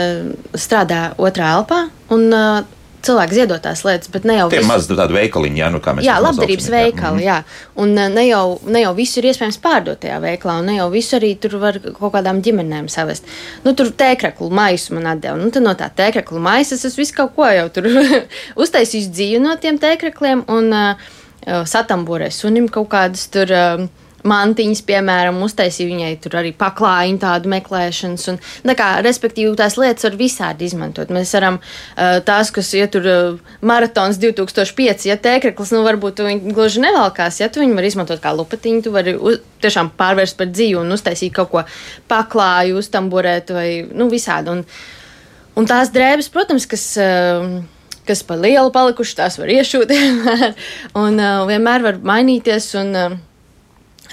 strādā 0.55 1.03
otrā 1.19 1.57
elpā 1.59 1.87
un 2.15 2.29
uh, 2.31 2.76
cilvēki 3.03 3.35
ziedot 3.35 3.63
tās 3.63 3.83
lietas, 3.85 4.09
bet 4.13 4.25
ne 4.25 4.37
jau 4.39 4.49
Tie 4.51 4.59
visu- 4.61 4.69
maz 4.69 4.87
tādi 4.89 5.13
veikaliņi, 5.17 5.57
ja, 5.59 5.69
nu 5.71 5.79
kā 5.81 5.95
mēs 5.97 6.05
Jā, 6.07 6.17
to 6.17 6.25
labdarības 6.25 6.67
nosauksim, 6.67 6.75
jā. 6.75 6.85
veikali, 6.85 7.17
Mhm. 7.17 7.27
jā. 7.27 7.45
Un 7.77 7.99
uh, 7.99 8.09
ne 8.09 8.25
jau, 8.29 8.61
ne 8.67 8.81
jau 8.83 8.95
visu 8.95 9.19
ir 9.21 9.25
iespējams 9.33 9.59
pārdot 9.61 9.99
tajā 10.01 10.21
veikalā, 10.21 10.59
un 10.61 10.67
ne 10.67 10.77
jau 10.77 10.91
visu 10.91 11.17
arī 11.17 11.39
tur 11.41 11.59
var 11.59 11.79
kaut 11.79 12.13
kādām 12.13 12.41
ģimenēm 12.43 12.89
savest. 12.89 13.25
Nu, 13.65 13.75
tur 13.75 13.87
tēkraklu 13.91 14.51
maisu 14.51 14.95
man 14.95 15.05
atdeva. 15.17 15.37
Nu, 15.37 15.51
no 15.61 15.75
tā 15.75 15.91
tēkraklu 15.91 16.39
maisas 16.41 16.85
es 16.85 16.97
visu 16.97 17.15
kaut 17.15 17.35
ko 17.37 17.45
jau 17.45 17.69
tur 17.69 17.85
uztaisīju 18.63 19.11
dzīvi 19.13 19.41
no 19.41 19.57
tiem 19.57 19.79
tēkrakliem 19.79 20.45
un 20.49 20.73
uh, 20.73 20.95
satamborēju 21.47 22.33
sunim 22.33 22.69
kaut 22.69 22.89
kādas 22.89 23.29
tur. 23.31 23.47
Uh, 23.53 23.87
Mantiņas, 24.27 24.83
piemēram, 24.87 25.39
uztaisīja 25.47 25.91
viņai 25.91 26.11
tur 26.25 26.39
arī 26.41 26.53
paklājiņu, 26.59 27.21
tādu 27.23 27.51
meklēšanas. 27.53 28.27
Un, 28.33 28.41
tā 28.67 28.77
kā, 28.79 28.89
respektīvi, 29.07 29.53
tās 29.59 29.79
lietas 29.81 30.09
var 30.09 30.19
visādi 30.19 30.67
izmantot. 30.67 31.13
Mēs 31.15 31.35
varam 31.37 31.61
uh, 31.61 32.19
tās, 32.27 32.51
kas 32.55 32.73
ir 32.77 32.91
tur 32.93 33.07
uh, 33.11 33.55
maratons 33.67 34.19
2005, 34.23 35.07
ja 35.11 35.19
tēkraklis, 35.21 35.75
nu, 35.77 35.85
varbūt 35.87 36.19
tu 36.19 36.27
viņu 36.27 36.57
gluži 36.57 36.83
nevalkās, 36.85 37.41
ja 37.43 37.51
tu 37.53 37.63
viņu 37.63 37.79
vari 37.79 37.93
izmantot 37.93 38.23
kā 38.25 38.35
lupatiņu, 38.37 38.83
tu 38.87 38.95
vari 38.95 39.15
uz, 39.17 39.41
tiešām 39.65 39.93
pārvērst 39.99 40.39
par 40.41 40.51
dzīvu 40.51 40.83
un 40.83 40.97
uztaisīt 40.97 41.35
kaut 41.37 41.53
ko 41.55 41.65
paklāju, 42.11 42.81
uztamburēt 42.83 43.55
vai 43.55 43.69
nu, 43.93 44.11
visādi. 44.13 44.53
Un, 44.53 44.67
un 45.57 45.71
tās 45.71 45.95
drēbes, 45.95 46.33
protams, 46.35 46.69
kas. 46.71 46.93
Uh, 47.01 47.65
kas 48.07 48.23
par 48.23 48.39
lielu 48.39 48.71
palikuši, 48.71 49.17
tās 49.19 49.35
var 49.41 49.51
iešūt 49.51 49.91
vienmēr. 49.91 50.53
Un 51.03 51.19
uh, 51.19 51.41
vienmēr 51.49 51.83
var 51.83 51.99
mainīties. 52.07 52.69
Un, 52.79 52.93
uh, 52.95 53.17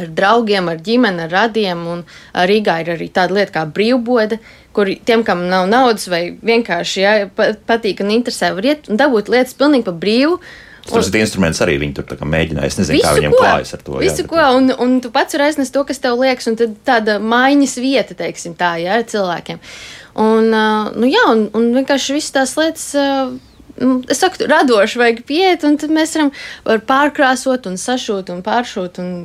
ar 0.02 0.10
draugiem, 0.18 0.68
ar 0.72 0.82
ģimeni, 0.84 1.26
ar 1.28 1.34
radiem. 1.34 1.86
Un 1.94 2.04
Rīgā 2.34 2.80
ir 2.84 2.94
arī 2.96 3.10
tāda 3.14 3.38
lieta 3.38 3.60
kā 3.60 3.64
brīvbode, 3.70 4.40
kur 4.74 4.90
tiem, 5.06 5.24
kam 5.28 5.46
nav 5.52 5.68
naudas 5.72 6.08
vai 6.12 6.26
vienkārši 6.42 7.02
ja, 7.04 7.16
pa- 7.30 7.54
patīk 7.70 8.02
un 8.04 8.14
interesē, 8.16 8.54
var 8.58 8.72
iet 8.74 8.90
un 8.90 8.98
dabūt 9.02 9.30
lietas 9.34 9.58
pilnīgi 9.60 9.88
par 9.90 10.00
brīvu. 10.02 10.40
Tas 10.84 11.08
ir 11.08 11.22
instruments 11.22 11.62
arī 11.64 11.78
viņi 11.80 11.96
tur 11.96 12.26
mēģināja. 12.28 12.68
Es 12.68 12.78
nezinu, 12.82 13.00
kā 13.06 13.14
viņiem 13.16 13.36
klājas 13.38 13.72
ar 13.78 13.84
to. 13.86 13.96
Visu, 14.02 14.26
jā, 14.26 14.28
ko, 14.28 14.42
un, 14.58 14.68
un 14.84 14.98
tu 15.04 15.12
pats 15.16 15.38
vari 15.38 15.46
aiznest 15.48 15.72
to, 15.76 15.86
kas 15.88 16.02
tev 16.04 16.18
liekas, 16.20 16.50
un 16.52 16.58
tāda 16.84 17.20
maiņas 17.24 17.78
vieta, 17.80 18.18
teiksim, 18.20 18.58
tā, 18.60 18.74
jā, 18.84 18.98
ar 19.00 19.06
cilvēkiem. 19.08 19.62
Un, 20.20 20.52
nu, 20.52 21.08
jā, 21.08 21.24
un, 21.32 21.48
un 21.56 21.72
vienkārši 21.78 22.18
visas 22.20 22.36
tās 22.36 22.56
lietas. 22.60 22.90
Nu, 23.80 24.04
Es 24.12 24.20
saku, 24.22 24.46
radoši 24.46 25.00
vajag 25.02 25.24
pieiet, 25.26 25.64
un 25.66 25.80
tad 25.82 25.90
mēs 25.90 26.12
varam 26.14 26.30
var 26.68 26.84
pārkrāsot, 26.86 27.66
un 27.66 27.80
sašūt, 27.82 28.30
un 28.30 28.44
pāršūt. 28.46 29.00
Un 29.02 29.16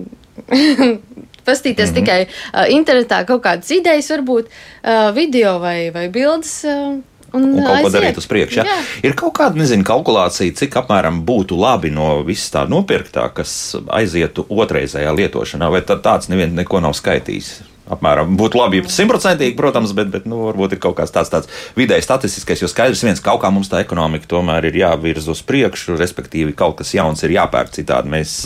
Pastīties 1.48 1.90
mm. 1.90 1.94
-hmm. 1.94 2.00
tikai 2.00 2.26
uh, 2.26 2.66
internetā, 2.72 3.24
kaut 3.24 3.42
kādas 3.44 3.70
idejas, 3.72 4.10
varbūt 4.12 4.48
uh, 4.48 5.14
video 5.14 5.58
vai, 5.58 5.90
vai 5.90 6.08
bildes. 6.08 6.64
Uh, 6.64 6.98
un, 7.32 7.44
un 7.44 7.54
kaut 7.56 7.66
ko 7.66 7.76
aiziet. 7.76 7.96
darīt 7.96 8.20
uz 8.20 8.26
priekšu. 8.26 8.58
Ja? 8.60 8.64
Jā. 8.64 8.76
Ir 9.08 9.16
kaut 9.18 9.34
kāda 9.38 9.60
nezinu, 9.60 9.84
kalkulācija, 9.84 10.54
cik 10.60 10.76
apmēram 10.82 11.22
būtu 11.28 11.58
labi 11.60 11.90
no 11.94 12.22
visas 12.26 12.52
tā 12.54 12.66
nopirktā, 12.68 13.28
kas 13.34 13.76
aizietu 13.88 14.46
otrreizējā 14.48 15.14
lietošanā, 15.14 15.70
vai 15.72 15.80
tā, 15.80 15.98
tāds 16.02 16.28
neviens 16.32 16.56
neko 16.56 16.80
nav 16.84 16.96
skaitījis. 16.98 17.58
Apmēram. 17.88 18.34
Būtu 18.36 18.60
labi, 18.60 18.82
ja 18.82 18.92
simtprocentīgi, 18.92 19.56
protams, 19.56 19.94
bet, 19.96 20.10
bet 20.12 20.28
nu, 20.28 20.42
varbūt 20.50 20.76
ir 20.76 20.82
kaut 20.82 20.98
kāds 20.98 21.14
tāds, 21.14 21.32
tāds 21.32 21.48
vidēji 21.78 22.04
statistiskais, 22.04 22.62
jo 22.62 22.68
skaidrs 22.68 23.04
viens, 23.06 23.22
kaut 23.24 23.40
kā 23.42 23.50
mums 23.54 23.70
tā 23.72 23.80
ekonomika 23.84 24.28
tomēr 24.28 24.68
ir 24.68 24.76
jāvirza 24.82 25.32
uz 25.32 25.40
priekšu, 25.48 25.96
respektīvi 26.00 26.56
kaut 26.58 26.78
kas 26.82 26.92
jauns 26.96 27.24
ir 27.24 27.36
jāpērk 27.38 27.72
citādi. 27.78 28.12
Mēs, 28.12 28.36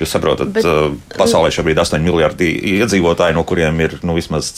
jūs 0.00 0.16
saprotat, 0.16 0.52
bet, 0.56 0.68
pasaulē 1.18 1.52
šobrīd 1.52 1.76
ir 1.76 1.84
8 1.84 2.06
miljardi 2.06 2.52
iedzīvotāji, 2.78 3.36
no 3.36 3.44
kuriem 3.48 3.84
ir 3.84 3.98
nu, 4.06 4.16
vismaz 4.16 4.54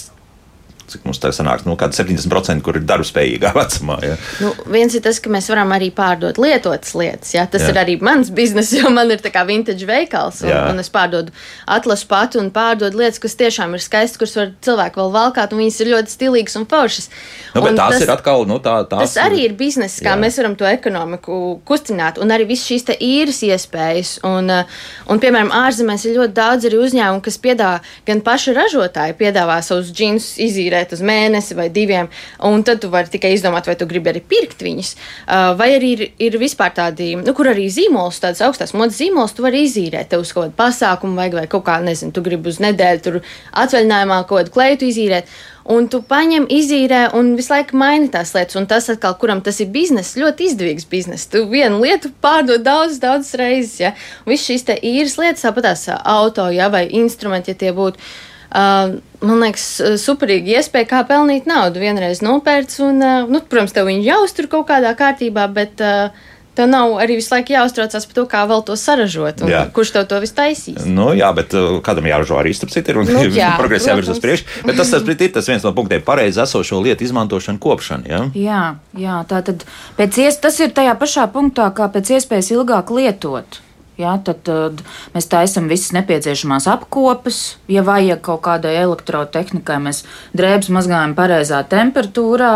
cik 0.90 1.06
mums 1.06 1.20
tā 1.22 1.30
sanāks, 1.34 1.64
nu, 1.66 1.76
kāda 1.80 1.96
70%, 1.96 2.62
kur 2.64 2.78
ir 2.78 2.86
darbspējīgā 2.88 3.52
vecumā. 3.58 3.98
Ja. 4.04 4.16
Nu, 4.44 4.52
viens 4.70 4.94
ir 4.96 5.04
tas, 5.04 5.20
ka 5.22 5.32
mēs 5.32 5.48
varam 5.52 5.72
arī 5.76 5.90
pārdot 5.94 6.38
lietotas 6.40 6.94
lietas. 6.98 7.34
Ja? 7.36 7.46
Tas 7.50 7.66
jā. 7.66 7.72
ir 7.72 7.80
arī 7.80 7.96
mans 8.04 8.30
bizness, 8.34 8.74
jo 8.76 8.92
man 8.94 9.12
ir 9.14 9.22
tā 9.24 9.32
kā 9.34 9.44
vintage 9.48 9.88
veikals, 9.88 10.42
un, 10.44 10.52
jā. 10.52 10.62
un 10.70 10.82
es 10.82 10.90
pārdodu 10.92 11.34
atlasu 11.70 12.08
patu 12.10 12.42
un 12.42 12.50
pārdodu 12.54 13.00
lietas, 13.00 13.20
kas 13.22 13.38
tiešām 13.40 13.76
ir 13.76 13.84
skaistas, 13.84 14.20
kuras 14.20 14.36
var 14.38 14.52
cilvēki 14.64 15.00
vēl 15.00 15.12
valkāt, 15.14 15.54
un 15.54 15.62
viņas 15.64 15.80
ir 15.82 15.92
ļoti 15.94 16.14
stilīgas 16.14 16.58
un 16.60 16.68
foršas. 16.70 17.10
Nu, 17.54 17.64
un 17.64 17.78
tās 17.78 17.96
tas, 17.96 18.06
ir 18.06 18.14
atkal, 18.14 18.46
nu, 18.50 18.60
tā, 18.62 18.76
tās 18.90 19.14
tas 19.14 19.18
arī 19.24 19.44
ir 19.48 19.56
bizness, 19.58 20.02
kā 20.04 20.14
jā. 20.14 20.20
mēs 20.20 20.38
varam 20.40 20.56
to 20.58 20.68
ekonomiku 20.68 21.40
kustināt, 21.68 22.20
un 22.22 22.34
arī 22.34 22.48
viss 22.52 22.68
šīs 22.68 22.86
īres 22.98 23.40
iespējas. 23.46 24.16
Un, 24.26 24.50
un, 24.50 25.20
piemēram, 25.22 25.52
ārzemēs 25.64 26.06
ir 26.08 26.18
ļoti 26.18 26.36
daudz 26.36 26.68
arī 26.68 26.80
uzņēmumu, 26.84 27.22
kas 27.24 27.40
piedāvā 27.42 27.80
gan 28.08 28.22
paši 28.24 28.54
ražotāji, 28.56 29.16
piedāvā 29.20 29.60
savus 29.64 29.92
džinsus 29.94 30.38
izīrēt 30.44 30.73
tērēt 30.74 30.94
uz 30.96 31.02
mēnesi 31.06 31.56
vai 31.56 31.68
diviem, 31.72 32.10
un 32.44 32.64
tad 32.66 32.82
tu 32.82 32.90
vari 32.92 33.10
tikai 33.12 33.34
izdomāt, 33.34 33.68
vai 33.70 33.76
tu 33.78 33.88
gribi 33.90 34.12
arī 34.12 34.22
pirkt 34.34 34.64
viņus. 34.64 34.94
Uh, 35.24 35.54
vai 35.58 35.70
arī 35.78 35.94
ir, 35.94 36.04
ir 36.28 36.38
vispār 36.42 36.74
tādi, 36.74 37.14
nu, 37.20 37.36
kur 37.36 37.52
arī 37.52 37.68
zīmols, 37.72 38.20
tādas 38.22 38.42
augstās 38.44 38.74
modes 38.76 38.98
zīmols, 39.00 39.34
tu 39.36 39.46
vari 39.46 39.64
izīrēt. 39.68 40.10
Tev 40.12 40.24
uz 40.24 40.34
kaut 40.34 40.48
kādu 40.48 40.58
pasākumu 40.58 41.18
vajag, 41.20 41.40
vai 41.40 41.48
kaut 41.50 41.66
kā, 41.68 41.80
nezinu, 41.84 42.14
tu 42.14 42.24
gribi 42.24 42.50
uz 42.50 42.60
nedēļu 42.64 43.04
tur 43.04 43.20
atvaļinājumā 43.64 44.22
kaut 44.24 44.44
kādu 44.44 44.54
kleitu 44.54 44.88
izīrēt. 44.90 45.30
Un 45.72 45.86
tu 45.88 46.02
paņem, 46.04 46.44
izīrē 46.52 47.06
un 47.16 47.30
visu 47.38 47.54
laiku 47.54 47.78
maini 47.80 48.10
tās 48.12 48.34
lietas. 48.36 48.58
Un 48.60 48.66
tas, 48.68 48.90
atkal, 48.92 49.14
kuram 49.16 49.40
tas 49.40 49.62
ir 49.64 49.70
bizness, 49.72 50.18
ļoti 50.20 50.50
izdevīgs 50.50 50.84
bizness. 50.90 51.30
Tu 51.32 51.40
vienu 51.48 51.80
lietu 51.80 52.10
pārdod 52.20 52.60
daudzas, 52.66 53.00
daudzas 53.00 53.32
reizes. 53.40 53.78
Ja? 53.80 53.94
Visas 54.28 54.44
šīs 54.50 54.68
īres 54.84 55.16
lietas, 55.16 55.46
tāpat 55.46 55.70
tās 55.70 55.86
auto 55.96 56.50
ja? 56.52 56.68
vai 56.68 56.84
instrumenti, 57.00 57.54
ja 57.54 57.62
tie 57.64 57.72
būtu. 57.72 57.96
Uh, 57.96 58.33
man 58.54 59.40
liekas, 59.42 59.66
superīga 60.02 60.60
iespēja, 60.60 60.90
kā 60.90 61.00
pelnīt 61.08 61.48
naudu. 61.50 61.82
Vienreiz 61.82 62.22
nopērts, 62.22 62.78
un, 62.86 63.02
uh, 63.02 63.26
nu, 63.30 63.42
protams, 63.50 63.74
tev 63.74 63.90
viņi 63.90 64.06
jāuztur 64.06 64.50
kaut 64.52 64.68
kādā 64.70 64.94
kārtībā, 64.98 65.48
bet 65.56 65.82
uh, 65.82 66.14
Tev 66.54 66.68
nav 66.70 66.92
arī 67.02 67.16
visu 67.18 67.32
laiku 67.34 67.50
jāuztraucas 67.50 68.04
par 68.06 68.14
to, 68.14 68.24
kā 68.30 68.44
vēl 68.46 68.60
to 68.66 68.76
saražot, 68.78 69.42
un 69.42 69.50
jā. 69.50 69.64
kurš 69.74 69.90
tev 69.96 70.04
to 70.10 70.20
visu 70.22 70.36
taisīs. 70.36 70.84
Nu, 70.86 71.08
jā, 71.18 71.32
bet 71.34 71.54
uh, 71.58 71.80
kādam 71.82 72.06
jāražo 72.06 72.38
arī 72.38 72.52
starp 72.54 72.70
citu, 72.70 72.94
ir 72.94 73.00
un 73.02 73.10
nu, 73.10 73.24
progress 73.60 73.88
jāvirz 73.90 74.12
uz 74.14 74.22
priekšu. 74.22 74.62
Bet 74.62 74.78
tas, 74.78 74.92
tas 74.94 75.02
ir 75.02 75.34
tas 75.34 75.50
viens 75.50 75.66
no 75.66 75.74
punktiem- 75.74 76.04
pareizi 76.06 76.44
esošo 76.44 76.78
lietu 76.84 77.08
izmantošana, 77.08 77.58
kopšana. 77.58 78.06
Ja? 78.06 78.22
Jā, 78.38 78.62
jā, 78.94 79.18
tā 79.26 79.42
tad 79.50 79.66
pēc 79.98 80.20
ies, 80.22 80.38
tas 80.38 80.60
ir 80.62 80.70
tajā 80.70 80.94
pašā 81.00 81.26
punktā, 81.34 81.66
kā 81.74 81.90
pēc 81.90 82.14
iespējas 82.20 82.54
ilgāk 82.54 82.94
lietot. 82.94 83.63
Ja, 84.00 84.16
tad, 84.18 84.40
tad 84.46 84.80
mēs 85.14 85.28
taisām 85.30 85.68
visas 85.70 85.92
nepieciešamās 85.94 86.66
apkopes. 86.70 87.42
Ja 87.70 87.84
vajag 87.86 88.24
kaut 88.26 88.42
kādai 88.46 88.74
elektrotehnikai, 88.80 89.78
mēs 89.84 90.02
drēbes 90.34 90.72
mazgājam 90.74 91.14
pareizā 91.18 91.62
temperatūrā. 91.70 92.54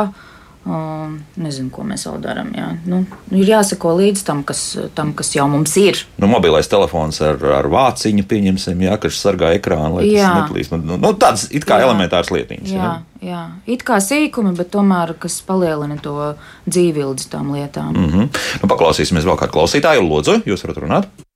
Um, 0.69 1.15
nezinu, 1.41 1.71
ko 1.73 1.81
mēs 1.87 2.03
vēl 2.05 2.19
darām. 2.21 2.49
Nu, 2.85 2.99
ir 3.33 3.49
jāsako 3.49 3.95
līdz 3.97 4.25
tam 4.27 4.43
kas, 4.45 4.61
tam, 4.99 5.15
kas 5.17 5.31
jau 5.33 5.47
mums 5.49 5.73
ir. 5.81 6.03
Nu, 6.21 6.29
mobilais 6.29 6.69
telefons 6.69 7.23
ar, 7.25 7.39
ar 7.57 7.69
vāciņu, 7.73 8.27
pieņemsim, 8.29 8.83
jā, 8.85 8.99
kas 9.01 9.21
sargā 9.23 9.55
ekrānu, 9.57 10.01
lai 10.01 10.11
jā. 10.11 10.27
tas 10.27 10.43
neplīst. 10.43 10.75
Nu, 10.75 10.99
nu, 11.01 11.13
tādas 11.17 11.47
it 11.55 11.65
kā 11.69 11.79
jā. 11.81 11.87
elementāras 11.87 12.29
lietiņas. 12.35 12.75
Jā, 12.75 12.91
jā. 13.23 13.31
jā, 13.31 13.45
it 13.71 13.87
kā 13.87 13.97
sīkumi, 14.05 14.53
bet 14.59 14.69
tomēr 14.75 15.15
kas 15.23 15.39
palielina 15.47 15.97
to 16.05 16.35
dzīvildzi 16.67 17.31
tām 17.33 17.55
lietām. 17.55 17.95
Mm 17.95 18.13
-hmm. 18.13 18.45
nu, 18.61 18.73
paklausīsimies 18.75 19.25
vēl 19.31 19.41
kādu 19.41 19.57
klausītāju. 19.57 20.05
Lūdzu, 20.05 20.43
jūs 20.45 20.67
varat 20.67 20.85
runāt? 20.85 21.28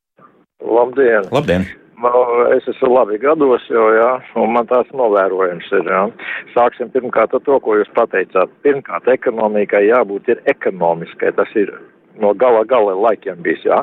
Labdien! 0.72 1.28
Labdien. 1.32 1.68
Es 2.56 2.66
esmu 2.66 2.88
labi 2.96 3.18
gados, 3.22 3.62
jo, 3.70 3.84
jā, 3.94 4.08
un 4.40 4.50
man 4.56 4.66
tās 4.66 4.88
novērojums 4.96 5.68
ir, 5.78 5.86
jā. 5.86 6.00
Sāksim 6.50 6.90
pirmkārt 6.90 7.36
ar 7.36 7.44
to, 7.46 7.60
ko 7.62 7.76
jūs 7.78 7.92
pateicāt. 7.94 8.50
Pirmkārt, 8.66 9.06
ekonomikai 9.12 9.84
jābūt 9.86 10.32
ir 10.32 10.40
ekonomiskai, 10.50 11.30
tas 11.38 11.52
ir 11.54 11.70
no 12.18 12.32
gala 12.34 12.64
gala 12.66 12.96
laikiem 12.98 13.44
bijis, 13.46 13.62
jā. 13.68 13.78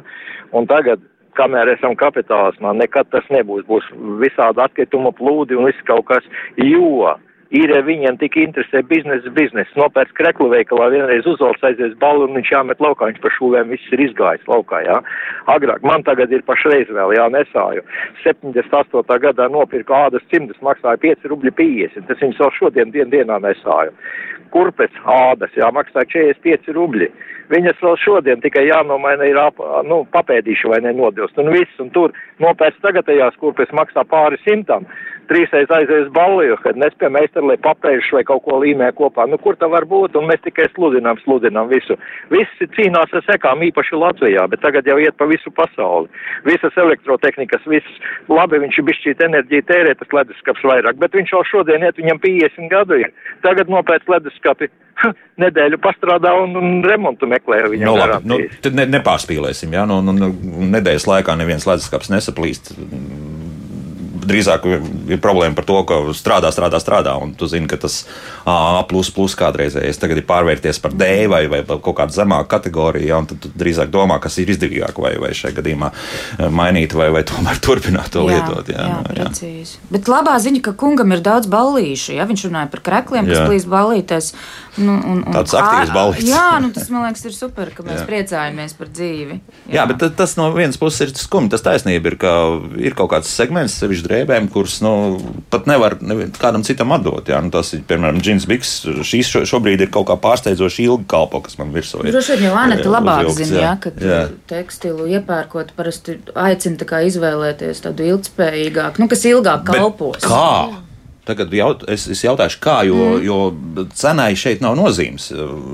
Un 0.51 0.67
tagad, 0.67 0.99
kamēr 1.39 1.71
esam 1.77 1.95
kapitālismā, 1.95 2.73
nekad 2.81 3.07
tas 3.15 3.27
nebūs, 3.31 3.63
būs 3.69 3.87
visādi 4.19 4.65
atkritumu 4.65 5.13
plūdi 5.15 5.55
un 5.55 5.69
viss 5.69 5.87
kaut 5.87 6.09
kas, 6.11 6.27
jo 6.59 7.15
ir 7.49 7.71
viņiem 7.85 8.17
tik 8.21 8.37
interesē 8.37 8.81
biznesa, 8.85 9.31
biznesa. 9.33 9.73
Nopērts 9.79 10.13
kreklu 10.17 10.49
veikalā, 10.53 10.89
vienreiz 10.93 11.25
uzvalks 11.29 11.63
aizies 11.65 11.95
balu 12.01 12.27
un 12.27 12.37
viņš 12.37 12.51
jāmet 12.53 12.83
laukā, 12.83 13.09
viņš 13.09 13.21
pa 13.23 13.31
šūvēm 13.37 13.73
viss 13.73 13.93
ir 13.95 14.03
izgājis 14.05 14.45
laukā, 14.49 14.83
jā. 14.85 14.99
Agrāk 15.49 15.85
man 15.85 16.05
tagad 16.05 16.31
ir 16.33 16.45
pašreiz 16.45 16.91
vēl, 16.93 17.15
jā, 17.17 17.25
nesāju. 17.33 17.85
78. 18.23 19.19
gadā 19.25 19.49
nopirku 19.49 19.97
ādas 19.97 20.25
cimdas, 20.33 20.61
maksāja 20.65 21.01
5 21.01 21.29
rubļi 21.33 21.55
50, 21.57 22.07
tas 22.09 22.21
viņas 22.21 22.43
vēl 22.45 22.55
šodien 22.59 22.93
dien 22.93 23.09
dienā 23.13 23.41
nesāju. 23.41 23.95
Kurpēc 24.53 24.93
ādas, 25.05 25.53
jā, 25.57 25.67
maksāja 25.73 26.09
45 26.09 26.73
rubļi. 26.77 27.09
Viņas 27.49 27.81
vēl 27.81 27.95
šodien 27.97 28.41
tikai 28.41 28.67
jānomaina 28.67 29.25
ir 29.25 29.37
ap, 29.41 29.57
nu, 29.89 30.03
papēdīšu 30.13 30.69
vai 30.69 30.83
nenodilst. 30.85 31.37
Un 31.41 31.49
viss, 31.53 31.79
un 31.81 31.89
tur 31.93 32.13
nopērts 32.41 32.81
tagadējās 32.85 33.37
kurpes 33.41 33.73
maksā 33.73 34.05
pāri 34.09 34.37
simtam 34.43 34.85
trīsreiz 35.29 35.69
aizies 35.73 36.09
baliju, 36.15 36.57
kad 36.63 36.79
nespēja 36.79 37.11
meistarlē 37.13 37.57
papēžus 37.63 38.09
vai 38.15 38.23
kaut 38.27 38.43
ko 38.47 38.59
līmē 38.63 38.89
kopā. 38.97 39.27
Nu, 39.29 39.39
kur 39.41 39.57
tā 39.59 39.69
var 39.71 39.85
būt? 39.89 40.17
Un 40.19 40.27
mēs 40.29 40.41
tikai 40.45 40.67
sludinām, 40.73 41.19
sludinām 41.23 41.69
visu. 41.71 41.97
Visi 42.33 42.69
cīnās 42.75 43.13
ar 43.15 43.25
sekām, 43.27 43.63
īpaši 43.69 43.99
Latvijā, 43.99 44.47
bet 44.51 44.63
tagad 44.65 44.89
jau 44.89 44.97
iet 45.01 45.17
pa 45.19 45.29
visu 45.29 45.53
pasauli. 45.55 46.09
Visas 46.47 46.77
elektrotehnikas, 46.83 47.65
viss 47.69 48.03
labi, 48.31 48.61
viņš 48.65 48.81
ir 48.81 48.87
bišķīt 48.89 49.25
enerģiju 49.29 49.67
tērē, 49.69 49.95
tas 49.99 50.13
leduskaps 50.19 50.65
vairāk, 50.71 50.99
bet 51.01 51.17
viņš 51.17 51.33
jau 51.35 51.45
šodien 51.53 51.85
iet, 51.85 52.01
viņam 52.01 52.21
50 52.25 52.71
gadu 52.73 53.01
ir. 53.05 53.13
Tagad 53.45 53.71
nopēc 53.71 54.09
leduskapi 54.09 54.71
nedēļu 55.39 55.79
pastrādā 55.83 56.33
un, 56.41 56.55
un 56.59 56.79
remontu 56.83 57.29
meklē 57.29 57.61
viņam. 57.71 57.87
No, 57.87 57.95
nu, 57.95 58.07
labi, 58.13 58.29
nu, 58.31 58.61
tad 58.63 58.75
ne, 58.75 58.87
nepārspīlēsim, 58.97 59.73
jā, 59.77 59.85
nu, 59.89 60.01
nu, 60.03 60.15
nu, 60.17 60.31
nedēļas 60.75 61.07
laikā 61.09 61.37
neviens 61.39 61.67
leduskaps 61.69 62.11
nesaplīst 62.11 62.73
drīzāk 64.29 64.65
ir 64.69 65.21
problēma 65.23 65.57
par 65.57 65.67
to, 65.67 65.81
ka 65.89 65.99
strādā, 66.17 66.53
strādā, 66.55 66.81
strādā. 66.81 67.15
Un 67.21 67.35
tu 67.37 67.49
zini, 67.49 67.69
ka 67.69 67.79
tas 67.81 68.03
A 68.49 68.83
kādreizējais 69.39 69.99
tagad 69.99 70.19
ir 70.21 70.25
pārvērties 70.27 70.79
par 70.81 70.93
D 70.97 71.27
vai, 71.31 71.43
vai 71.51 71.61
kaut 71.67 71.95
kādu 71.97 72.15
zemāku 72.15 72.49
kategoriju. 72.51 73.07
Ja, 73.09 73.19
tad 73.27 73.41
tu 73.43 73.51
drīzāk 73.59 73.91
domā, 73.93 74.19
kas 74.23 74.37
ir 74.41 74.51
izdevīgāk 74.53 74.99
vai, 75.01 75.13
vai 75.21 75.31
šajā 75.37 75.57
gadījumā 75.59 75.91
mainīt 76.53 76.95
vai, 76.97 77.09
vai 77.13 77.23
tomēr 77.27 77.59
turpināt 77.65 78.11
to 78.15 78.25
jā, 78.25 78.39
lietot. 78.39 78.71
Jā, 78.73 78.79
jā, 78.79 78.95
nu, 78.95 79.17
jā. 79.17 79.27
Precīzi. 79.27 79.81
Bet 79.93 80.09
labā 80.11 80.37
ziņa, 80.41 80.63
ka 80.65 80.75
kungam 80.79 81.13
ir 81.15 81.23
daudz 81.25 81.49
ballīšu. 81.51 82.15
Ja? 82.17 82.27
Viņš 82.29 82.47
runāja 82.49 82.71
par 82.73 82.83
krekliem, 82.85 83.29
kas 83.29 83.45
plīst 83.49 83.69
ballītēs. 83.71 84.33
Nu, 84.77 84.93
un, 84.93 85.21
un, 85.25 85.33
Tāds 85.33 85.55
aktīvs 85.57 85.91
ballīts. 85.95 86.29
Jā, 86.29 86.59
nu, 86.61 86.69
tas 86.75 86.89
man 86.93 87.07
liekas 87.07 87.25
ir 87.25 87.33
super, 87.35 87.71
ka 87.73 87.83
mēs 87.85 88.01
jā. 88.01 88.05
priecājamies 88.09 88.75
par 88.77 88.91
dzīvi. 88.93 89.37
Jā, 89.65 89.79
jā 89.79 89.85
bet 89.89 90.05
tas 90.19 90.35
no 90.37 90.49
vienas 90.55 90.77
puses 90.79 91.07
ir 91.07 91.13
skumji. 91.17 91.51
Tas 91.55 91.65
taisnība 91.65 92.11
ir, 92.11 92.17
ka 92.21 92.33
ir 92.79 92.95
kaut 92.97 93.11
kāds 93.13 93.31
segments, 93.33 93.77
sevišķi 93.81 94.05
drēbēm, 94.05 94.49
kurus 94.53 94.79
nu, 94.85 94.93
pat 95.53 95.69
nevar 95.69 95.97
nevi, 96.03 96.29
kādam 96.39 96.65
citam 96.67 96.93
atdot. 96.95 97.31
Jā. 97.31 97.41
Nu, 97.43 97.53
tas 97.53 97.73
ir, 97.77 97.83
piemēram, 97.89 98.21
džins 98.23 98.47
biks. 98.49 98.75
Šīs 99.09 99.31
šo, 99.33 99.43
šobrīd 99.49 99.85
ir 99.85 99.93
kaut 99.93 100.09
kā 100.11 100.19
pārsteidzoši 100.21 100.85
ilgi 100.85 101.09
kalpo, 101.09 101.41
kas 101.45 101.57
man 101.61 101.73
virsū 101.75 102.03
ir. 102.03 102.13
Droši 102.13 102.37
vien 102.37 102.49
jau 102.49 102.57
Anita 102.59 102.91
labāk 102.91 103.31
zina, 103.37 103.63
jā, 103.63 103.73
ka 103.81 103.93
jā. 103.95 104.21
tekstilu 104.49 105.09
iepērkot 105.17 105.73
parasti 105.77 106.19
aicina 106.37 107.01
izvēlēties 107.09 107.83
tādu 107.85 108.05
ilgspējīgāku, 108.13 109.01
nu, 109.01 109.09
kas 109.11 109.25
ilgāk 109.29 109.65
kalpos. 109.69 110.21
Bet 110.21 110.29
kā? 110.29 110.85
Tagad 111.29 111.51
jaut, 111.53 111.83
es, 111.91 112.07
es 112.09 112.23
jautāšu, 112.25 112.57
kā, 112.63 112.79
jo, 112.87 112.97
mm. 112.97 113.23
jo 113.27 113.85
cenai 113.93 114.31
šeit 114.39 114.63
nav 114.65 114.73
nozīmes. 114.79 115.29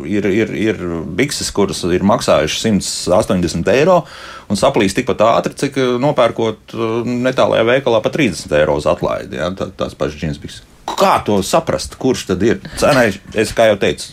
Ir, 0.10 0.28
ir, 0.28 0.52
ir 0.52 0.82
bikses, 1.16 1.52
kuras 1.56 1.80
ir 1.88 2.04
maksājušas 2.04 2.66
180 3.08 3.72
eiro 3.72 4.02
un 4.52 4.60
saplīst 4.60 5.00
tikpat 5.00 5.24
ātri, 5.26 5.56
cik 5.64 5.80
nopērkot 6.04 6.76
uh, 6.76 6.96
netālajā 7.08 7.66
veikalā 7.72 8.02
par 8.04 8.14
30 8.18 8.52
eiro 8.60 8.76
uz 8.82 8.88
atlaidi. 8.90 9.40
Ja? 9.40 9.48
Tā, 9.56 9.70
tās 9.80 9.96
pašas 9.96 10.20
džins 10.20 10.42
bikses. 10.44 10.66
Kā 10.86 11.16
to 11.26 11.40
saprast? 11.44 11.96
Kurš 12.00 12.28
tad 12.30 12.44
ir? 12.46 12.60
Cenai, 12.80 13.08
es 13.34 13.56
kā 13.56 13.70
jau 13.72 13.80
teicu, 13.82 14.12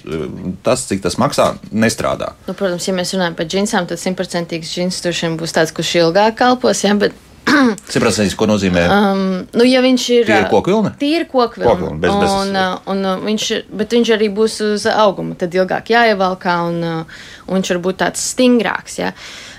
tas, 0.64 0.86
cik 0.88 1.02
tas 1.04 1.18
maksā, 1.20 1.52
nestrādā. 1.68 2.32
Nu, 2.46 2.54
protams, 2.54 2.86
ja 2.88 2.94
mēs 2.96 3.12
runājam 3.16 3.36
par 3.38 3.50
džinsām, 3.50 3.90
tad 3.90 4.00
simtprocentīgs 4.00 4.72
džins 4.72 5.02
tur 5.04 5.18
būs 5.42 5.58
tāds, 5.58 5.74
kurš 5.74 5.92
ilgāk 6.00 6.38
kalpos. 6.40 6.86
Ja? 6.86 6.94
Bet 6.98 7.18
Simtprocentīgi, 7.92 8.36
ko 8.38 8.48
nozīmē? 8.50 8.84
Um, 8.92 9.24
nu, 9.56 9.66
ja 9.68 9.82
viņš 9.84 10.06
ir 10.16 10.28
tīra 10.28 10.48
kokvilna, 10.50 10.94
tīra 11.00 11.26
kokvilna, 11.30 11.68
kokvilna 11.70 12.00
bez, 12.02 12.14
bez, 12.22 12.36
un, 12.38 12.54
uh, 12.56 12.76
un, 12.92 13.02
un 13.04 13.10
uh, 13.12 13.26
viņš, 13.26 13.48
bet 13.82 13.96
viņš 13.98 14.12
arī 14.16 14.30
būs 14.34 14.58
uz 14.68 14.86
auguma, 14.92 15.36
tad 15.38 15.54
ilgāk 15.56 15.92
jāievalkā 15.94 16.56
un, 16.68 16.80
uh, 16.86 17.26
un 17.48 17.58
viņš 17.58 17.74
var 17.74 17.82
būt 17.88 18.00
tāds 18.04 18.24
stingrāks. 18.32 18.98
Ja? 19.02 19.12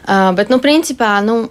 Uh, 0.04 0.32
bet, 0.38 0.52
nu, 0.54 0.60
principā, 0.64 1.16
nu, 1.26 1.46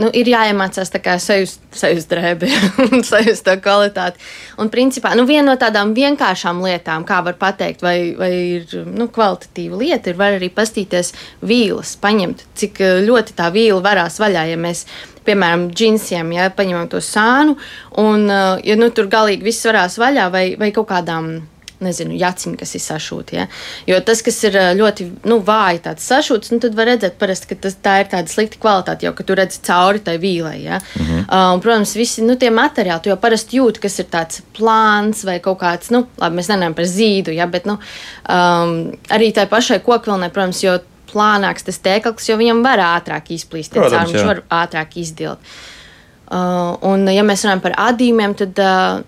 nu, 0.00 0.08
ir 0.16 0.30
jāiemācās 0.30 0.90
sajust, 1.22 1.60
sajust 1.76 2.10
drēbi 2.10 2.48
un 2.86 3.04
sajust 3.10 3.44
to 3.46 3.56
kvalitāti. 3.62 4.20
Un 4.60 4.70
principā, 4.72 5.12
nu, 5.18 5.26
viena 5.28 5.50
no 5.52 5.56
tādām 5.60 5.94
vienkāršām 5.96 6.62
lietām, 6.64 7.04
kā 7.08 7.20
var 7.26 7.36
pateikt, 7.40 7.84
vai, 7.84 8.14
vai 8.18 8.32
ir 8.60 8.74
nu, 8.86 9.08
kvalitatīva 9.12 9.80
lieta, 9.80 10.10
ir 10.10 10.18
var 10.20 10.38
arī 10.38 10.50
pastīties 10.54 11.12
vīlas, 11.44 11.96
paņemt, 12.00 12.44
cik 12.60 12.82
eh, 12.84 12.98
ļoti 13.06 13.36
tā 13.38 13.50
vīla 13.54 13.80
varās 13.84 14.20
vaļā, 14.22 14.48
ja 14.50 14.58
mēs 14.60 14.86
piemēram, 15.26 15.68
džinsiem, 15.76 16.32
ja 16.34 16.50
paņemam 16.56 16.90
to 16.90 17.02
sānu, 17.04 17.56
un 18.00 18.26
eh, 18.26 18.66
ja 18.72 18.78
nu, 18.80 18.90
tur 18.94 19.10
galīgi 19.12 19.46
viss 19.46 19.68
varās 19.68 20.00
vaļā, 20.00 20.30
vai, 20.32 20.44
vai 20.60 20.72
kaut 20.76 20.90
kādām 20.90 21.34
nezinu, 21.84 22.14
jaciņu, 22.20 22.58
kas 22.60 22.74
ir 22.76 22.82
sašūta. 22.84 23.36
Ja? 23.36 23.46
Jo 23.88 24.00
tas, 24.04 24.22
kas 24.24 24.38
ir 24.48 24.56
ļoti 24.78 25.06
nu, 25.30 25.40
vāji 25.44 25.94
sašūts, 26.04 26.52
nu, 26.54 26.60
tad 26.62 26.76
var 26.78 26.90
redzēt, 26.92 27.16
parasti, 27.20 27.50
ka 27.50 27.58
tas, 27.66 27.76
tā 27.82 27.96
ir 28.02 28.10
tāda 28.12 28.32
slikta 28.32 28.60
kvalitāte, 28.60 29.06
jo 29.06 29.14
tu 29.26 29.36
redzi 29.38 29.62
cauri 29.66 30.02
tai 30.04 30.18
vīlai. 30.20 30.56
Ja? 30.62 30.80
Mm 30.80 31.06
-hmm. 31.06 31.24
uh, 31.24 31.54
un, 31.54 31.64
protams, 31.64 31.94
visi 31.96 32.22
nu, 32.22 32.36
tie 32.36 32.50
materiāli, 32.50 33.02
tu 33.02 33.08
jau 33.08 33.16
parasti 33.16 33.56
jūti, 33.56 33.80
kas 33.80 33.98
ir 33.98 34.06
tāds 34.12 34.42
plāns 34.58 35.24
vai 35.24 35.38
kaut 35.40 35.58
kāds, 35.60 35.90
nu, 35.90 36.06
labi, 36.18 36.36
mēs 36.36 36.48
nemanām 36.48 36.74
par 36.74 36.84
zīdu, 36.84 37.32
ja? 37.32 37.46
bet 37.46 37.66
nu, 37.66 37.78
um, 38.28 38.92
arī 39.08 39.32
tai 39.32 39.46
pašai 39.46 39.80
kokvilnai, 39.80 40.30
protams, 40.30 40.62
jo 40.62 40.78
plānāks 41.12 41.66
tas 41.66 41.78
tēkls, 41.78 42.28
jo 42.28 42.36
viņam 42.36 42.62
var 42.62 42.78
ātrāk 42.78 43.30
izplīst, 43.34 43.74
caur, 43.74 43.90
viņš 43.90 44.26
var 44.26 44.42
ātrāk 44.50 44.96
izdilt. 44.96 45.38
Uh, 46.30 46.76
un, 46.86 47.08
ja 47.10 47.24
mēs 47.26 47.42
runājam 47.42 47.62
par 47.64 47.74
adīmiem, 47.90 48.34
tad 48.38 48.58
uh, 48.62 49.00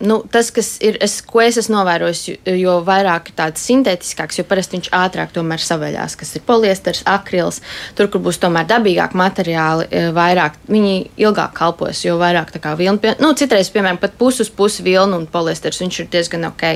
nu, 0.00 0.20
tas, 0.32 0.50
kas 0.54 0.74
ir, 0.84 0.96
es, 1.04 1.18
ko 1.26 1.42
es 1.44 1.58
esmu 1.60 1.76
novērojis, 1.76 2.22
jo 2.58 2.76
vairāk 2.86 3.30
ir 3.30 3.36
tāds 3.38 3.64
sintētiskāks, 3.68 4.40
jo 4.40 4.46
parasti 4.48 4.78
viņš 4.78 4.90
ātrāk 4.96 5.34
tomēr 5.34 5.62
saveļās, 5.62 6.16
kas 6.20 6.34
ir 6.38 6.44
poliesters, 6.46 7.02
akrils. 7.10 7.60
Tur, 7.98 8.10
kur 8.12 8.22
būs 8.24 8.40
tomēr 8.42 8.68
dabīgāk 8.70 9.16
materiāli, 9.18 9.88
e, 9.90 10.04
vairāk 10.16 10.58
viņi 10.70 10.94
ilgāk 11.20 11.54
kalpos, 11.56 12.04
jo 12.06 12.16
vairāk 12.20 12.52
tā 12.54 12.62
kā 12.64 12.74
vilna. 12.80 13.14
Nu, 13.22 13.32
citreiz, 13.38 13.70
piemēram, 13.74 14.00
pat 14.02 14.16
pusi 14.20 14.44
uz 14.46 14.52
pusi 14.52 14.84
vilna 14.86 15.20
un 15.20 15.28
poliesters, 15.30 15.80
viņš 15.84 16.02
ir 16.04 16.12
diezgan 16.12 16.48
ok. 16.50 16.66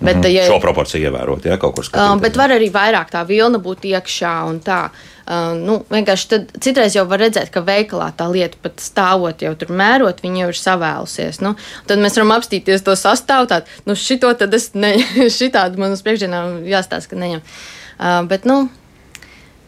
Bet, 0.00 0.16
mm 0.16 0.28
ja, 0.30 0.46
Šo 0.46 0.60
proporciju 0.62 1.10
ievērot, 1.10 1.46
ja 1.50 1.58
kaut 1.60 1.74
kur 1.76 1.86
skatīties. 1.86 2.12
Um, 2.14 2.20
bet 2.22 2.36
var 2.38 2.54
arī 2.54 2.70
vairāk 2.72 3.10
tā 3.12 3.24
vilna 3.26 3.58
būt 3.62 3.88
iekšā 3.90 4.36
un 4.50 4.62
tā. 4.64 4.84
Uh, 4.90 5.19
nu, 5.30 5.76
vienkārši 5.92 6.28
tad 6.30 6.52
citreiz 6.64 6.96
jau 6.96 7.04
var 7.06 7.22
redzēt, 7.22 7.52
ka 7.54 7.62
veikalā 7.62 8.08
tā 8.18 8.26
lieta 8.32 8.58
pat 8.62 8.82
stāvot, 8.82 9.44
jau 9.44 9.52
tur 9.58 9.70
mērot, 9.78 10.22
viņa 10.24 10.42
jau 10.42 10.48
ir 10.50 10.58
savēlusies. 10.58 11.40
Nu, 11.44 11.54
tad 11.86 12.02
mēs 12.02 12.18
varam 12.18 12.34
apstīties 12.34 12.82
to 12.86 12.96
sastāvu. 12.98 13.46
Tādu, 13.52 13.70
nu, 13.86 13.94
šito 13.98 14.32
tad 14.40 14.54
es 14.58 14.72
neņemu, 14.74 15.28
šitādu 15.40 15.82
man 15.82 15.94
uz 15.94 16.02
priekšdienā 16.06 16.42
jāstāsta, 16.70 17.12
ka 17.12 17.20
neņem. 17.20 17.44
Uh, 18.00 18.20
bet, 18.30 18.48
nu, 18.48 18.64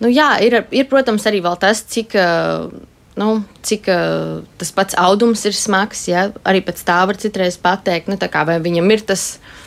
nu, 0.03 0.11
jā, 0.11 0.33
ir, 0.43 0.65
ir, 0.75 0.89
protams, 0.91 1.29
arī 1.31 1.45
vēl 1.45 1.61
tas, 1.63 1.85
cik. 1.95 2.19
Uh, 2.19 2.89
nu, 3.13 3.43
cik 3.61 3.91
uh, 3.93 4.39
tas 4.57 4.71
pats 4.73 4.97
audums 4.97 5.43
ir 5.45 5.55
smags. 5.55 6.07
Ja? 6.09 6.31
Arī 6.49 6.65
pēc 6.65 6.81
tā 6.89 7.03
var 7.07 7.19
citreiz 7.21 7.61
pateikt, 7.61 8.09
nu, 8.09 8.17
kā, 8.19 8.47
vai 8.49 8.57
viņam 8.65 8.97
ir 8.97 9.11
tas 9.13 9.35
Uh, 9.37 9.62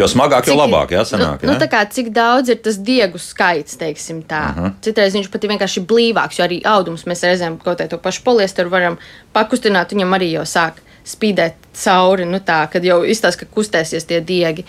jo 0.00 0.08
smagāk, 0.08 0.46
jo 0.46 0.56
labāk, 0.56 0.94
jā, 0.94 1.04
sanāk. 1.08 1.42
Nu, 1.42 1.56
nu, 1.58 1.68
kā, 1.70 1.82
cik 1.90 2.12
daudz 2.14 2.52
ir 2.52 2.60
tas 2.64 2.78
diegu 2.78 3.18
skaits, 3.18 3.76
teiksim 3.80 4.22
tā. 4.22 4.42
Uh 4.50 4.58
-huh. 4.58 4.72
Citreiz 4.84 5.14
viņš 5.14 5.30
pat 5.30 5.44
ir 5.44 5.50
vienkārši 5.50 5.86
blīvāks, 5.86 6.38
jo 6.38 6.44
arī 6.44 6.60
audums 6.64 7.04
mēs 7.04 7.24
reizēm 7.26 7.58
kaut 7.58 7.80
kādā 7.80 7.88
to 7.88 7.98
pašu 7.98 8.22
poliesteru 8.24 8.70
varam 8.70 8.98
pakustināt, 9.32 9.92
viņam 9.92 10.16
arī 10.16 10.30
jau 10.32 10.42
sāk 10.44 10.80
spīdēt 11.04 11.54
cauri, 11.84 12.24
nu 12.24 12.38
tā, 12.38 12.68
kad 12.70 12.84
jau 12.84 13.02
izstāsta, 13.04 13.44
ka 13.44 13.54
kustēsies 13.54 14.06
tie 14.06 14.20
diegi. 14.20 14.64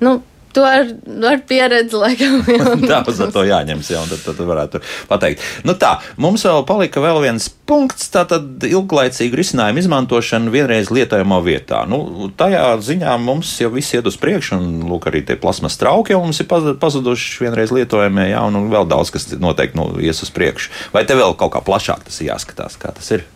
Nu, 0.00 0.22
To 0.54 0.62
ar, 0.62 0.86
ar 1.26 1.40
pieredzi, 1.48 1.96
laikam. 1.98 2.44
tā, 2.90 3.00
uz 3.10 3.18
to 3.34 3.42
jāņems, 3.42 3.90
jā, 3.90 4.02
un 4.04 4.10
tad, 4.12 4.20
tad 4.22 4.42
varētu 4.46 4.80
pateikt. 5.10 5.42
Nu 5.66 5.74
tā, 5.78 5.96
mums 6.20 6.44
vēl 6.46 6.62
palika 6.68 7.02
vēl 7.02 7.18
viens 7.24 7.48
punkts, 7.66 8.06
tātad 8.14 8.62
ilglaicīgu 8.68 9.40
risinājumu 9.40 9.82
izmantošana 9.82 10.52
vienreiz 10.54 10.92
lietojamā 10.94 11.40
vietā. 11.42 11.82
Nu, 11.90 12.30
tajā 12.38 12.68
ziņā 12.86 13.16
mums 13.24 13.50
jau 13.58 13.72
viss 13.74 13.96
iet 13.96 14.06
uz 14.06 14.18
priekšu, 14.20 14.60
un 14.60 14.86
lūk, 14.92 15.10
arī 15.10 15.24
tie 15.26 15.38
plasmas 15.40 15.78
trauki 15.80 16.14
jau 16.14 16.22
mums 16.22 16.38
ir 16.44 16.48
pazuduši 16.50 17.48
vienreiz 17.48 17.74
lietojamie, 17.74 18.30
jā, 18.30 18.46
un 18.46 18.70
vēl 18.70 18.86
daudz 18.90 19.10
kas 19.14 19.32
noteikti 19.34 19.80
nu, 19.80 19.90
ies 20.04 20.22
uz 20.22 20.30
priekšu. 20.34 20.70
Vai 20.94 21.02
te 21.08 21.18
vēl 21.18 21.34
kaut 21.40 21.56
kā 21.56 21.64
plašāk 21.66 22.06
tas 22.06 22.22
jāskatās, 22.22 22.78
kā 22.78 22.94
tas 22.94 23.10
ir? 23.16 23.26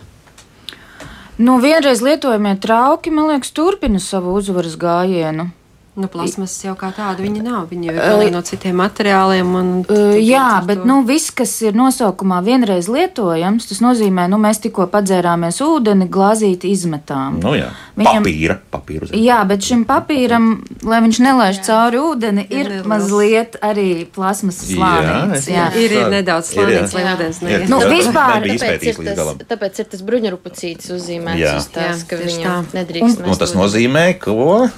Nu, 1.38 1.60
vienreiz 1.62 2.00
lietojamie 2.02 2.56
trauki, 2.62 3.10
man 3.14 3.30
liekas, 3.30 3.52
turpina 3.54 4.00
savu 4.02 4.38
uzvaras 4.38 4.74
gājienu. 4.78 5.52
Nu, 5.98 6.06
plasmas 6.12 6.54
jau 6.62 6.76
kā 6.78 6.92
tāda 6.94 7.24
viņa 7.24 7.42
nav. 7.42 7.68
Viņa 7.72 7.94
ir 8.24 8.32
no 8.34 8.42
citiem 8.46 8.78
materiāliem. 8.78 9.54
Un, 9.58 9.70
uh, 9.82 10.14
jā, 10.14 10.60
bet 10.66 10.84
nu, 10.88 11.00
viss, 11.08 11.32
kas 11.34 11.56
ir 11.66 11.76
nosaukumā 11.78 12.38
vienreiz 12.46 12.86
lietojams, 12.92 13.66
tas 13.70 13.82
nozīmē, 13.82 14.28
nu, 14.30 14.38
mēs 14.42 14.62
tikko 14.62 14.86
padzērāmies 14.92 15.60
ūdeni, 15.64 16.08
glāzīti 16.12 16.70
izmetām. 16.74 17.40
Nu, 17.42 17.56
jā. 17.58 17.72
Viņam, 17.98 18.22
papīra, 18.22 18.58
papīra 18.70 19.10
jā, 19.18 19.38
bet 19.48 19.64
šim 19.66 19.84
papīram, 19.88 20.48
lai 20.86 21.00
viņš 21.04 21.20
nelaiž 21.24 21.60
cauri 21.66 22.00
ūdeni, 22.02 22.44
ir, 22.46 22.70
ir 22.78 22.88
mazliet 22.88 23.58
arī 23.64 24.06
plasmas 24.14 24.60
slānis. 24.62 25.48
Jā, 25.50 25.68
jā. 25.68 25.82
Ir, 25.82 25.96
ir 25.98 26.12
nedaudz 26.14 26.52
slānis, 26.52 26.94
lai 26.96 27.06
ūdens 27.14 27.42
neiet. 27.44 27.68
Nu, 27.70 27.80
vispār, 27.90 28.46
tāpēc 28.48 28.88
ir, 28.92 29.00
tas, 29.10 29.32
tāpēc 29.52 29.82
ir 29.82 29.90
tas 29.94 30.04
bruņurupacīts 30.08 30.92
uzzīmēts 30.94 31.42
jā. 31.42 31.56
uz 31.58 31.70
tās, 31.74 32.04
ka 32.08 32.20
viņa 32.20 32.58
nedrīkst. 32.76 33.24
Un, 33.24 33.32
un 33.32 33.40
tas 33.42 33.56
nozīmē, 33.58 34.10
ko? 34.22 34.68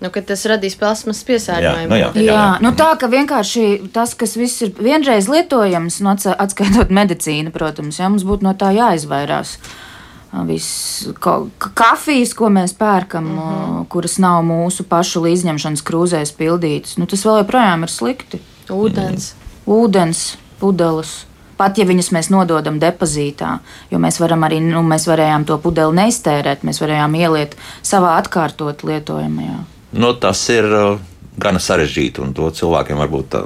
Nu, 0.00 0.08
tas 0.08 0.46
radīs 0.48 0.78
plasmas 0.80 1.20
piesārņojumu. 1.28 1.92
Jā, 1.92 2.08
nu 2.14 2.22
jā, 2.22 2.24
jā, 2.24 2.32
jā. 2.32 2.44
nu 2.64 2.72
tā 2.76 2.88
ka 2.96 3.08
vienkārši 3.12 3.64
tas, 3.92 4.14
kas 4.16 4.32
viss 4.40 4.64
ir 4.64 4.72
vienreiz 4.80 5.28
lietojams, 5.28 5.98
nu, 6.00 6.14
atskaitot 6.16 6.92
medicīnu, 7.00 7.52
protams, 7.52 8.00
jā, 8.00 8.08
mums 8.08 8.24
būtu 8.24 8.48
no 8.48 8.54
tā 8.56 8.72
jāizvairās. 8.76 9.58
Viss 10.46 11.08
kafijas, 11.74 12.32
ko 12.38 12.48
mēs 12.54 12.72
pērkam, 12.78 13.24
mm 13.26 13.38
-hmm. 13.38 13.86
kuras 13.92 14.16
nav 14.22 14.44
mūsu 14.46 14.86
pašu 14.88 15.24
līdzņemšanas 15.26 15.82
krūzēs 15.82 16.32
pildītas, 16.38 16.96
nu, 16.98 17.06
tas 17.06 17.24
vēl 17.26 17.42
joprojām 17.42 17.82
ir 17.82 17.90
slikti. 17.90 18.40
Ūdens. 18.70 19.32
Ūdens, 19.66 20.36
pudeles 20.60 21.26
pat 21.60 21.78
ja 21.78 21.84
viņas 21.84 22.08
mēs 22.16 22.30
nododam 22.32 22.78
depozītā, 22.80 23.58
jo 23.90 23.98
mēs 23.98 24.20
varam 24.20 24.46
arī, 24.48 24.62
nu, 24.64 24.80
mēs 24.82 25.04
varējām 25.06 25.44
to 25.44 25.58
pudeli 25.58 25.92
neiztērēt, 25.92 26.62
mēs 26.64 26.80
varējām 26.80 27.14
ieliet 27.14 27.56
savā 27.82 28.16
atkārtot 28.16 28.82
lietojamajā 28.82 29.58
nu, 29.92 30.12
tas 30.14 30.42
ir 30.52 30.66
uh, 30.66 30.98
gana 31.40 31.60
sarežģīti. 31.62 32.22
Un 32.24 32.32
to 32.36 32.48
cilvēkiem 32.54 33.00
varbūt 33.00 33.36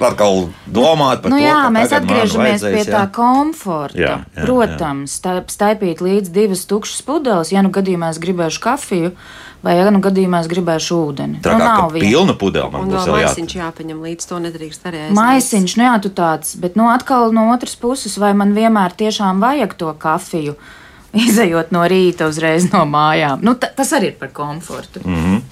atkal 0.00 0.48
domāt 0.64 1.22
par 1.24 1.32
nu, 1.32 1.38
to, 1.38 1.44
jā, 1.44 1.60
mēs 1.72 1.92
atgriežamies 1.96 2.64
pie 2.64 2.86
tā 2.88 3.04
komforta. 3.14 4.00
Jā, 4.00 4.16
jā, 4.24 4.46
Protams, 4.46 5.18
jā. 5.20 5.36
staipīt 5.52 6.02
līdz 6.04 6.32
divas 6.34 6.64
tukšas 6.70 7.04
pudeles, 7.06 7.52
ja 7.54 7.64
nu 7.66 7.72
gadījumā 7.74 8.12
es 8.14 8.20
gribēšu 8.22 8.64
kafiju. 8.64 9.14
Vai, 9.60 9.74
ja 9.76 9.90
nu 9.92 10.00
gadījumā 10.00 10.38
es 10.40 10.46
gribēšu 10.48 10.96
ūdeni? 10.96 11.42
Tā 11.44 11.52
nu, 11.52 11.60
kā 11.60 11.72
nu, 11.84 12.00
pilna 12.00 12.32
pudele 12.40 12.72
man 12.72 12.88
būs. 12.88 13.10
Maisiņš 13.12 13.56
jāpaņem 13.58 13.98
līdz 14.06 14.28
to 14.30 14.38
nedrīkst 14.40 14.86
arī 14.88 15.02
aizmirst. 15.02 15.18
Maisiņš, 15.20 15.74
nu 15.76 15.84
jā, 15.84 15.96
tu 16.00 16.12
tāds, 16.16 16.54
bet 16.62 16.80
nu 16.80 16.88
atkal 16.88 17.28
no 17.36 17.50
otras 17.52 17.76
puses, 17.76 18.16
vai 18.16 18.32
man 18.32 18.56
vienmēr 18.56 18.96
tiešām 18.96 19.44
vajag 19.44 19.76
to 19.82 19.92
kafiju? 20.00 20.56
Uh, 20.56 20.79
izējot 21.26 21.72
no 21.74 21.82
rīta 21.90 22.28
uzreiz 22.30 22.68
no 22.72 22.84
mājām. 22.88 23.42
Nu, 23.46 23.56
tas 23.58 23.92
arī 23.96 24.12
ir 24.12 24.16
par 24.20 24.32
komfortu. 24.32 25.02
Mm 25.04 25.16
-hmm. 25.24 25.42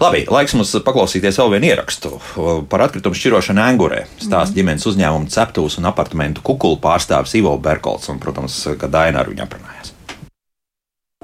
Labi, 0.00 0.24
laiks 0.30 0.54
mums 0.54 0.76
paklausīties 0.84 1.38
vēl 1.38 1.50
vienu 1.50 1.66
ierakstu 1.66 2.20
par 2.68 2.82
atkritumu 2.82 3.14
šķirošanu 3.14 3.62
Angurē. 3.62 4.04
Stāsta 4.18 4.28
mm 4.28 4.44
-hmm. 4.44 4.54
ģimenes 4.54 4.86
uzņēmumu 4.86 5.28
ceptūs 5.28 5.78
un 5.78 5.84
apartamentu 5.84 6.40
kukulu 6.42 6.76
pārstāvis 6.76 7.36
Ivo 7.36 7.58
Berkolts, 7.58 8.08
un, 8.08 8.18
protams, 8.18 8.68
ka 8.78 8.86
Daina 8.86 9.20
ar 9.20 9.28
viņu 9.28 9.42
aprunājās. 9.42 9.97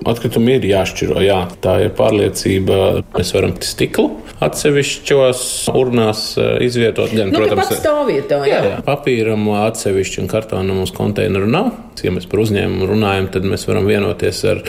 Atkritumi 0.02 0.56
ir 0.58 0.64
jāšķiro. 0.66 1.20
Jā. 1.22 1.36
Tā 1.62 1.76
ir 1.84 1.92
pārliecība. 1.94 2.78
Mēs 3.14 3.28
varam 3.36 3.52
stiklu 3.62 4.08
atsevišķos 4.42 5.42
urnās 5.70 6.24
eh, 6.34 6.56
izvietot. 6.66 7.12
Gan, 7.14 7.30
nu, 7.30 7.38
protams, 7.38 7.70
stāvvietā. 7.78 8.40
Jā. 8.50 8.58
Jā. 8.66 8.80
Papīram 8.82 9.46
atsevišķi 9.54 10.24
un 10.24 10.30
kartona 10.32 10.74
mums 10.74 10.90
konteineru 10.96 11.46
nav. 11.46 11.70
Ja 12.02 12.10
mēs 12.10 12.26
par 12.26 12.42
uzņēmumu 12.42 12.88
runājam, 12.90 13.28
tad 13.36 13.46
mēs 13.46 13.68
varam 13.68 13.86
vienoties 13.86 14.42
ar 14.50 14.64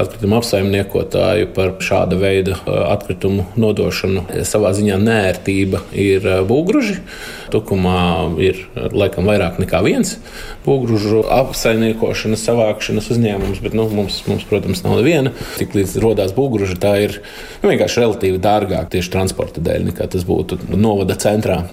atkritumu 0.00 0.38
apsaimniekotāju 0.40 1.50
par 1.54 1.76
šāda 1.84 2.16
veida 2.22 2.56
eh, 2.56 2.80
atkritumu 2.94 3.50
nodošanu. 3.60 4.30
Savā 4.48 4.72
ziņā 4.80 4.96
nērtība 5.04 5.84
ir 5.92 6.24
eh, 6.24 6.40
būgruži. 6.48 6.96
Tukumā 7.50 8.00
ir 8.42 8.60
laikam 8.94 9.28
vairāk 9.30 9.58
nekā 9.62 9.82
viens 9.86 10.16
būgružu 10.66 11.24
apsaimniekošanas, 11.34 12.44
savākšanas 12.46 13.10
uzņēmums, 13.14 13.62
bet 13.64 13.76
nu, 13.76 13.88
mums, 13.94 14.20
mums, 14.28 14.46
protams, 14.48 14.84
nav 14.86 15.00
neviena. 15.00 15.34
Tik 15.58 15.74
līdz 15.78 15.96
rodās 16.04 16.34
būgruža, 16.36 16.78
tā 16.80 16.94
ir 17.06 17.18
nu, 17.62 17.70
vienkārši 17.72 18.04
relatīvi 18.04 18.42
dārgāk 18.42 18.92
tieši 18.94 19.14
transporta 19.16 19.64
dēļ 19.64 19.90
nekā 19.90 20.08
tas 20.14 20.26
būtu 20.28 20.62
novada 20.76 21.18
centrā. 21.20 21.64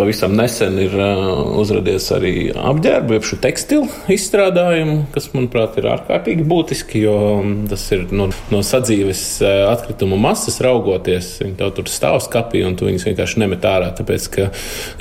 Pavisam 0.00 0.32
nesen 0.32 0.78
ir 0.80 0.94
uh, 0.96 1.58
uzrādījies 1.60 2.06
arī 2.16 2.30
apģērba, 2.56 3.18
jeb 3.18 3.40
tekstilu 3.42 3.88
izstrādājumu, 4.14 4.94
kas, 5.12 5.26
manuprāt, 5.34 5.76
ir 5.76 5.90
ārkārtīgi 5.90 6.46
būtiski, 6.48 7.02
jo 7.04 7.16
um, 7.40 7.50
tas 7.68 7.82
ir 7.92 8.06
no, 8.14 8.30
no 8.48 8.62
sadzīves 8.64 9.22
uh, 9.42 9.66
atkritumu 9.74 10.16
masas 10.20 10.56
raugoties. 10.64 11.28
Viņi 11.42 11.70
tur 11.76 11.90
stāv 11.92 12.16
skapī 12.24 12.62
un 12.64 12.78
tu 12.80 12.88
viņus 12.88 13.04
vienkārši 13.10 13.42
nemet 13.42 13.66
ārā, 13.68 13.90
tāpēc 13.98 14.30
ka 14.32 14.48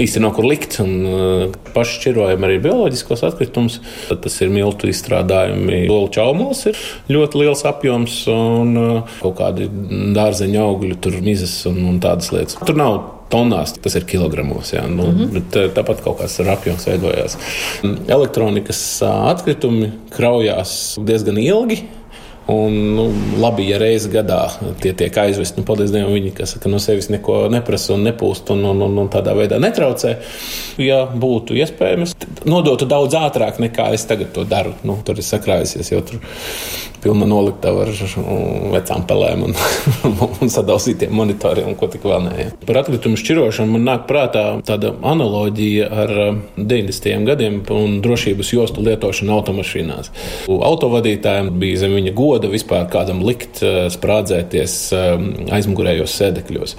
īsti 0.10 0.24
nav 0.26 0.34
kur 0.36 0.49
likt. 0.49 0.80
Un, 0.84 0.95
uh, 1.05 1.60
paši 1.76 1.99
šķirojam 1.99 2.47
arī 2.47 2.57
bioloģiskos 2.66 3.24
atkritumus. 3.30 3.80
Tad 4.10 4.24
tas 4.26 4.39
ir 4.41 4.51
miltu 4.53 4.89
izstrādājumi. 4.89 5.86
Lolu 5.89 6.10
čaumols 6.16 6.66
ir 6.72 6.82
ļoti 7.14 7.43
liels 7.43 7.64
apjoms 7.70 8.20
un 8.34 8.76
kaut 9.22 9.38
kādi 9.39 9.70
dārzeņu 10.18 10.60
augļu, 10.66 10.99
tur 11.03 11.22
mizas 11.24 11.55
un, 11.70 11.80
un 11.93 12.03
tādas 12.03 12.34
lietas. 12.34 12.60
Tur 12.66 12.78
nav 12.80 12.99
tonās, 13.30 13.76
tas 13.82 13.95
ir 13.97 14.07
kilogramos. 14.10 14.74
Jā, 14.74 14.86
nu, 14.89 15.05
mm 15.12 15.30
-hmm. 15.30 15.43
eh, 15.62 15.70
tāpat 15.76 16.01
kaut 16.03 16.20
kāds 16.22 16.39
apjoms 16.39 16.88
veidojās. 16.88 17.38
Elektronikas 18.07 18.82
atkritumi 19.05 19.91
kraujās 20.16 20.97
diezgan 21.05 21.38
ilgi. 21.38 21.84
Un, 22.49 22.77
nu, 22.95 23.05
labi, 23.37 23.67
ja 23.69 23.77
reizes 23.81 24.09
gadā 24.09 24.39
tie 24.81 24.93
tiek 24.97 25.17
aizvesti, 25.21 25.61
nu, 25.61 25.65
paldies 25.67 25.93
Dievam, 25.93 26.15
viņi 26.15 26.47
saka, 26.49 26.71
no 26.71 26.79
sevis 26.81 27.11
neko 27.13 27.43
neprasa 27.53 27.93
un 27.93 28.07
nepūst 28.07 28.49
un, 28.55 28.63
un, 28.71 28.81
un, 28.87 28.97
un 29.03 29.11
tādā 29.13 29.35
veidā 29.37 29.59
netraucē. 29.61 30.15
Ja 30.81 31.03
būtu 31.09 31.57
iespējams, 31.59 32.15
nodotu 32.49 32.87
daudz 32.89 33.17
ātrāk 33.19 33.59
nekā 33.61 33.91
es 33.93 34.07
tagad 34.09 34.33
to 34.33 34.47
daru. 34.49 34.73
Nu, 34.87 34.97
tur 35.05 35.19
ir 35.19 35.27
sakrājusies 35.27 35.93
jau 35.93 36.01
tur 36.05 36.23
pilna 37.03 37.27
noliktava 37.29 37.85
ar 37.85 37.91
vecām 38.73 39.05
pelēm 39.07 39.45
un, 39.47 39.55
un 40.41 40.51
sadalītiem 40.51 41.13
monitoriem 41.15 41.69
un 41.71 41.77
ko 41.79 41.89
tik 41.91 42.05
vēl 42.07 42.25
nē. 42.25 42.47
Par 42.65 42.81
atkritumu 42.81 43.19
šķirošanu 43.19 43.75
man 43.75 43.85
nāk 43.87 44.05
prātā 44.09 44.43
tāda 44.67 44.93
analoģija 45.13 45.89
ar 46.03 46.15
90. 46.57 47.09
Um, 47.15 47.27
gadiem 47.29 47.59
un 47.75 47.99
drošības 48.03 48.53
jostu 48.53 48.83
lietošanu 48.85 49.35
automašīnās. 49.37 50.11
Autovadītājiem 50.49 51.51
bija 51.61 51.83
zem 51.85 51.95
viņa 51.97 52.13
goda 52.17 52.38
goda 52.39 52.51
vispār 52.51 52.87
kādam 52.91 53.19
likt 53.25 53.59
eh, 53.65 53.87
sprādzēties 53.91 54.75
eh, 54.95 55.09
aizmugurējos 55.57 56.13
sēdekļos. 56.15 56.75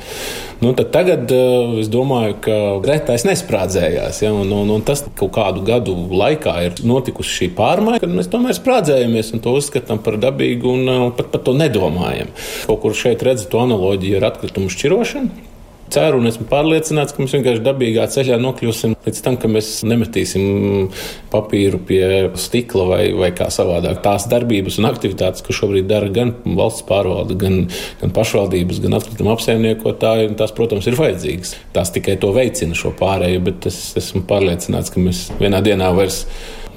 Nu, 0.64 0.72
tagad 0.72 1.30
eh, 1.34 1.80
es 1.82 1.90
domāju, 1.92 2.38
ka 2.46 2.56
retais 2.86 3.26
nesprādzējās. 3.28 4.22
Ja, 4.24 4.32
un, 4.32 4.48
un, 4.56 4.72
un 4.72 4.86
tas 4.86 5.04
kaut 5.18 5.34
kādu 5.36 5.64
gadu 5.66 5.96
laikā 6.08 6.56
ir 6.68 6.80
notikusi 6.86 7.42
šī 7.42 7.50
pārmaiņa, 7.58 8.00
kad 8.00 8.16
mēs 8.16 8.32
tomēr 8.32 8.56
sprādzējamies 8.56 9.34
un 9.36 9.44
to 9.44 9.54
uzskatām 9.60 10.00
par 10.04 10.16
dabīgu 10.22 10.72
un 10.78 11.12
pat 11.16 11.28
par 11.34 11.44
to 11.44 11.56
nedomājam. 11.56 12.32
Kaut 12.70 12.82
kur 12.86 12.96
šeit 12.96 13.22
redzat 13.26 13.54
analoģiju 13.60 14.20
ar 14.20 14.30
atkritumu 14.32 14.72
šķirošanu 14.72 15.49
ceru 15.92 16.20
un 16.20 16.28
esmu 16.30 16.46
pārliecināts, 16.50 17.14
ka 17.14 17.22
mēs 17.22 17.34
vienkārši 17.36 17.62
dabīgā 17.64 18.06
ceļā 18.14 18.38
nokļūsim 18.40 18.96
līdz 19.06 19.22
tam, 19.24 19.38
ka 19.40 19.50
mēs 19.50 19.70
nemetīsim 19.86 20.90
papīru 21.32 21.80
pie 21.86 22.02
stikla 22.40 22.86
vai, 22.88 23.00
vai 23.16 23.30
kā 23.36 23.50
savādāk. 23.52 24.00
Tās 24.04 24.28
darbības 24.30 24.80
un 24.80 24.90
aktivitātes, 24.90 25.44
ko 25.46 25.56
šobrīd 25.56 25.88
dara 25.90 26.10
gan 26.14 26.34
valsts 26.44 26.86
pārvalde, 26.88 27.36
gan, 27.40 27.62
gan 28.02 28.14
pašvaldības, 28.16 28.82
gan 28.84 28.98
atkrituma 29.00 29.34
apsaimniekotāji, 29.36 30.34
tās, 30.40 30.54
protams, 30.56 30.88
ir 30.90 30.98
vajadzīgas. 31.00 31.56
Tās 31.76 31.94
tikai 31.96 32.18
to 32.22 32.32
veicina 32.36 32.78
šo 32.78 32.94
pārēju, 32.98 33.42
bet 33.50 33.70
es 33.70 33.80
esmu 34.00 34.24
pārliecināts, 34.30 34.92
ka 34.94 35.02
mēs 35.02 35.26
vienā 35.40 35.62
dienā 35.64 35.90
vairs 35.96 36.24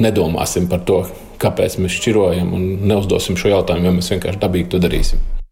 nedomāsim 0.01 0.69
par 0.71 0.83
to, 0.87 1.03
kāpēc 1.43 1.77
mēs 1.83 1.99
šķirojam 1.99 2.53
un 2.55 2.67
neuzdosim 2.89 3.37
šo 3.39 3.57
jautājumu, 3.57 3.89
jo 3.89 3.95
mēs 3.99 4.13
vienkārši 4.15 4.45
dabīgi 4.45 4.73
to 4.73 4.83
darīsim. 4.83 5.42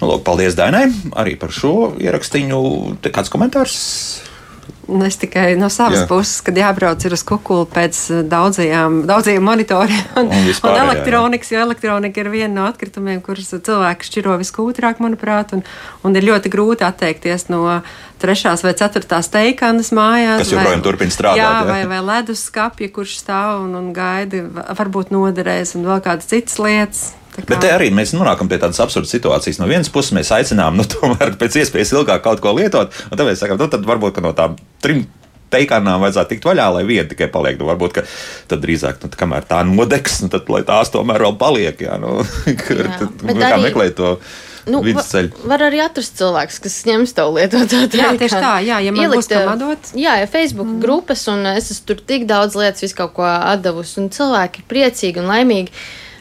Nu, 0.00 0.10
lūk, 0.10 0.24
paldies 0.26 0.58
Dainai 0.58 0.88
arī 1.18 1.38
par 1.40 1.54
šo 1.54 1.92
ierakstīņu. 2.02 2.60
Te 3.02 3.14
kāds 3.14 3.32
komentārs? 3.32 3.78
Nu, 4.88 5.04
es 5.06 5.14
tikai 5.16 5.54
no 5.58 5.68
savas 5.70 6.02
Jā. 6.02 6.06
puses, 6.10 6.40
kad 6.42 6.56
jābrauc 6.58 7.04
uz 7.06 7.22
kukuli 7.26 7.68
pēc 7.70 7.98
daudzajām, 8.30 9.02
daudzajiem 9.06 9.44
monitoriem 9.46 10.16
un, 10.18 10.26
un, 10.26 10.44
vispār, 10.46 10.74
un 10.74 10.88
elektronikas, 10.88 11.52
jo 11.54 11.62
elektronika 11.62 12.20
ir 12.20 12.30
viena 12.32 12.52
no 12.56 12.64
atkritumiem, 12.66 13.20
kurus 13.22 13.52
cilvēki 13.54 14.08
šķiro 14.10 14.34
viskūtrāk, 14.42 14.98
manuprāt, 15.02 15.54
un, 15.54 15.62
un 16.02 16.18
ir 16.18 16.26
ļoti 16.26 16.50
grūti 16.52 16.86
atteikties 16.86 17.46
no 17.54 17.62
trešās 18.22 18.66
vai 18.66 18.74
ceturtās 18.78 19.30
teikanas 19.32 19.94
mājās. 19.94 20.42
Kas 20.42 20.54
joprojām 20.56 20.84
turpina 20.84 21.14
strādāt. 21.14 21.40
Jā, 21.40 21.54
jā. 21.62 21.64
Vai, 21.70 21.80
vai 21.94 22.02
ledus 22.10 22.44
skapja, 22.50 22.90
kurš 22.92 23.20
stāv 23.22 23.64
un, 23.64 23.78
un 23.78 23.90
gaida, 23.96 24.44
varbūt 24.82 25.14
noderēs, 25.14 25.76
un 25.78 25.86
vēl 25.86 26.02
kādas 26.04 26.30
citas 26.30 26.58
lietas. 26.62 27.10
Kā... 27.32 27.46
Bet 27.48 27.62
te 27.64 27.70
arī 27.72 27.88
mēs 27.94 28.12
nonākam 28.12 28.50
pie 28.50 28.58
tādas 28.60 28.80
absurdas 28.84 29.12
situācijas. 29.14 29.60
No 29.60 29.68
vienas 29.70 29.88
puses 29.92 30.12
mēs 30.16 30.32
aicinām, 30.36 30.76
nu, 30.76 30.84
tomēr 30.94 31.34
pēc 31.40 31.62
iespējas 31.62 31.94
ilgāk 31.96 32.24
kaut 32.26 32.44
ko 32.44 32.52
lietot, 32.58 32.92
un 33.08 33.16
tad 33.16 33.26
mēs 33.28 33.40
sakām, 33.40 33.60
nu, 33.60 33.70
tad 33.72 33.88
varbūt 33.88 34.20
no 34.24 34.34
tām 34.36 34.58
trim 34.84 35.06
teikānām 35.52 36.00
vajadzētu 36.00 36.32
tikt 36.32 36.46
vaļā, 36.48 36.68
lai 36.76 36.84
viena 36.88 37.08
tikai 37.08 37.28
paliek. 37.32 37.58
Nu, 37.60 37.68
varbūt 37.68 38.02
tad 38.48 38.62
drīzāk, 38.62 39.02
nu, 39.04 39.12
kamēr 39.16 39.48
tā 39.48 39.60
nodegs, 39.68 40.22
nu, 40.24 40.30
tad 40.32 40.48
tās 40.68 40.92
tomēr 40.92 41.24
vēl 41.26 41.36
paliek. 41.40 41.84
Jā, 41.88 41.98
nu, 42.00 42.20
kur, 42.64 42.84
jā. 42.84 42.96
Tad, 43.00 43.28
kā 43.28 43.52
arī... 43.52 43.68
meklēt 43.68 43.96
to. 44.00 44.16
Nu, 44.62 44.78
var, 44.84 45.26
var 45.50 45.64
arī 45.66 45.80
atrast 45.82 46.20
cilvēks, 46.20 46.60
kas 46.62 46.76
ņems 46.86 47.16
to 47.16 47.24
lietotā 47.34 47.80
jā, 47.90 48.12
tieši 48.14 48.36
tā, 48.36 48.52
jā, 48.62 48.76
ja 48.84 48.92
man 48.94 49.08
Ielikt, 49.08 49.24
būs 49.24 49.30
kam 49.32 49.48
atdot. 49.56 49.88
Jā, 49.98 50.12
ja 50.20 50.28
Facebook 50.30 50.68
mm. 50.68 50.84
grupas, 50.84 51.24
un 51.32 51.48
es 51.56 51.72
esmu 51.74 51.88
tur 51.88 52.04
tik 52.12 52.28
daudz 52.30 52.54
lietas, 52.60 52.84
visu 52.84 52.94
kaut 53.00 53.16
ko 53.16 53.26
atdevusi, 53.26 53.96
un 54.04 54.06
cilvēki 54.14 54.62
ir 54.62 54.68
priecīgi 54.70 55.18
un 55.18 55.26
laimīgi. 55.32 55.74
Uh, 55.74 56.11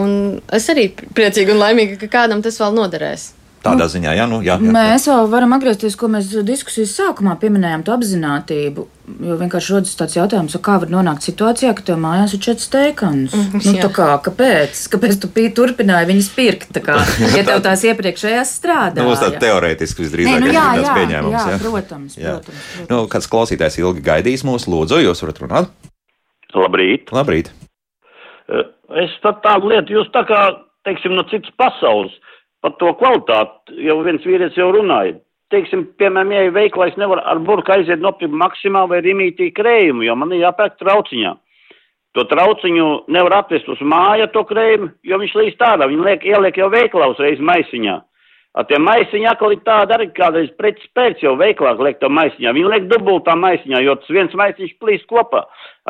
un 0.00 0.40
es 0.52 0.70
arī 0.72 0.88
priecīgi 0.94 1.54
un 1.54 1.62
laimīgi, 1.62 2.00
ka 2.00 2.10
kādam 2.20 2.42
tas 2.44 2.58
vēl 2.60 2.74
noderēs. 2.76 3.30
Tādā 3.60 3.84
nu, 3.84 3.92
ziņā, 3.92 4.12
jā, 4.16 4.24
nu, 4.24 4.38
jā, 4.40 4.54
jā. 4.56 4.72
Mēs 4.72 5.04
vēl 5.10 5.26
varam 5.28 5.52
atgriezties, 5.52 5.92
ko 6.00 6.08
mēs 6.08 6.30
diskusijas 6.48 6.94
sākumā 6.96 7.34
pieminējām, 7.42 7.82
to 7.84 7.92
apziņotību. 7.92 8.86
Jo 9.26 9.36
vienkārši 9.36 9.74
rodas 9.74 9.92
tāds 9.98 10.16
jautājums, 10.16 10.56
kā 10.64 10.78
var 10.80 10.88
nonākt 10.88 11.26
situācijā, 11.26 11.74
ka 11.76 11.84
tev 11.90 12.00
mājās 12.00 12.32
ir 12.36 12.40
četras 12.46 12.70
teikanas. 12.72 13.36
Mm 13.36 13.60
-hmm, 13.60 13.76
nu, 13.82 13.92
kā, 13.92 14.08
kāpēc? 14.24 14.80
Kāpēc 14.94 15.20
tu 15.20 15.28
turpināji 15.60 16.08
viņas 16.08 16.32
pirkt? 16.36 16.80
Kā, 16.80 17.04
ja 17.36 17.44
tev 17.44 17.60
tās 17.60 17.84
iepriekšējās 17.84 18.56
strādāja? 18.62 19.04
Nu, 19.04 19.12
tā 19.12 19.30
teorētiski 19.44 20.06
visdrīzāk 20.06 20.40
nu, 20.40 20.52
jā, 20.56 20.68
jā, 20.80 20.94
pieņēmums. 20.96 21.32
Jā, 21.36 21.48
jā, 21.50 21.58
protams. 21.60 22.16
Jā. 22.16 22.36
protams, 22.40 22.64
protams. 22.76 22.90
Nu, 22.90 23.06
kāds 23.12 23.28
klausītājs 23.28 23.78
ilgi 23.78 24.00
gaidīs 24.00 24.44
mūsu 24.44 24.72
lūdzu, 24.72 25.04
jūs 25.04 25.20
varat 25.20 25.44
runāt? 25.44 25.68
Labrīt! 26.54 27.12
Labrīt. 27.12 27.52
Es 28.98 29.12
tad 29.22 29.42
tādu 29.44 29.70
lietu, 29.70 29.94
jūs 29.94 30.08
tā 30.14 30.24
kā, 30.26 30.40
teiksim, 30.88 31.14
no 31.14 31.22
citas 31.30 31.52
pasaules 31.60 32.14
par 32.60 32.74
to 32.80 32.90
kvalitāti, 32.98 33.76
jau 33.86 34.00
viens 34.04 34.24
vīrietis 34.26 34.58
jau 34.58 34.70
runāja. 34.74 35.14
Teiksim, 35.50 35.84
piemēram, 35.98 36.32
ja 36.34 36.42
ir 36.46 36.52
veikla, 36.54 36.90
es 36.90 36.98
nevaru 36.98 37.22
ar 37.26 37.40
burku 37.42 37.72
aiziet 37.74 38.02
nopirkt 38.02 38.34
maksimā 38.38 38.84
vai 38.90 39.00
rimītī 39.02 39.50
krējumu, 39.54 40.04
jo 40.06 40.14
man 40.18 40.34
ir 40.34 40.44
jāpērk 40.44 40.76
trauciņā. 40.78 41.32
To 42.18 42.26
trauciņu 42.26 42.86
nevar 43.14 43.36
atvest 43.40 43.68
uz 43.70 43.82
māja 43.86 44.26
to 44.34 44.42
krējumu, 44.46 44.90
jo 45.06 45.18
viņš 45.22 45.34
līdz 45.38 45.58
tādā, 45.58 45.86
viņi 45.90 46.06
liek, 46.06 46.26
ieliek 46.26 46.58
jau 46.58 46.70
veiklā 46.70 47.10
uzreiz 47.12 47.42
maisiņā. 47.42 47.98
Ar 48.58 48.66
tiem 48.66 48.82
maisiņiem 48.82 49.30
atkal 49.30 49.52
ir 49.54 49.60
tāda 49.62 49.94
arī 49.94 50.08
kādreiz 50.14 50.50
preces 50.58 50.90
pēc 50.98 51.20
jau 51.22 51.36
veiklāk 51.38 51.78
liek 51.86 52.00
to 52.00 52.08
maisiņā. 52.10 52.50
Viņi 52.56 52.72
liek 52.72 52.88
dubultā 52.90 53.36
maisiņā, 53.38 53.82
jo 53.86 53.94
tas 54.00 54.10
viens 54.10 54.34
maisiņš 54.34 54.72
plīst 54.82 55.06
kopā. 55.10 55.44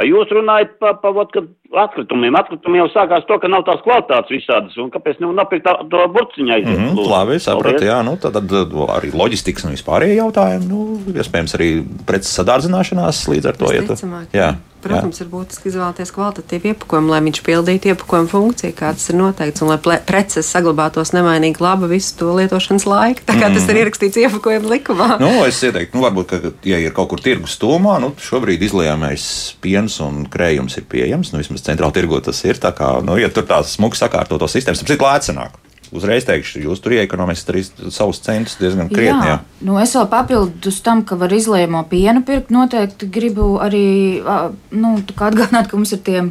Jūs 0.04 0.32
runājat 0.36 0.74
par 0.82 0.98
pa, 1.00 1.14
pa, 1.16 1.44
atkritumiem. 1.78 2.34
Atkritumi 2.40 2.80
jau 2.80 2.88
sākās 2.90 3.26
to, 3.28 3.38
ka 3.42 3.50
nav 3.50 3.62
tās 3.68 3.82
kvalitātes 3.84 4.32
visādas, 4.34 4.76
un 4.82 4.90
kāpēc 4.90 5.20
nu 5.22 5.30
nopirkt 5.36 5.68
to 5.92 6.06
burciņu 6.14 6.54
aiziet? 6.56 6.78
Mm 6.78 6.88
-hmm, 6.88 7.10
labi, 7.10 7.38
sapratu, 7.38 7.84
jā, 7.84 8.00
nu 8.06 8.16
tad, 8.16 8.38
tad 8.38 8.50
arī 8.96 9.12
loģistikas 9.14 9.64
un 9.64 9.76
vispārējie 9.76 10.18
jautājumi, 10.18 10.66
nu, 10.66 10.98
iespējams 11.14 11.54
arī 11.58 11.70
preces 12.06 12.34
sadārdzināšanās 12.40 13.28
līdz 13.28 13.46
ar 13.46 13.56
to 13.56 13.72
iet. 13.72 14.34
Jā. 14.34 14.56
Protams, 14.80 15.18
jā. 15.20 15.26
ir 15.26 15.30
būtiski 15.30 15.68
izvēlēties 15.68 16.12
kvalitatīvu 16.14 16.70
iepakojumu, 16.72 17.12
lai 17.12 17.20
viņš 17.26 17.40
pildītu 17.44 17.90
iepakojumu 17.92 18.30
funkciju, 18.32 18.72
kāds 18.78 19.10
ir 19.12 19.18
noteikts, 19.18 19.60
un 19.64 19.72
lai 19.72 19.98
preces 20.06 20.48
saglabātos 20.48 21.12
nemainīgi 21.12 21.60
laba 21.60 21.88
visu 21.90 22.14
to 22.16 22.32
lietošanas 22.38 22.86
laiku. 22.88 23.24
Tā 23.28 23.36
kā 23.36 23.50
mm. 23.50 23.58
tas 23.58 23.68
ir 23.68 23.80
ierakstīts 23.82 24.20
iepakojuma 24.24 24.72
likumā. 24.72 25.10
Nu, 25.20 25.30
es 25.44 25.60
ieteiktu, 25.66 25.98
nu, 25.98 26.04
varbūt, 26.06 26.32
ka, 26.32 26.52
ja 26.64 26.80
ir 26.80 26.94
kaut 26.96 27.12
kur 27.12 27.20
tirgus 27.20 27.58
stūmā, 27.58 27.98
nu, 28.00 28.14
šobrīd 28.16 28.64
izlējamais 28.70 29.26
piens 29.60 30.00
un 30.04 30.24
krējums 30.32 30.80
ir 30.80 30.88
pieejams. 30.88 31.34
Nu, 31.34 31.42
vismaz 31.42 31.59
centrāla 31.66 31.94
tirgo 31.96 32.20
tas 32.24 32.44
ir. 32.46 32.60
Tā 32.60 32.72
kā, 32.76 32.92
nu, 33.04 33.18
ja 33.20 33.30
tur 33.32 33.48
tās 33.48 33.76
smuki 33.76 34.00
sakārtoto 34.00 34.48
sistēmas, 34.50 34.82
tad 34.82 34.94
cik 34.94 35.04
lēcenāk 35.06 35.58
uzreiz 35.94 36.26
teikšu, 36.26 36.62
jūs 36.64 36.80
tur 36.82 36.94
iekonomisiet 36.94 37.50
arī 37.52 37.62
savus 37.90 38.20
centus 38.22 38.58
diezgan 38.60 38.90
krietni. 38.90 39.26
Jā. 39.26 39.38
Jā. 39.40 39.64
Nu, 39.66 39.76
es 39.82 39.94
vēl 39.96 40.06
papildus 40.10 40.80
tam, 40.86 41.02
ka 41.06 41.18
var 41.18 41.32
izlējamo 41.34 41.82
pienu 41.90 42.22
pirkt, 42.26 42.52
noteikti 42.54 43.08
gribu 43.10 43.56
arī 43.62 43.86
nu, 44.22 44.92
atgādināt, 45.00 45.70
ka 45.70 45.78
mums 45.78 45.94
ir 45.96 46.02
tie 46.06 46.22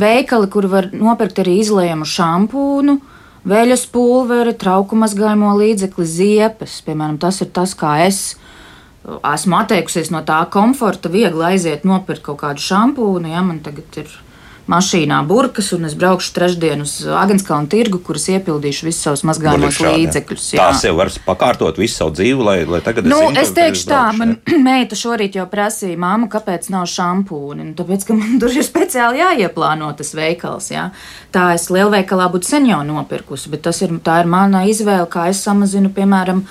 veikali, 0.00 0.48
kur 0.52 0.68
var 0.72 0.88
nopirkt 0.92 1.42
arī 1.44 1.58
izlējumu 1.62 2.08
šampūnu. 2.08 2.96
Vēļas 3.44 3.84
pulveri, 3.92 4.54
trauku 4.56 4.96
mazgājumu 4.96 5.52
līdzekli, 5.58 6.06
ziepes. 6.08 6.78
Piemēram, 6.86 7.18
tas 7.20 7.42
ir 7.44 7.50
tas, 7.52 7.74
kā 7.76 7.98
es 8.06 8.38
esmu 9.04 9.58
atteikusies 9.58 10.08
no 10.14 10.22
tā 10.24 10.38
komforta, 10.52 11.10
viegli 11.12 11.44
aiziet 11.50 11.84
nopirkt 11.84 12.24
kaut 12.24 12.40
kādu 12.40 12.64
šampūnu. 12.64 13.28
Ja 13.34 13.44
man 13.44 13.60
tagad 13.60 14.00
ir 14.00 14.14
mašīnā 14.70 15.18
burkas, 15.28 15.70
un 15.76 15.84
es 15.88 15.94
braukšu 15.98 16.32
trešdien 16.36 16.84
uz 16.84 16.94
Agenskalnu 17.04 17.68
tirgu, 17.72 18.00
kuras 18.04 18.26
iepildīšu 18.32 18.88
visus 18.88 19.02
savus 19.04 19.24
mazgājumos 19.28 19.80
jā. 19.80 19.92
līdzekļus. 19.92 20.46
jā. 20.56 20.62
Tā 20.62 20.78
sev 20.80 20.96
var 21.00 21.12
pakārtot 21.26 21.78
visu 21.80 21.98
savu 21.98 22.14
dzīvi, 22.16 22.46
lai, 22.46 22.56
lai 22.68 22.80
tagad 22.84 23.08
Nu, 23.08 23.20
zinu, 23.26 23.40
es 23.42 23.52
teikšu 23.56 23.88
tā, 23.90 24.02
man 24.16 24.36
meita 24.68 24.98
šorīt 24.98 25.38
jau 25.38 25.46
prasīja, 25.50 25.98
māmu, 26.00 26.30
kāpēc 26.32 26.70
nav 26.74 26.86
šampūni. 26.90 27.68
Nu, 27.70 27.74
tāpēc, 27.78 28.06
ka 28.08 28.18
man 28.18 28.38
tur 28.42 28.54
ir 28.54 28.66
speciāli 28.66 29.20
jāieplāno 29.20 29.90
tas 29.98 30.14
veikals. 30.16 30.70
Jā. 30.72 30.88
Tā 31.34 31.50
es 31.58 31.68
lielveikalā 31.74 32.30
būtu 32.32 32.54
sen 32.54 32.70
jau 32.70 32.80
nopirkusi, 32.86 33.52
bet 33.52 33.66
tas 33.68 33.82
ir, 33.84 33.92
tā 34.04 34.22
ir 34.22 34.30
mana 34.30 34.64
izvēle, 34.70 35.06
kā 35.12 35.28
es 35.32 35.44
samazinu, 35.44 35.92
piemēram, 35.94 36.44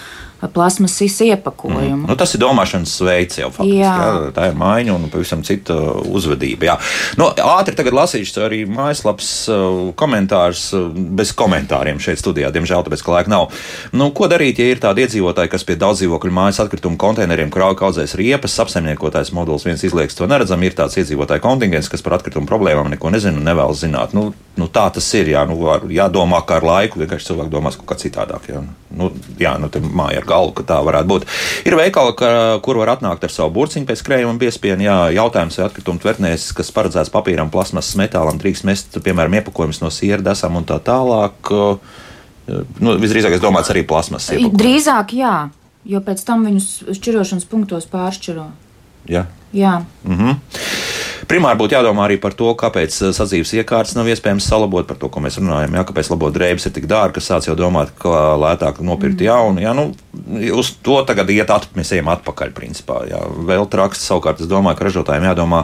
plasmasas 0.53 1.19
iepakojumu. 1.23 2.07
Nu, 2.09 2.15
tas 2.19 2.33
ir 2.35 2.41
domāšanas 2.43 2.93
veids 3.05 3.39
jau 3.39 3.49
faktiski. 3.53 3.79
Jā. 3.79 3.93
Jā. 3.93 4.31
Tā 4.35 4.49
ir 4.51 4.57
maiņa 4.59 4.95
un 4.95 5.07
pavisam 5.13 5.43
cita 5.45 5.75
uzvedība. 6.03 6.71
Jā. 6.71 6.75
Nu, 7.19 7.29
ātri 7.31 7.75
tagad 7.77 7.95
lasīšu 7.97 8.43
arī 8.43 8.63
mājaslapas 8.69 9.31
uh, 9.51 9.79
komentārus 9.99 10.65
uh, 10.77 10.89
bez 10.91 11.33
komentāriem 11.37 12.01
šeit 12.03 12.21
studijā. 12.21 12.51
Diemžēl 12.53 12.85
tāpēc, 12.87 13.03
ka 13.05 13.15
laika 13.17 13.33
nav. 13.33 13.49
Nu, 13.95 14.09
ko 14.15 14.27
darīt, 14.31 14.59
ja 14.59 14.73
ir 14.73 14.81
tādi 14.83 15.05
iedzīvotāji, 15.05 15.51
kas 15.53 15.67
pie 15.67 15.77
daudz 15.79 16.03
dzīvokļu 16.03 16.33
mājas 16.33 16.61
atkritumu 16.65 16.99
konteineriem 17.01 17.51
krauj 17.53 17.77
kaudzēs 17.79 18.17
riepas, 18.19 18.59
apsaimniekotājs 18.63 19.33
modulis 19.35 19.67
viens 19.67 19.83
izlieks 19.85 20.17
to 20.17 20.27
neredzam, 20.29 20.63
ir 20.63 20.75
tāds 20.77 20.97
iedzīvotāju 21.01 21.43
kontingents, 21.43 21.91
kas 21.91 22.03
par 22.05 22.17
atkritumu 22.19 22.49
problēmām 22.49 22.91
neko 22.93 23.13
nezina 23.13 23.39
un 23.39 23.47
nevēlas 23.47 23.83
zināt. 23.85 24.15
Nu, 24.17 24.31
nu, 24.59 24.69
tā 24.73 24.87
tas 24.93 25.07
ir. 25.17 25.31
Jā, 25.33 25.45
nu, 25.49 25.57
jādomā, 25.93 26.43
kā 26.47 26.59
ar 26.59 26.67
laiku 26.67 27.01
vienkārši 27.01 27.31
cilvēki 27.31 27.53
domās 27.53 27.77
kaut 27.79 27.89
kā 27.93 27.97
citādāk. 28.01 28.49
Jā, 28.51 28.61
nu, 28.97 29.09
jā 29.39 29.55
nu, 29.61 29.69
te 29.73 29.81
māja 29.83 30.21
ar 30.21 30.27
galvu, 30.27 30.32
ka 30.57 30.65
tā 30.73 30.79
varētu 30.85 31.09
būt. 31.09 31.27
Ir 31.69 31.77
veikali, 31.79 32.15
ka, 32.19 32.29
kur 32.65 32.79
var 32.81 32.93
atnākt 32.95 33.25
ar 33.25 33.33
savu 33.33 33.53
burciņu 33.57 33.89
pēc 33.89 34.03
krējuma 34.07 34.33
un 34.33 34.41
piespienu. 34.41 34.85
Jā, 34.87 34.97
jautājums, 35.15 35.59
vai 35.59 35.67
atkritumu 35.67 36.03
tvertnēs, 36.03 36.49
kas 36.57 36.71
paredzēts 36.75 37.13
papīram, 37.13 37.51
plasmasas, 37.53 37.97
metālam, 37.99 38.39
drīkst 38.41 38.67
mest, 38.69 38.99
piemēram, 39.05 39.39
iepakojumus 39.39 39.83
no 39.83 39.91
siera, 39.93 40.23
desam 40.25 40.59
un 40.59 40.67
tā 40.69 40.79
tālāk. 40.83 41.53
Nu, 42.47 42.97
visdrīzāk, 42.99 43.37
es 43.37 43.43
domāju, 43.43 43.71
arī 43.71 43.85
iepakojumus. 43.87 44.59
Drīzāk 44.59 45.15
jā, 45.15 45.37
jo 45.87 46.03
pēc 46.03 46.25
tam 46.27 46.43
viņus 46.47 46.69
šķirošanas 46.97 47.47
punktos 47.51 47.87
pāršķiro. 47.91 48.49
Jā. 49.09 49.25
Jā. 49.53 49.83
Mm 50.03 50.17
-hmm. 50.17 50.35
Primāri 51.33 51.57
būtu 51.57 51.73
jādomā 51.73 52.03
arī 52.05 52.19
par 52.21 52.35
to, 52.37 52.51
kāpēc 52.53 52.93
eh, 53.07 53.11
sadzīves 53.17 53.55
iekārtas 53.57 53.95
nav 53.97 54.05
iespējams 54.11 54.45
salabot, 54.45 54.85
par 54.85 54.99
to, 55.01 55.07
ko 55.09 55.23
mēs 55.23 55.39
runājam. 55.39 55.73
Jā, 55.73 55.81
kāpēc 55.89 56.11
labot 56.11 56.35
drēbes 56.35 56.67
ir 56.69 56.73
tik 56.75 56.85
dārgi, 56.91 57.15
ka 57.15 57.23
sāc 57.25 57.47
jau 57.47 57.55
domāt, 57.57 57.89
ka 57.97 58.35
lētāk 58.37 58.83
nopirkt 58.85 59.17
mm. 59.17 59.25
jaunu. 59.25 59.63
Jā, 59.63 59.71
nu, 59.73 59.87
uz 60.53 60.69
to 60.85 60.99
tagad 61.09 61.31
iet 61.33 61.49
atpakaļ, 61.49 61.79
mēs 61.79 61.93
ejam 61.97 62.11
atpakaļ. 62.13 62.53
Principā, 62.53 62.99
jā. 63.09 63.23
Vēl 63.49 63.65
traks, 63.73 64.05
savukārt, 64.11 64.43
es 64.45 64.51
domāju, 64.51 64.77
ka 64.77 64.85
ražotājiem 64.91 65.25
jādomā, 65.31 65.63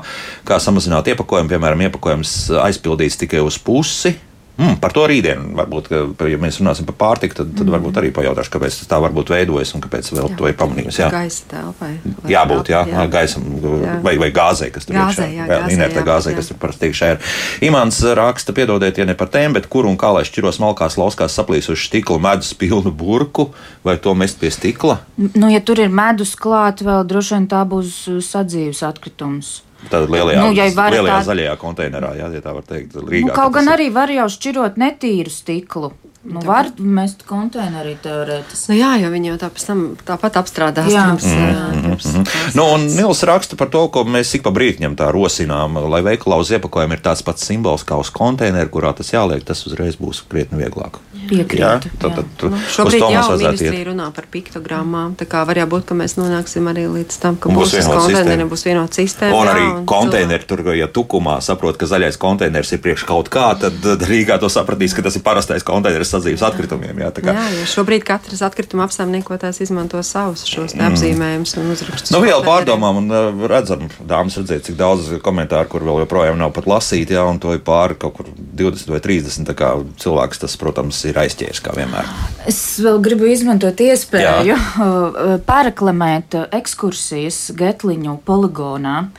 kā 0.49 0.57
samazināt 0.63 1.11
iepakojumu. 1.13 1.53
Piemēram, 1.53 1.85
iepakojums 1.85 2.33
aizpildīts 2.65 3.21
tikai 3.21 3.45
uz 3.45 3.61
pusi. 3.61 4.15
Mm, 4.59 4.75
par 4.83 4.91
to 4.91 5.05
rītdien, 5.07 5.53
varbūt, 5.55 5.85
ka, 5.87 6.27
ja 6.27 6.37
mēs 6.41 6.57
runāsim 6.59 6.87
par 6.89 6.97
pārtiku, 6.99 7.37
tad, 7.37 7.53
tad 7.55 7.69
varbūt 7.71 7.95
arī 8.01 8.09
pajautāšu, 8.15 8.51
kāpēc 8.51 8.79
tas 8.81 8.89
tā 8.91 8.97
varbūt 8.99 9.31
veidojas 9.31 9.71
un 9.77 9.83
kāpēc 9.85 10.09
vēl 10.11 10.25
jā, 10.25 10.35
to 10.35 10.49
ir 10.49 10.57
pamanījusi. 10.59 10.99
Jā. 10.99 11.07
Gaisa 11.13 11.45
telpai. 11.53 11.91
Jābūt, 12.27 12.71
jā, 12.73 12.81
jā. 12.91 13.05
gaisam 13.13 13.45
Jā. 13.59 13.93
vai, 14.03 14.17
vai 14.19 14.29
gāzei, 14.35 14.67
kas 14.75 14.89
tur 14.89 14.97
Gāzei, 14.97 15.29
iekšā 15.29 15.37
jā, 15.37 15.45
gāzei, 15.47 15.77
inerta 15.77 16.01
jā, 16.01 16.05
gāzei, 16.09 16.33
jā. 16.33 16.39
kas 16.41 16.51
tur 16.51 16.59
parasti 16.59 16.89
iekšā 16.89 17.11
ir. 17.13 17.31
Imants 17.69 18.01
raksta, 18.19 18.55
piedodiet, 18.57 18.99
ja 18.99 19.07
ne 19.07 19.15
par 19.19 19.31
tēmu, 19.31 19.55
bet 19.61 19.69
kur 19.71 19.87
un 19.87 19.95
kā 19.99 20.11
lai 20.17 20.25
šķiros 20.27 20.59
malkās, 20.59 20.99
lauskās 20.99 21.39
saplīsuši 21.39 21.87
stikla 21.93 22.19
medus 22.27 22.51
pilnu 22.59 22.91
burku, 22.91 23.49
vai 23.87 23.95
to 24.03 24.11
mest 24.17 24.41
pie 24.43 24.51
stikla? 24.51 24.99
Nu, 25.15 25.47
ja 25.47 25.63
tur 25.63 25.79
ir 25.79 25.87
medus 25.93 26.35
klāt, 26.39 26.83
vēl 26.83 27.07
droši 27.07 27.37
vien 27.37 27.49
tā 27.55 27.63
būs 27.69 28.03
sadzīves 28.27 28.83
atkritums. 28.91 29.59
Tad 29.89 30.09
lielajā, 30.11 30.41
Nu, 30.43 30.51
ja 30.53 30.65
varat 30.75 30.93
lielajā 30.99 31.15
tā- 31.21 31.25
zaļajā 31.29 31.55
konteinerā, 31.57 32.11
jā, 32.19 32.27
ja 32.33 32.41
tā 32.43 32.53
var 32.53 32.63
teikt, 32.67 32.93
Rīgā. 32.99 33.27
Nu, 33.31 33.33
kaut 33.33 33.53
gan 33.53 33.63
ir. 33.63 33.73
arī 33.77 33.87
var 33.93 34.09
jau 34.11 34.25
šķirot 34.27 34.75
netīru 34.77 35.31
stiklu. 35.31 35.91
Nu, 36.21 36.41
var 36.43 36.67
mest 36.77 37.23
konteinerī 37.25 37.93
teorētiski. 38.03 38.69
Nu, 38.69 38.75
jā, 38.75 38.89
jo 39.01 39.07
viņi 39.09 39.29
jau 39.31 39.37
tā 39.39 39.49
pēc 39.55 39.65
tam 39.65 39.83
tāpat 40.05 40.35
apstrādās. 40.41 40.89
Jā. 40.91 41.05
Pirms, 41.15 41.23
mm. 41.23 41.81
pirms, 41.85 42.05
Mhm. 42.11 42.55
Nu, 42.59 42.65
un 42.73 42.81
Nils 42.91 43.23
raksta 43.23 43.55
par 43.55 43.69
to, 43.69 43.87
ko 43.87 44.03
mēs 44.03 44.35
ik 44.35 44.43
pa 44.43 44.51
brīdim 44.51 44.97
tā 44.99 45.07
rosinām, 45.15 45.79
lai 45.89 46.01
veikalā 46.01 46.37
uz 46.37 46.51
iepakojuma 46.51 46.93
ir 46.93 46.99
tāds 46.99 47.23
pats 47.23 47.45
simbols 47.47 47.85
kā 47.87 47.97
uz 47.97 48.09
konteineru, 48.11 48.67
kurā 48.69 48.93
tas 48.95 49.09
jāliek, 49.11 49.43
tas 49.45 49.63
uzreiz 49.65 49.95
būs 49.95 50.21
krietni 50.27 50.59
vieglāk. 50.59 50.99
Piekrītu. 51.29 51.61
Jā, 51.61 51.71
tad, 52.01 52.15
tad, 52.17 52.25
Nu, 52.49 52.57
šobrīd 52.73 53.03
jau 53.03 53.23
ministrija 53.37 53.73
iet. 53.73 53.87
runā 53.87 54.07
par 54.15 54.25
piktogrammām. 54.31 55.15
Tā 55.19 55.25
kā 55.29 55.43
var 55.45 55.59
būt, 55.69 55.85
ka 55.89 55.95
mēs 55.97 56.15
nonāksim 56.17 56.65
arī 56.71 56.87
līdz 56.89 57.19
tam, 57.21 57.35
ka 57.37 57.49
būs 57.53 57.75
konteineriem 57.85 58.47
sistēma. 58.47 58.49
būs 58.49 58.65
vienota 58.65 58.99
sistēma. 58.99 59.35
Un 59.35 59.47
jā, 59.47 59.53
arī 59.53 59.65
un 59.77 59.85
konteineri 59.89 60.47
tur, 60.49 60.63
ja 60.75 60.87
tukumā 60.87 61.37
saprot, 61.45 61.77
ka 61.77 61.85
zaļais 61.85 62.17
konteiners 62.17 62.71
ir 62.73 62.81
priekš 62.83 63.05
kaut 63.09 63.29
kā, 63.29 63.51
tad 63.59 63.73
Rīgā 64.09 64.39
to 64.41 64.49
sapratīs, 64.49 64.95
ka 64.95 65.05
tas 65.05 65.15
ir 65.19 65.23
parastais 65.25 65.63
konteiners 65.67 66.09
sadzīves 66.13 66.41
atkritumiem. 66.49 66.97
Jā, 67.05 67.11
tā 67.13 67.21
kā. 67.25 67.35
Jā, 67.37 67.45
jo 67.59 67.67
šobrīd 67.75 68.03
katrs 68.07 68.41
atkrituma 68.45 68.87
apsaimniekotājs 68.89 69.61
izmanto 69.67 70.01
savus 70.03 70.45
šos 70.49 70.75
Mm. 70.79 70.93
apzīmējumus 70.93 71.57
un 71.59 71.71
uzrakstus. 71.73 72.11
Nu, 72.13 72.21
vēl 72.23 72.43
pārdomām, 72.45 73.01
un 73.01 73.11
uh, 73.11 73.47
redzam, 73.49 73.87
dāmas, 74.07 74.37
redziet, 74.39 74.63
cik 74.69 74.77
daudz 74.79 75.09
komentāru, 75.25 75.67
kur 75.67 75.81
vēl 75.83 76.01
joprojām 76.05 76.37
nav 76.39 76.53
pat 76.55 76.65
lasīti, 76.69 77.13
jā, 77.17 77.23
un 77.27 77.39
to 77.41 77.51
ir 77.53 77.59
pāri 77.65 77.97
kaut 77.99 78.13
kur 78.15 78.25
20 78.55 78.87
vai 78.93 78.99
30. 79.03 79.43
Tā 79.49 79.55
kā 79.57 79.71
cilvēks 79.99 80.39
tas, 80.45 80.55
protams, 80.61 81.01
ir 81.09 81.18
aizķēries 81.23 81.61
kā 81.65 81.75
vienmēr. 81.77 82.09
Es 82.49 82.61
vēl 82.83 82.99
gribu 83.03 83.29
izmantot 83.29 83.81
iespēju 83.83 84.55
uh, 84.59 85.35
pareklamēt 85.47 86.39
uh, 86.39 86.47
ekskursijas 86.59 87.49
Getliņu 87.59 88.19
poligonā. 88.27 89.09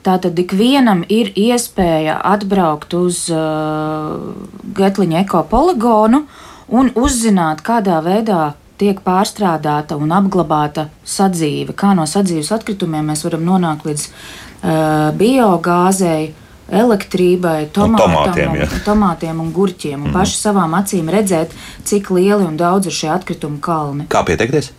Tātad 0.00 0.38
ikvienam 0.40 1.02
ir 1.12 1.28
iespēja 1.36 2.16
atbraukt 2.24 2.96
uz 2.96 3.26
uh, 3.34 4.16
Getliņa 4.76 5.20
ekopoligonu 5.26 6.24
un 6.72 6.92
uzzināt, 6.96 7.60
kādā 7.66 8.00
veidā 8.04 8.54
tiek 8.80 9.02
pārstrādāta 9.04 9.98
un 10.00 10.12
apglabāta 10.16 10.88
sadzīve. 11.04 11.74
Kā 11.76 11.92
no 11.96 12.06
sadzīves 12.08 12.52
atkritumiem 12.56 13.12
mēs 13.12 13.26
varam 13.26 13.44
nonākt 13.44 13.84
līdz 13.88 14.06
uh, 14.08 15.10
biogāzei, 15.20 16.30
elektrībai, 16.70 17.68
tomātiem, 17.74 18.54
jā. 18.60 18.66
un, 18.70 18.82
tomātiem 18.86 19.40
un 19.40 19.52
gurķiem. 19.52 19.94
Un 20.02 20.10
Mhm. 20.10 20.12
paši 20.12 20.36
savām 20.36 20.74
acīm 20.78 21.10
redzēt, 21.10 21.50
cik 21.84 22.10
lieli 22.10 22.44
un 22.46 22.56
daudz 22.56 22.86
ir 22.86 22.92
šie 22.92 23.08
atkritumu 23.10 23.60
kalni. 23.60 24.06
Kā 24.08 24.24
pieteikties? 24.24 24.72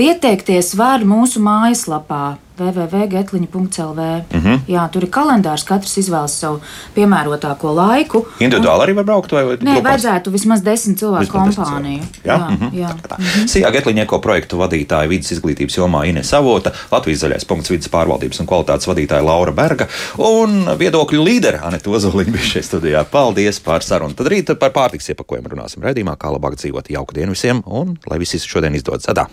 Pieteikties 0.00 0.72
var 0.80 1.02
mūsu 1.04 1.42
mājaslapā 1.44 2.38
www.getliņa.lv. 2.60 4.00
Mhm. 4.36 4.54
Jā, 4.68 4.82
tur 4.92 5.04
ir 5.06 5.10
kalendārs, 5.12 5.62
katrs 5.68 5.94
izvēlas 6.00 6.34
savu 6.40 6.58
piemērotāko 6.96 7.72
laiku. 7.76 8.22
Individuāli 8.40 8.84
arī 8.86 8.94
var 8.98 9.06
braukt 9.08 9.32
vai, 9.32 9.42
vai 9.48 9.56
Nē, 9.56 9.74
grupās? 9.78 9.86
vajadzētu 9.88 10.32
vismaz 10.34 10.62
desmit 10.64 11.00
cilvēku 11.00 11.24
Vismaz 11.24 11.48
desmit 11.48 11.66
kompāniju. 11.66 12.08
Jā? 12.24 12.36
jā, 12.36 12.48
Mhm. 12.50 12.68
jā. 12.76 12.90
Sijā 13.48 13.72
Getliņieko 13.76 14.20
projektu 14.20 14.56
vadītāja 14.60 15.08
vidas 15.08 15.32
izglītības 15.36 15.76
jomā 15.80 16.06
Ines 16.08 16.32
Avota, 16.32 16.72
Latvijas 16.92 17.24
zaļais 17.24 17.44
punkts 17.48 17.70
vidas 17.70 17.88
pārvaldības 17.88 18.40
un 18.40 18.46
kvalitātes 18.46 18.88
vadītāja 18.88 19.24
Laura 19.24 19.52
Berga 19.52 19.88
un 20.18 20.64
viedokļu 20.80 21.24
līdera 21.24 21.60
Anita 21.64 21.90
Ozoliņa 21.90 22.32
bija 22.32 22.44
šeit 22.54 22.64
studijā. 22.64 23.04
Paldies 23.04 23.60
par 23.60 23.80
sarunu. 23.82 24.14
Tad 24.14 24.26
rīt 24.28 24.54
par 24.58 24.70
pārtiks 24.70 25.08
iepakojumu 25.12 25.48
runāsim 25.48 25.80
redzījumā, 25.84 26.16
kā 26.16 26.32
labāk 26.32 26.56
dzīvot. 26.56 26.88
Jauku 26.88 27.12
dienu 27.14 27.32
visiem 27.36 27.62
un 27.66 27.96
lai 28.06 28.18
viss 28.18 28.44
šodien 28.44 28.74
izdodas. 28.74 29.04
Adā! 29.08 29.28